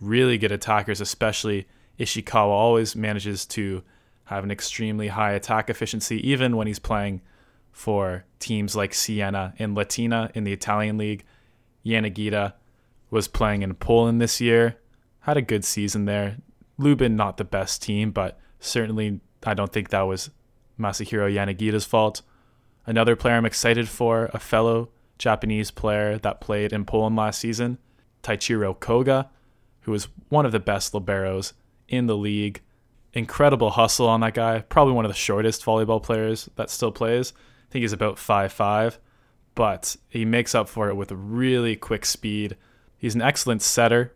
really 0.00 0.38
good 0.38 0.52
attackers, 0.52 1.00
especially 1.00 1.66
Ishikawa 1.98 2.46
always 2.46 2.94
manages 2.94 3.44
to 3.46 3.82
have 4.26 4.44
an 4.44 4.52
extremely 4.52 5.08
high 5.08 5.32
attack 5.32 5.68
efficiency, 5.68 6.16
even 6.30 6.56
when 6.56 6.68
he's 6.68 6.78
playing 6.78 7.22
for 7.72 8.24
teams 8.38 8.76
like 8.76 8.94
Siena 8.94 9.52
and 9.58 9.74
Latina 9.74 10.30
in 10.32 10.44
the 10.44 10.52
Italian 10.52 10.96
league. 10.96 11.24
Yanagida 11.84 12.52
was 13.10 13.26
playing 13.26 13.62
in 13.62 13.74
Poland 13.74 14.20
this 14.20 14.40
year, 14.40 14.76
had 15.22 15.36
a 15.36 15.42
good 15.42 15.64
season 15.64 16.04
there. 16.04 16.36
Lubin, 16.78 17.16
not 17.16 17.36
the 17.36 17.44
best 17.44 17.82
team, 17.82 18.10
but 18.10 18.38
certainly 18.60 19.20
I 19.44 19.54
don't 19.54 19.72
think 19.72 19.90
that 19.90 20.02
was 20.02 20.30
Masahiro 20.78 21.32
Yanagida's 21.32 21.84
fault. 21.84 22.22
Another 22.86 23.16
player 23.16 23.36
I'm 23.36 23.46
excited 23.46 23.88
for, 23.88 24.30
a 24.32 24.38
fellow 24.38 24.90
Japanese 25.18 25.70
player 25.70 26.18
that 26.18 26.40
played 26.40 26.72
in 26.72 26.84
Poland 26.84 27.14
last 27.14 27.38
season, 27.40 27.78
Taichiro 28.22 28.78
Koga, 28.78 29.30
who 29.82 29.94
is 29.94 30.08
one 30.28 30.46
of 30.46 30.52
the 30.52 30.60
best 30.60 30.92
liberos 30.92 31.52
in 31.88 32.06
the 32.06 32.16
league. 32.16 32.60
Incredible 33.12 33.70
hustle 33.70 34.08
on 34.08 34.20
that 34.20 34.34
guy. 34.34 34.60
Probably 34.60 34.94
one 34.94 35.04
of 35.04 35.10
the 35.10 35.16
shortest 35.16 35.64
volleyball 35.64 36.02
players 36.02 36.48
that 36.56 36.70
still 36.70 36.90
plays. 36.90 37.32
I 37.36 37.72
think 37.72 37.82
he's 37.82 37.92
about 37.92 38.18
five 38.18 38.52
five, 38.52 38.98
but 39.54 39.96
he 40.08 40.24
makes 40.24 40.54
up 40.54 40.68
for 40.68 40.88
it 40.88 40.96
with 40.96 41.12
really 41.12 41.76
quick 41.76 42.04
speed. 42.04 42.56
He's 42.96 43.14
an 43.14 43.22
excellent 43.22 43.62
setter. 43.62 44.14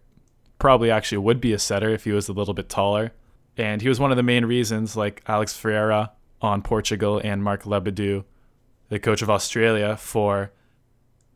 Probably 0.58 0.90
actually 0.90 1.18
would 1.18 1.40
be 1.40 1.52
a 1.52 1.58
setter 1.58 1.90
if 1.90 2.04
he 2.04 2.12
was 2.12 2.28
a 2.28 2.32
little 2.32 2.54
bit 2.54 2.68
taller. 2.68 3.12
And 3.56 3.82
he 3.82 3.88
was 3.88 4.00
one 4.00 4.10
of 4.10 4.16
the 4.16 4.22
main 4.22 4.44
reasons, 4.44 4.96
like 4.96 5.22
Alex 5.26 5.56
Ferreira 5.56 6.12
on 6.42 6.62
Portugal 6.62 7.20
and 7.24 7.42
Mark 7.42 7.64
Lebedew, 7.64 8.24
the 8.88 8.98
coach 8.98 9.22
of 9.22 9.30
Australia, 9.30 9.96
for 9.96 10.52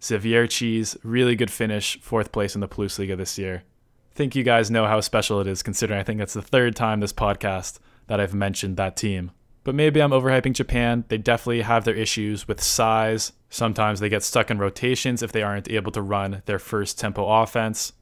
Zawiercie's 0.01 0.97
really 1.03 1.35
good 1.35 1.51
finish, 1.51 2.01
fourth 2.01 2.33
place 2.33 2.55
in 2.55 2.61
the 2.61 2.69
Plusliga 2.69 3.17
this 3.17 3.39
year. 3.39 3.65
I 4.13 4.15
think 4.15 4.35
you 4.35 4.43
guys 4.43 4.71
know 4.71 4.87
how 4.87 5.01
special 5.01 5.41
it 5.41 5.47
is, 5.47 5.63
considering 5.63 6.01
I 6.01 6.03
think 6.03 6.19
that's 6.19 6.35
the 6.35 6.43
third 6.43 6.77
time 6.77 7.01
this 7.01 7.13
podcast 7.13 7.79
that 8.07 8.21
I've 8.21 8.35
mentioned 8.35 8.77
that 8.77 8.97
team. 8.97 9.31
But 9.63 9.75
maybe 9.75 10.01
I'm 10.01 10.11
overhyping 10.11 10.55
Japan. 10.55 11.05
They 11.09 11.19
definitely 11.19 11.63
have 11.63 11.85
their 11.85 11.95
issues 11.95 12.49
with 12.49 12.63
size. 12.63 13.33
Sometimes 13.51 14.01
they 14.01 14.09
get 14.09 14.23
stuck 14.23 14.51
in 14.51 14.59
rotations 14.59 15.23
if 15.23 15.33
they 15.33 15.43
aren't 15.43 15.71
able 15.71 15.93
to 15.93 16.03
run 16.03 16.43
their 16.47 16.59
first 16.59 16.99
tempo 16.99 17.27
offense. 17.27 17.93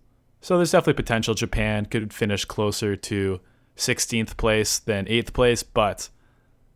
So 0.41 0.57
there's 0.57 0.71
definitely 0.71 1.03
potential 1.03 1.35
Japan 1.35 1.87
could 1.87 2.13
finish 2.13 2.45
closer 2.45 2.97
to 2.97 3.41
16th 3.77 4.37
place 4.37 4.79
than 4.79 5.07
8th 5.07 5.33
place, 5.33 5.63
but 5.63 6.09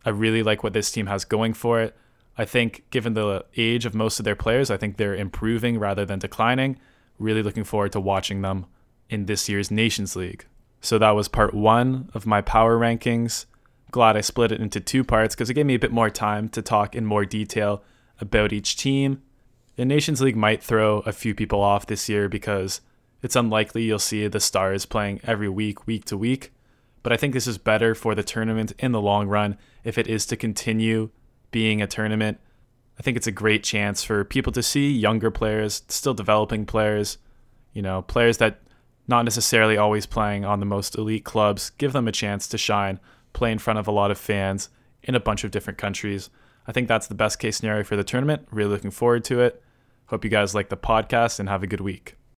I 0.05 0.09
really 0.09 0.43
like 0.43 0.63
what 0.63 0.73
this 0.73 0.91
team 0.91 1.07
has 1.07 1.25
going 1.25 1.53
for 1.53 1.81
it. 1.81 1.95
I 2.37 2.45
think, 2.45 2.83
given 2.89 3.13
the 3.13 3.45
age 3.55 3.85
of 3.85 3.93
most 3.93 4.19
of 4.19 4.25
their 4.25 4.35
players, 4.35 4.71
I 4.71 4.77
think 4.77 4.97
they're 4.97 5.15
improving 5.15 5.77
rather 5.77 6.05
than 6.05 6.19
declining. 6.19 6.79
Really 7.19 7.43
looking 7.43 7.63
forward 7.63 7.91
to 7.91 7.99
watching 7.99 8.41
them 8.41 8.65
in 9.09 9.27
this 9.27 9.47
year's 9.47 9.69
Nations 9.69 10.15
League. 10.15 10.45
So 10.81 10.97
that 10.97 11.11
was 11.11 11.27
part 11.27 11.53
one 11.53 12.09
of 12.13 12.25
my 12.25 12.41
power 12.41 12.77
rankings. 12.77 13.45
Glad 13.91 14.17
I 14.17 14.21
split 14.21 14.51
it 14.51 14.59
into 14.59 14.79
two 14.79 15.03
parts 15.03 15.35
because 15.35 15.49
it 15.49 15.53
gave 15.53 15.67
me 15.67 15.75
a 15.75 15.79
bit 15.79 15.91
more 15.91 16.09
time 16.09 16.49
to 16.49 16.61
talk 16.61 16.95
in 16.95 17.05
more 17.05 17.23
detail 17.25 17.83
about 18.19 18.51
each 18.51 18.75
team. 18.75 19.21
The 19.75 19.85
Nations 19.85 20.21
League 20.21 20.35
might 20.35 20.63
throw 20.63 20.99
a 20.99 21.11
few 21.11 21.35
people 21.35 21.61
off 21.61 21.85
this 21.85 22.09
year 22.09 22.27
because 22.27 22.81
it's 23.23 23.35
unlikely 23.35 23.83
you'll 23.83 23.99
see 23.99 24.27
the 24.27 24.39
stars 24.39 24.85
playing 24.85 25.21
every 25.23 25.49
week, 25.49 25.87
week 25.87 26.05
to 26.05 26.17
week. 26.17 26.53
But 27.01 27.13
I 27.13 27.17
think 27.17 27.33
this 27.33 27.47
is 27.47 27.57
better 27.57 27.95
for 27.95 28.13
the 28.13 28.23
tournament 28.23 28.73
in 28.77 28.91
the 28.91 29.01
long 29.01 29.27
run 29.27 29.57
if 29.83 29.97
it 29.97 30.07
is 30.07 30.25
to 30.27 30.35
continue 30.35 31.09
being 31.51 31.81
a 31.81 31.87
tournament. 31.87 32.39
I 32.99 33.01
think 33.01 33.17
it's 33.17 33.27
a 33.27 33.31
great 33.31 33.63
chance 33.63 34.03
for 34.03 34.23
people 34.23 34.51
to 34.53 34.61
see 34.61 34.91
younger 34.91 35.31
players, 35.31 35.83
still 35.87 36.13
developing 36.13 36.65
players, 36.65 37.17
you 37.73 37.81
know, 37.81 38.01
players 38.03 38.37
that 38.37 38.59
not 39.07 39.23
necessarily 39.23 39.77
always 39.77 40.05
playing 40.05 40.45
on 40.45 40.59
the 40.59 40.65
most 40.65 40.97
elite 40.97 41.25
clubs, 41.25 41.71
give 41.71 41.93
them 41.93 42.07
a 42.07 42.11
chance 42.11 42.47
to 42.47 42.57
shine, 42.57 42.99
play 43.33 43.51
in 43.51 43.59
front 43.59 43.79
of 43.79 43.87
a 43.87 43.91
lot 43.91 44.11
of 44.11 44.17
fans 44.17 44.69
in 45.01 45.15
a 45.15 45.19
bunch 45.19 45.43
of 45.43 45.51
different 45.51 45.79
countries. 45.79 46.29
I 46.67 46.71
think 46.71 46.87
that's 46.87 47.07
the 47.07 47.15
best 47.15 47.39
case 47.39 47.57
scenario 47.57 47.83
for 47.83 47.95
the 47.95 48.03
tournament. 48.03 48.47
Really 48.51 48.69
looking 48.69 48.91
forward 48.91 49.23
to 49.25 49.41
it. 49.41 49.61
Hope 50.07 50.23
you 50.23 50.29
guys 50.29 50.55
like 50.55 50.69
the 50.69 50.77
podcast 50.77 51.39
and 51.39 51.49
have 51.49 51.63
a 51.63 51.67
good 51.67 51.81
week. 51.81 52.15